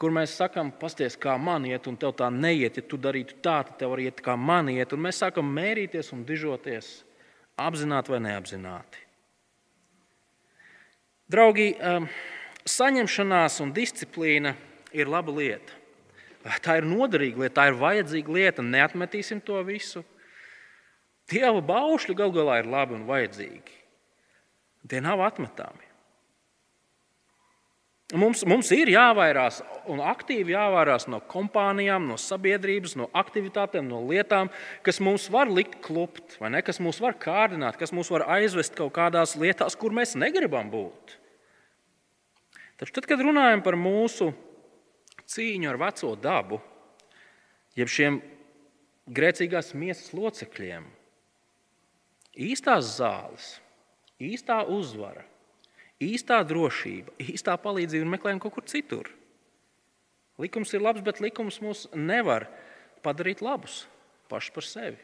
kur 0.00 0.14
mēs 0.14 0.34
sakām, 0.38 0.72
pasties, 0.78 1.16
kā 1.20 1.36
man 1.40 1.66
iet, 1.68 1.86
un 1.90 1.96
tev 2.00 2.14
tā 2.18 2.30
neiet. 2.32 2.78
Ja 2.80 2.86
tu 2.86 2.98
darītu 3.00 3.38
tā, 3.38 3.60
tad 3.66 3.76
tev 3.82 3.94
arī 3.94 4.08
iet, 4.08 4.22
kā 4.24 4.36
man 4.36 4.70
iet. 4.72 4.92
Un 4.94 5.04
mēs 5.06 5.22
sākam 5.22 5.48
mērīties 5.54 6.10
un 6.16 6.24
dižoties, 6.26 6.90
apzināti 7.60 8.14
vai 8.14 8.20
neapzināti. 8.26 9.02
Draugi, 11.30 11.70
um, 11.78 12.08
saņemšanās 12.68 13.60
un 13.64 13.72
disciplīna 13.76 14.54
ir 14.92 15.10
laba 15.10 15.32
lieta. 15.34 15.80
Tā 16.44 16.76
ir 16.76 16.84
noderīga 16.84 17.44
lieta, 17.44 17.54
tā 17.60 17.70
ir 17.70 17.78
vajadzīga 17.80 18.34
lieta. 18.36 18.64
Neatmetīsim 18.64 19.40
to 19.44 19.62
visu. 19.64 20.04
Dieva 21.32 21.62
baušļi 21.64 22.16
gal 22.18 22.34
galā 22.34 22.60
ir 22.60 22.68
labi 22.68 22.98
un 22.98 23.06
vajadzīgi. 23.08 23.80
Tie 24.88 25.00
nav 25.00 25.22
atmetāmi. 25.24 25.94
Mums, 28.12 28.42
mums 28.44 28.68
ir 28.76 28.90
jāvairās 28.92 29.62
un 29.90 30.02
aktīvi 30.04 30.52
jāvārās 30.52 31.08
no 31.08 31.22
kompānijām, 31.32 32.04
no 32.04 32.18
sabiedrības, 32.20 32.92
no 33.00 33.08
aktivitātēm, 33.16 33.88
no 33.88 34.02
lietām, 34.04 34.50
kas 34.84 35.00
mums 35.02 35.24
var 35.32 35.48
likt 35.48 35.80
klupt, 35.82 36.36
ne, 36.44 36.60
kas 36.62 36.78
mūs 36.84 37.00
var 37.02 37.16
kārdināt, 37.18 37.78
kas 37.80 37.94
mūs 37.96 38.12
var 38.12 38.26
aizvest 38.36 38.76
kaut 38.76 38.92
kādās 39.00 39.34
lietās, 39.40 39.74
kur 39.80 39.96
mēs 39.96 40.12
negribam 40.20 40.68
būt. 40.70 41.16
Taču 42.78 42.94
tad, 42.98 43.08
kad 43.08 43.24
runājam 43.24 43.64
par 43.64 43.78
mūsu 43.80 44.34
cīņu 45.30 45.70
ar 45.70 45.80
veco 45.80 46.14
dabu, 46.20 46.60
jeb 47.78 47.90
šiem 47.90 48.20
grēcīgās 49.14 49.74
miesas 49.76 50.12
locekļiem, 50.16 50.86
īstās 52.48 52.96
zāles, 52.98 53.54
īstā 54.22 54.62
uzvara 54.70 55.24
īstā 56.02 56.40
drošība, 56.46 57.14
īstā 57.22 57.56
palīdzība 57.60 58.08
meklējam 58.16 58.42
kaut 58.42 58.56
kur 58.56 58.66
citur. 58.68 59.10
Likums 60.40 60.72
ir 60.74 60.82
labs, 60.82 61.04
bet 61.04 61.22
likums 61.22 61.60
mūs 61.62 61.86
nevar 61.94 62.48
padarīt 63.04 63.42
labus 63.44 63.84
paši 64.30 64.54
par 64.54 64.66
sevi. 64.66 64.98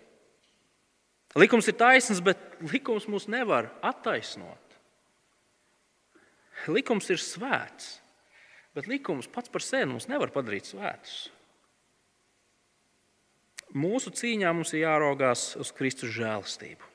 Likums 1.38 1.68
ir 1.70 1.76
taisns, 1.78 2.22
bet 2.24 2.40
likums 2.72 3.06
mūs 3.06 3.28
nevar 3.30 3.68
attaisnot. 3.86 4.58
Likums 6.66 7.06
ir 7.12 7.20
svēts, 7.22 7.99
bet 8.76 8.88
likums 8.90 9.28
pats 9.30 9.52
par 9.52 9.64
sevi 9.64 9.90
mums 9.92 10.08
nevar 10.10 10.32
padarīt 10.34 10.70
svētus. 10.70 11.28
Mūsu 13.70 14.10
cīņā 14.10 14.50
mums 14.54 14.72
ir 14.74 14.84
jāraugās 14.84 15.52
uz 15.60 15.70
Kristus 15.74 16.10
žēlastību. 16.16 16.88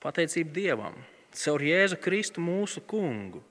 Pateicība 0.00 0.52
Dievam! 0.56 1.00
caur 1.34 1.62
Jēzu 1.62 1.98
Kristu 2.02 2.42
mūsu 2.42 2.82
kungu. 2.86 3.42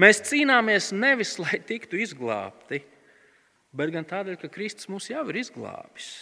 Mēs 0.00 0.22
cīnāmies 0.24 0.92
nevis, 0.96 1.36
lai 1.42 1.60
tiktu 1.66 2.00
izglābti, 2.02 2.82
bet 3.74 3.92
gan 3.94 4.06
tādēļ, 4.08 4.38
ka 4.40 4.52
Kristus 4.52 4.88
mūs 4.90 5.10
jau 5.10 5.24
ir 5.30 5.42
izglābis. 5.42 6.12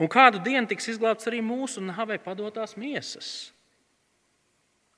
Un 0.00 0.08
kādu 0.10 0.40
dienu 0.42 0.66
tiks 0.70 0.88
izglābts 0.94 1.28
arī 1.28 1.42
mūsu 1.44 1.82
nāvei 1.84 2.18
padotās 2.22 2.74
miesas. 2.80 3.52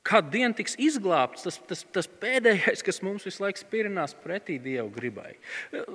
Kad 0.05 0.27
diena 0.29 0.53
tiks 0.53 0.75
izglābts, 0.77 1.47
tas, 1.47 1.57
tas, 1.65 1.81
tas 1.97 2.09
pēdējais, 2.21 2.83
kas 2.85 3.01
mums 3.01 3.25
visu 3.25 3.41
laiku 3.41 3.63
spirinās 3.63 4.13
pretī 4.21 4.59
Dieva 4.61 4.91
gribai. 4.93 5.31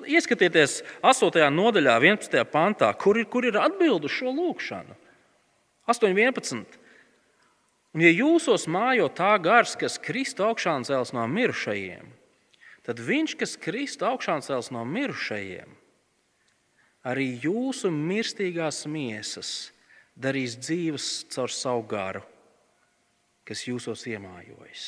Ieskatieties 0.09 0.79
8. 1.05 1.43
nodaļā, 1.53 1.99
11. 2.01 2.41
pantā, 2.49 2.89
kur 2.97 3.19
ir, 3.21 3.27
kur 3.29 3.45
ir 3.45 3.59
atbilde 3.61 4.09
uz 4.09 4.15
šo 4.15 4.33
lūgšanu. 4.33 4.97
8.11. 5.93 6.63
Un, 7.93 8.01
ja 8.01 8.09
jūsos 8.09 8.65
mājo 8.69 9.11
tā 9.13 9.35
gars, 9.45 9.75
kas 9.77 9.99
Kristu 10.01 10.47
augšām 10.47 10.87
cels 10.89 11.13
no 11.13 11.27
mirušajiem, 11.29 12.09
tad 12.89 13.05
viņš, 13.05 13.37
kas 13.37 13.55
Kristu 13.61 14.09
augšām 14.09 14.41
cels 14.45 14.71
no 14.73 14.87
mirušajiem, 14.89 15.77
arī 17.05 17.29
jūsu 17.45 17.93
mirstīgās 17.93 18.87
miesas 18.89 19.53
darīs 20.17 20.57
dzīves 20.57 21.11
caur 21.29 21.53
savu 21.53 21.85
garu 21.93 22.25
kas 23.49 23.65
jūsos 23.65 24.05
iemājojas. 24.11 24.83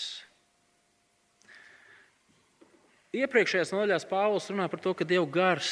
Iepriekšējās 3.12 3.74
nodaļās 3.74 4.05
Pāvils 4.07 4.47
runā 4.53 4.70
par 4.72 4.80
to, 4.84 4.93
ka 4.95 5.07
Dieva 5.07 5.26
gars 5.28 5.72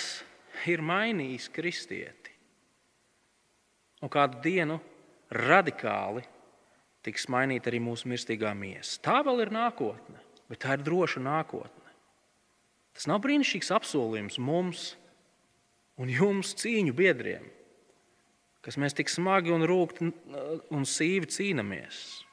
ir 0.68 0.82
mainījis 0.84 1.48
kristieti. 1.56 2.34
Un 4.04 4.12
kādu 4.12 4.42
dienu 4.44 4.80
radikāli 5.32 6.26
tiks 7.06 7.30
mainīta 7.32 7.72
arī 7.72 7.80
mūsu 7.84 8.10
mirstīgā 8.12 8.52
miesa. 8.58 8.98
Tā 9.04 9.20
vēl 9.28 9.46
ir 9.46 9.54
nākotne, 9.56 10.20
bet 10.52 10.64
tā 10.66 10.76
ir 10.76 10.84
droša 10.84 11.24
nākotne. 11.24 11.94
Tas 12.96 13.08
nav 13.08 13.22
brīnišķīgs 13.24 13.72
apsolījums 13.76 14.40
mums 14.44 14.90
un 16.00 16.12
jums, 16.12 16.52
cīņu 16.60 16.96
biedriem, 16.96 17.46
kas 18.66 18.80
mēs 18.80 18.98
tik 18.98 19.12
smagi 19.12 19.54
un 19.56 19.64
rūkti 19.68 20.10
un 20.76 20.88
sīvi 20.88 21.30
cīnāmies. 21.32 22.26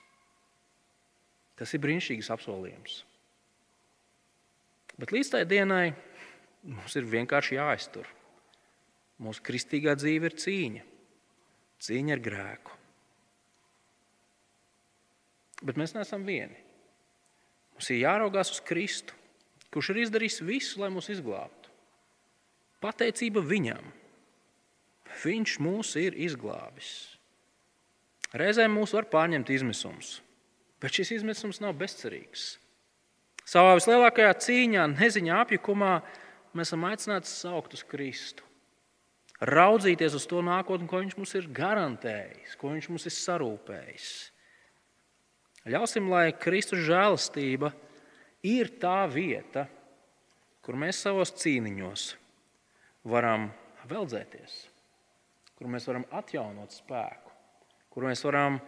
Tas 1.57 1.73
ir 1.73 1.83
brīnišķīgs 1.85 2.33
apsolījums. 2.35 3.01
Bet 5.01 5.13
līdz 5.13 5.33
tai 5.33 5.43
dienai 5.49 5.95
mums 6.65 6.97
ir 6.97 7.09
vienkārši 7.09 7.59
jāiztur. 7.59 8.09
Mūsu 9.23 9.45
kristīgā 9.45 9.95
dzīve 9.97 10.29
ir 10.29 10.37
cīņa. 10.37 10.85
Cīņa 11.87 12.17
ar 12.17 12.23
grēku. 12.25 12.77
Bet 15.65 15.79
mēs 15.81 15.95
neesam 15.97 16.25
vieni. 16.29 16.57
Mums 17.77 17.89
ir 17.93 18.03
jāraugās 18.03 18.53
uz 18.53 18.61
Kristu, 18.65 19.17
kurš 19.73 19.93
ir 19.93 20.03
izdarījis 20.05 20.43
visu, 20.45 20.81
lai 20.81 20.93
mūs 20.93 21.09
izglābtu. 21.13 21.73
Pateicība 22.85 23.41
viņam. 23.45 23.85
Viņš 25.23 25.57
mūs 25.65 25.95
ir 26.01 26.17
izglābis. 26.27 26.91
Reizēm 28.37 28.75
mūs 28.77 28.93
var 28.97 29.09
pārņemt 29.09 29.53
izmisums. 29.55 30.19
Bet 30.83 30.97
šis 30.97 31.15
izmisums 31.19 31.63
nav 31.63 31.77
bezcerīgs. 31.81 32.57
Savā 33.47 33.77
vislielākajā 33.79 34.33
cīņā, 34.43 34.85
neziņā, 34.97 35.39
apjukumā 35.45 35.93
mēs 36.57 36.73
esam 36.73 36.85
aicināti 36.89 37.31
saukt 37.31 37.77
uz 37.79 37.85
Kristu. 37.87 38.43
Raudzīties 39.47 40.17
uz 40.17 40.25
to 40.29 40.41
nākotni, 40.45 40.89
ko 40.89 41.03
Viņš 41.03 41.17
mums 41.19 41.35
ir 41.37 41.49
garantējis, 41.55 42.57
ko 42.59 42.73
Viņš 42.73 42.89
mums 42.91 43.07
ir 43.07 43.15
sarūpējis. 43.15 44.09
Ļausim, 45.67 46.09
lai 46.11 46.31
Kristus 46.39 46.85
žēlastība 46.87 47.73
ir 48.47 48.71
tā 48.81 49.03
vieta, 49.11 49.67
kur 50.63 50.79
mēs 50.79 51.01
savos 51.03 51.33
cīniņos 51.39 52.09
varam 53.07 53.49
veldzēties, 53.87 54.55
kur 55.59 55.71
mēs 55.71 55.87
varam 55.91 56.07
atjaunot 56.15 56.75
spēku, 56.75 57.35
kur 57.95 58.07
mēs 58.09 58.25
varam 58.27 58.61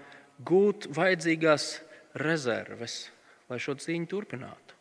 gūt 0.46 0.86
vajadzīgās 0.94 1.70
rezerves, 2.22 3.08
lai 3.48 3.60
šo 3.62 3.76
cīņu 3.80 4.08
turpinātu. 4.10 4.76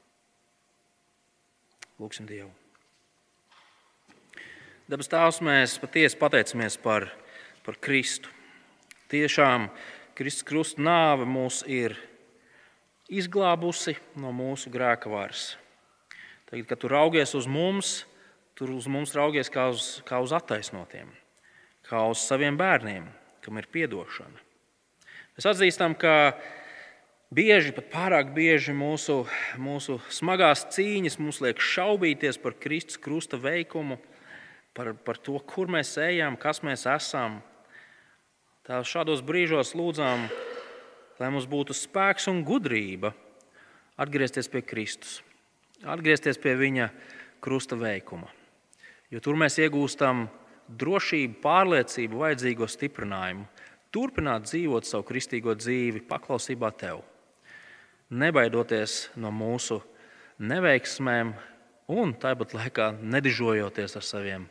Lūksim 1.97 2.27
Dievu. 2.29 2.51
Dabas 4.87 5.09
Tēvs, 5.11 5.41
mēs 5.43 5.77
patiesi 5.81 6.19
pateicamies 6.19 6.77
par, 6.79 7.09
par 7.65 7.75
Kristu. 7.83 8.31
Tiešām 9.11 9.69
Kristus 10.15 10.45
krusta 10.47 10.83
nāve 10.83 11.25
mūs 11.27 11.63
ir 11.67 11.95
izglābusi 13.11 13.97
no 14.19 14.31
mūsu 14.35 14.71
grēka 14.71 15.11
varas. 15.11 15.55
Tagad, 16.47 16.67
kad 16.69 16.79
tu 16.79 16.91
raugies 16.91 17.33
uz 17.35 17.47
mums, 17.51 18.01
tur 18.55 18.71
uz 18.75 18.87
mums 18.91 19.15
raugies 19.15 19.51
kā 19.51 19.67
uz, 19.73 19.97
kā 20.07 20.21
uz 20.23 20.31
attaisnotiem, 20.35 21.09
kā 21.87 22.03
uz 22.07 22.23
saviem 22.23 22.55
bērniem, 22.59 23.09
kam 23.43 23.59
ir 23.59 23.67
atdošana. 23.67 24.43
Mēs 25.35 25.49
atzīstam, 25.51 25.93
ka 25.99 26.33
Bieži, 27.27 27.73
pat 27.75 27.89
pārāk 27.91 28.29
bieži 28.31 28.71
mūsu, 28.71 29.25
mūsu 29.59 29.97
smagās 30.15 30.61
cīņas 30.71 31.17
mums 31.19 31.41
liek 31.43 31.59
šaubīties 31.59 32.37
par 32.39 32.53
Kristus 32.55 32.95
krusta 33.03 33.35
veikumu, 33.35 33.97
par, 34.71 34.93
par 34.95 35.19
to, 35.19 35.35
kur 35.43 35.67
mēs 35.67 35.91
ejam, 35.99 36.37
kas 36.39 36.63
mēs 36.63 36.85
esam. 36.87 37.41
Tā 38.63 38.79
šādos 38.79 39.19
brīžos 39.27 39.73
lūdzām, 39.75 40.23
lai 41.19 41.31
mums 41.33 41.49
būtu 41.51 41.75
spēks 41.75 42.29
un 42.31 42.45
gudrība 42.47 43.11
atgriezties 43.99 44.47
pie 44.47 44.63
Kristus, 44.63 45.19
atgriezties 45.83 46.39
pie 46.39 46.55
Viņa 46.55 46.87
krusta 47.43 47.75
veikuma. 47.75 48.31
Jo 49.11 49.19
tur 49.19 49.35
mēs 49.35 49.59
iegūstam 49.59 50.29
drošību, 50.79 51.41
pārliecību, 51.43 52.23
vajadzīgo 52.23 52.71
stiprinājumu, 52.71 53.49
turpināt 53.91 54.47
dzīvot 54.47 54.87
savu 54.87 55.09
kristīgo 55.11 55.59
dzīvi 55.59 56.07
paklausībā 56.07 56.71
Tev 56.79 57.03
nebaidoties 58.09 59.07
no 59.15 59.31
mūsu 59.33 59.81
neveiksmēm 60.39 61.33
un 61.91 62.15
tāpat 62.21 62.55
laikā 62.57 62.91
nedižojoties 63.01 63.97
ar 63.99 64.05
saviem 64.05 64.47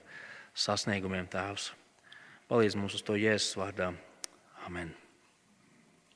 sasniegumiem, 0.56 1.28
Tēvs. 1.30 1.72
Palīdz 2.50 2.78
mums 2.78 2.94
uz 2.96 3.02
to 3.06 3.18
Jēzus 3.18 3.58
vārdā. 3.58 3.92
Amen. 4.66 4.94